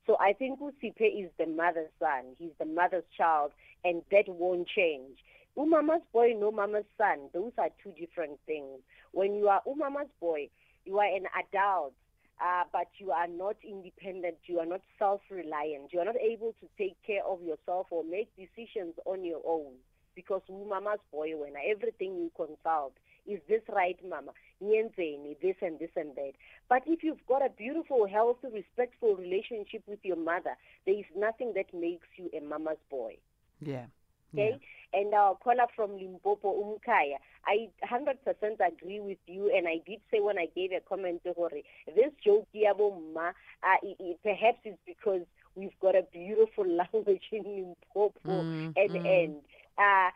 So 0.08 0.16
I 0.22 0.32
think 0.32 0.62
Usipe 0.62 1.26
is 1.26 1.30
the 1.38 1.48
mother's 1.48 1.92
son. 2.00 2.38
He's 2.40 2.56
the 2.58 2.66
mother's 2.66 3.04
child, 3.18 3.52
and 3.84 4.02
that 4.12 4.30
won't 4.30 4.70
change. 4.70 5.18
Umama's 5.58 6.02
boy, 6.14 6.34
no 6.40 6.52
mama's 6.52 6.86
son. 6.98 7.30
Those 7.34 7.52
are 7.58 7.70
two 7.84 7.92
different 8.00 8.40
things. 8.46 8.80
When 9.12 9.36
you 9.36 9.50
are 9.50 9.62
Umama's 9.68 10.10
boy, 10.22 10.48
you 10.86 11.00
are 11.00 11.16
an 11.16 11.26
adult, 11.38 11.94
uh, 12.44 12.64
but 12.72 12.88
you 12.98 13.12
are 13.12 13.28
not 13.28 13.56
independent. 13.64 14.38
You 14.46 14.60
are 14.60 14.66
not 14.66 14.82
self-reliant. 14.98 15.94
You 15.94 16.00
are 16.00 16.06
not 16.06 16.18
able 16.18 16.54
to 16.60 16.68
take 16.78 16.98
care 17.06 17.24
of 17.26 17.42
yourself 17.42 17.88
or 17.92 18.04
make 18.04 18.30
decisions 18.36 18.96
on 19.06 19.24
your 19.24 19.42
own. 19.46 19.74
Because 20.16 20.42
mama's 20.50 21.00
boy, 21.12 21.38
when 21.38 21.54
everything 21.56 22.16
you 22.16 22.32
consult, 22.36 22.94
is 23.26 23.40
this 23.48 23.62
right, 23.70 23.98
mama? 24.08 24.32
This 24.60 25.56
and 25.62 25.80
this 25.80 25.90
and 25.96 26.16
that. 26.16 26.34
But 26.70 26.84
if 26.86 27.04
you've 27.04 27.26
got 27.28 27.46
a 27.46 27.50
beautiful, 27.50 28.08
healthy, 28.08 28.48
respectful 28.54 29.16
relationship 29.16 29.84
with 29.88 30.00
your 30.04 30.18
mother, 30.18 30.58
there 30.86 30.96
is 30.98 31.06
nothing 31.16 31.54
that 31.56 31.74
makes 31.74 32.08
you 32.18 32.30
a 32.36 32.42
mama's 32.44 32.78
boy. 32.90 33.18
Yeah. 33.60 33.86
Okay? 34.34 34.60
And 34.94 35.14
our 35.14 35.36
caller 35.36 35.68
from 35.76 35.98
Limpopo, 35.98 36.50
Umkaya, 36.54 37.16
I 37.46 37.70
100% 37.90 38.16
agree 38.60 39.00
with 39.00 39.18
you. 39.26 39.52
And 39.56 39.68
I 39.68 39.80
did 39.88 40.00
say 40.12 40.20
when 40.20 40.38
I 40.38 40.48
gave 40.54 40.72
a 40.74 40.82
comment 40.82 41.24
to 41.24 41.34
Hori, 41.34 41.64
this 41.88 42.12
joke, 42.24 42.48
uh, 42.54 43.78
perhaps 44.24 44.58
it's 44.66 44.78
because 44.86 45.22
we've 45.56 45.80
got 45.82 45.96
a 45.96 46.04
beautiful 46.12 46.66
language 46.94 47.24
in 47.32 47.44
Limpopo 47.44 48.20
Mm, 48.26 48.74
and 48.76 48.90
mm. 48.90 49.24
and 49.24 49.36
uh, 49.78 50.12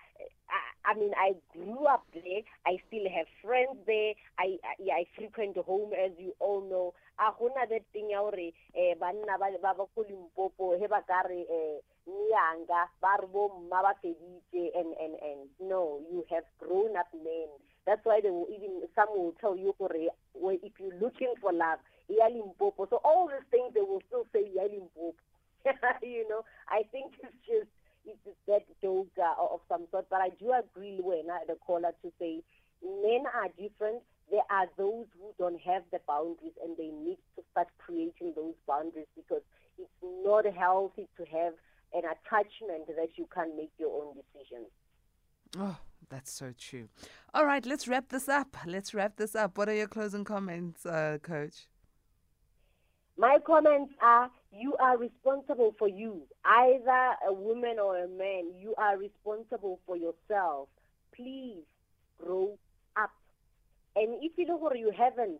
I, 0.87 0.93
mean 0.93 1.11
I 1.17 1.33
grew 1.53 1.85
up 1.85 2.05
there. 2.13 2.41
I 2.65 2.77
still 2.87 3.05
have 3.09 3.27
friends 3.43 3.77
there. 3.85 4.13
I 4.39 4.57
I, 4.63 5.01
I 5.01 5.05
frequent 5.15 5.57
home 5.57 5.91
as 5.93 6.11
you 6.17 6.33
all 6.39 6.61
know. 6.61 6.93
A 7.17 7.31
gona 7.31 7.67
that 7.69 7.85
thing 7.93 8.09
ya 8.11 8.19
hore 8.19 8.51
eh 8.75 8.93
banna 8.99 9.39
ba 9.39 9.47
ba 9.61 9.73
ba 9.73 9.85
ko 9.95 10.03
Limpopo 10.03 10.77
he 10.77 10.87
ba 10.87 11.01
ka 11.07 11.23
re 11.23 11.47
eh 11.47 11.79
nyanga 12.07 12.91
and 14.75 14.93
and 14.99 15.15
and 15.21 15.39
no 15.59 16.01
you 16.11 16.25
have 16.29 16.43
grown 16.59 16.95
up 16.97 17.07
men 17.13 17.47
that's 17.85 18.03
why 18.03 18.19
they 18.21 18.29
will 18.29 18.47
even 18.53 18.81
some 18.95 19.07
will 19.15 19.33
tell 19.39 19.55
you 19.55 19.73
gore 19.79 20.11
well, 20.33 20.57
if 20.61 20.73
you're 20.79 20.99
looking 20.99 21.33
for 21.41 21.53
love 21.53 21.79
yeah 22.09 22.27
Limpopo 22.27 22.87
so 22.89 22.99
all 23.03 23.27
these 23.27 23.47
things 23.49 23.73
they 23.73 23.81
will 23.81 24.01
still 24.07 24.25
say 24.33 24.45
yeah 24.53 24.67
Limpopo 24.67 25.15
you 26.03 26.27
know 26.29 26.43
I 26.69 26.83
think 26.91 27.13
it's 27.23 27.33
just 27.47 27.71
it's 28.05 28.37
that 28.47 28.63
joke 28.81 29.09
uh, 29.17 29.33
of 29.41 29.61
some 29.69 29.85
sort. 29.91 30.07
But 30.09 30.21
I 30.21 30.29
do 30.29 30.53
agree 30.53 30.99
when 31.01 31.29
uh, 31.29 31.39
the 31.47 31.55
caller 31.55 31.91
to 32.01 32.11
say 32.19 32.43
men 32.83 33.23
are 33.33 33.49
different. 33.57 34.03
There 34.31 34.45
are 34.49 34.65
those 34.77 35.05
who 35.19 35.33
don't 35.37 35.59
have 35.61 35.83
the 35.91 35.99
boundaries 36.07 36.53
and 36.63 36.75
they 36.77 36.89
need 36.89 37.17
to 37.35 37.43
start 37.51 37.67
creating 37.77 38.33
those 38.35 38.55
boundaries 38.67 39.07
because 39.15 39.41
it's 39.77 39.89
not 40.01 40.45
healthy 40.45 41.07
to 41.17 41.25
have 41.25 41.53
an 41.93 42.03
attachment 42.03 42.87
that 42.87 43.09
you 43.15 43.27
can't 43.33 43.55
make 43.55 43.71
your 43.77 44.03
own 44.03 44.15
decisions. 44.15 44.67
Oh, 45.57 45.77
that's 46.09 46.31
so 46.31 46.53
true. 46.57 46.89
All 47.33 47.45
right, 47.45 47.65
let's 47.65 47.87
wrap 47.87 48.09
this 48.09 48.27
up. 48.27 48.57
Let's 48.65 48.93
wrap 48.93 49.15
this 49.17 49.35
up. 49.35 49.57
What 49.57 49.69
are 49.69 49.75
your 49.75 49.87
closing 49.87 50.23
comments, 50.23 50.85
uh, 50.85 51.19
Coach? 51.21 51.67
My 53.17 53.37
comments 53.45 53.93
are 54.01 54.29
you 54.57 54.75
are 54.79 54.97
responsible 54.97 55.75
for 55.77 55.87
you. 55.87 56.21
Either 56.45 57.15
a 57.27 57.33
woman 57.33 57.77
or 57.79 57.97
a 57.97 58.07
man, 58.07 58.51
you 58.59 58.73
are 58.77 58.97
responsible 58.97 59.79
for 59.85 59.97
yourself. 59.97 60.69
Please 61.15 61.63
grow 62.23 62.57
up. 62.95 63.11
And 63.95 64.15
if 64.21 64.31
you 64.37 64.45
know 64.45 64.71
you 64.73 64.91
haven't, 64.97 65.39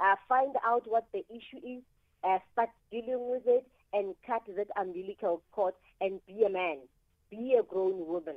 uh, 0.00 0.16
find 0.28 0.54
out 0.64 0.82
what 0.86 1.06
the 1.12 1.24
issue 1.30 1.64
is, 1.64 1.82
uh, 2.24 2.38
start 2.52 2.70
dealing 2.90 3.30
with 3.30 3.42
it, 3.46 3.66
and 3.92 4.14
cut 4.26 4.42
that 4.56 4.68
umbilical 4.76 5.42
cord 5.52 5.74
and 6.00 6.20
be 6.26 6.44
a 6.44 6.50
man. 6.50 6.78
Be 7.30 7.56
a 7.58 7.62
grown 7.62 8.06
woman. 8.06 8.36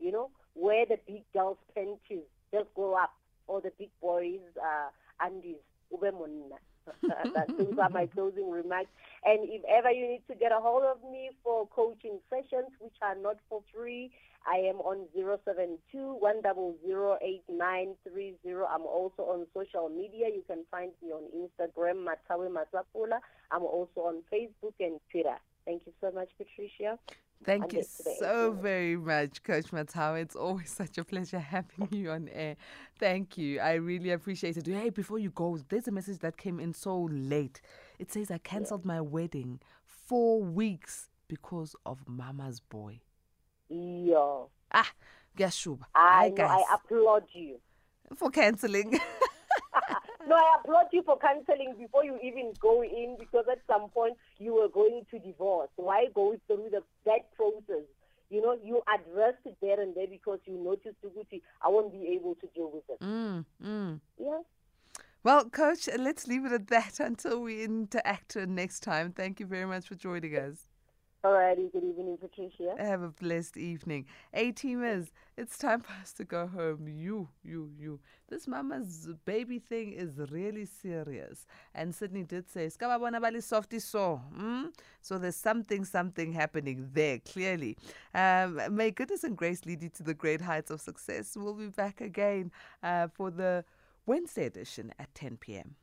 You 0.00 0.12
know, 0.12 0.30
wear 0.54 0.86
the 0.86 0.98
big 1.06 1.22
girl's 1.32 1.58
panties. 1.74 2.24
Just 2.52 2.72
grow 2.74 2.94
up. 2.94 3.10
Or 3.46 3.60
the 3.60 3.72
big 3.78 3.90
boys' 4.00 4.40
uh, 4.56 4.90
undies. 5.20 5.56
Ube 5.90 6.12
monna. 6.12 6.56
that, 7.34 7.48
those 7.48 7.78
are 7.80 7.90
my 7.90 8.06
closing 8.06 8.50
remarks. 8.50 8.90
And 9.24 9.40
if 9.48 9.62
ever 9.68 9.90
you 9.90 10.08
need 10.08 10.22
to 10.28 10.34
get 10.34 10.52
a 10.52 10.60
hold 10.60 10.84
of 10.84 10.98
me 11.10 11.30
for 11.42 11.66
coaching 11.68 12.18
sessions, 12.30 12.70
which 12.80 12.96
are 13.02 13.16
not 13.16 13.36
for 13.48 13.62
free, 13.74 14.10
I 14.46 14.58
am 14.58 14.76
on 14.80 15.06
072 15.14 16.18
I'm 18.66 18.86
also 18.86 19.22
on 19.22 19.46
social 19.54 19.88
media. 19.88 20.28
You 20.28 20.42
can 20.46 20.64
find 20.70 20.92
me 21.02 21.12
on 21.12 21.24
Instagram, 21.36 22.06
Mathawe 22.06 22.48
Matsapola. 22.48 23.20
I'm 23.50 23.62
also 23.62 24.00
on 24.00 24.22
Facebook 24.32 24.74
and 24.80 25.00
Twitter. 25.10 25.36
Thank 25.64 25.82
you 25.86 25.92
so 26.00 26.10
much, 26.12 26.30
Patricia. 26.38 26.98
Thank 27.44 27.72
you 27.72 27.84
so 28.18 28.52
very 28.52 28.96
much, 28.96 29.42
Coach 29.42 29.66
Mathawe. 29.66 30.20
It's 30.20 30.36
always 30.36 30.70
such 30.82 30.98
a 30.98 31.04
pleasure 31.04 31.38
having 31.38 31.88
you 31.92 32.10
on 32.10 32.28
air. 32.32 32.56
Thank 32.98 33.38
you. 33.38 33.60
I 33.60 33.74
really 33.74 34.10
appreciate 34.10 34.56
it. 34.56 34.66
Hey, 34.66 34.90
before 34.90 35.18
you 35.18 35.30
go, 35.30 35.58
there's 35.68 35.88
a 35.88 35.92
message 35.92 36.18
that 36.18 36.36
came 36.36 36.60
in 36.60 36.74
so 36.74 37.08
late. 37.10 37.60
It 37.98 38.12
says 38.12 38.30
I 38.30 38.38
cancelled 38.38 38.84
my 38.84 39.00
wedding 39.00 39.60
four 39.84 40.42
weeks 40.42 41.08
because 41.28 41.74
of 41.86 42.06
Mama's 42.08 42.60
boy. 42.60 43.00
Yeah. 43.68 44.42
Ah, 44.72 44.90
Gashuba. 45.36 45.84
I. 45.94 46.32
I 46.38 46.64
applaud 46.74 47.24
you. 47.32 47.60
for 48.16 48.30
cancelling. 48.30 48.98
No, 50.28 50.36
I 50.36 50.58
applaud 50.60 50.88
you 50.92 51.02
for 51.02 51.18
cancelling 51.18 51.74
before 51.78 52.04
you 52.04 52.18
even 52.22 52.52
go 52.60 52.82
in 52.82 53.16
because 53.18 53.46
at 53.50 53.60
some 53.66 53.88
point 53.88 54.14
you 54.38 54.54
were 54.54 54.68
going 54.68 55.06
to 55.10 55.18
divorce. 55.18 55.70
Why 55.76 56.06
go 56.14 56.36
through 56.46 56.68
the 56.70 56.82
that 57.06 57.34
process? 57.34 57.86
You 58.28 58.42
know, 58.42 58.58
you 58.62 58.82
addressed 58.94 59.46
it 59.46 59.56
there 59.62 59.80
and 59.80 59.94
there 59.94 60.06
because 60.06 60.38
you 60.44 60.62
noticed 60.62 60.96
Tuguti, 61.02 61.40
I 61.62 61.68
won't 61.68 61.92
be 61.92 62.08
able 62.08 62.34
to 62.34 62.46
deal 62.54 62.70
with 62.70 62.84
it. 62.90 63.00
mm, 63.02 63.42
mm. 63.64 64.00
Yeah. 64.20 64.40
Well, 65.24 65.48
Coach, 65.48 65.88
let's 65.96 66.26
leave 66.26 66.44
it 66.44 66.52
at 66.52 66.66
that 66.68 67.00
until 67.00 67.40
we 67.40 67.64
interact 67.64 68.36
next 68.36 68.80
time. 68.80 69.12
Thank 69.12 69.40
you 69.40 69.46
very 69.46 69.66
much 69.66 69.88
for 69.88 69.94
joining 69.94 70.36
us. 70.36 70.67
Alrighty, 71.28 71.70
good 71.70 71.84
evening, 71.84 72.16
Patricia. 72.16 72.74
Have 72.78 73.02
a 73.02 73.10
blessed 73.10 73.58
evening. 73.58 74.06
A 74.32 74.50
teamers, 74.50 75.08
it's 75.36 75.58
time 75.58 75.82
for 75.82 75.92
us 76.00 76.14
to 76.14 76.24
go 76.24 76.46
home. 76.46 76.88
You, 76.88 77.28
you, 77.44 77.70
you. 77.78 78.00
This 78.30 78.48
mama's 78.48 79.10
baby 79.26 79.58
thing 79.58 79.92
is 79.92 80.12
really 80.30 80.64
serious. 80.64 81.44
And 81.74 81.94
Sydney 81.94 82.22
did 82.22 82.48
say, 82.48 82.68
"Skababona 82.68 83.42
softy 83.42 83.78
so. 83.78 84.22
Mm? 84.34 84.72
So 85.02 85.18
there's 85.18 85.36
something, 85.36 85.84
something 85.84 86.32
happening 86.32 86.88
there, 86.94 87.18
clearly. 87.18 87.76
Um, 88.14 88.58
may 88.74 88.90
goodness 88.90 89.22
and 89.22 89.36
grace 89.36 89.66
lead 89.66 89.82
you 89.82 89.90
to 89.90 90.02
the 90.02 90.14
great 90.14 90.40
heights 90.40 90.70
of 90.70 90.80
success. 90.80 91.36
We'll 91.38 91.52
be 91.52 91.68
back 91.68 92.00
again 92.00 92.52
uh, 92.82 93.08
for 93.12 93.30
the 93.30 93.66
Wednesday 94.06 94.46
edition 94.46 94.94
at 94.98 95.14
10 95.14 95.36
p.m. 95.36 95.74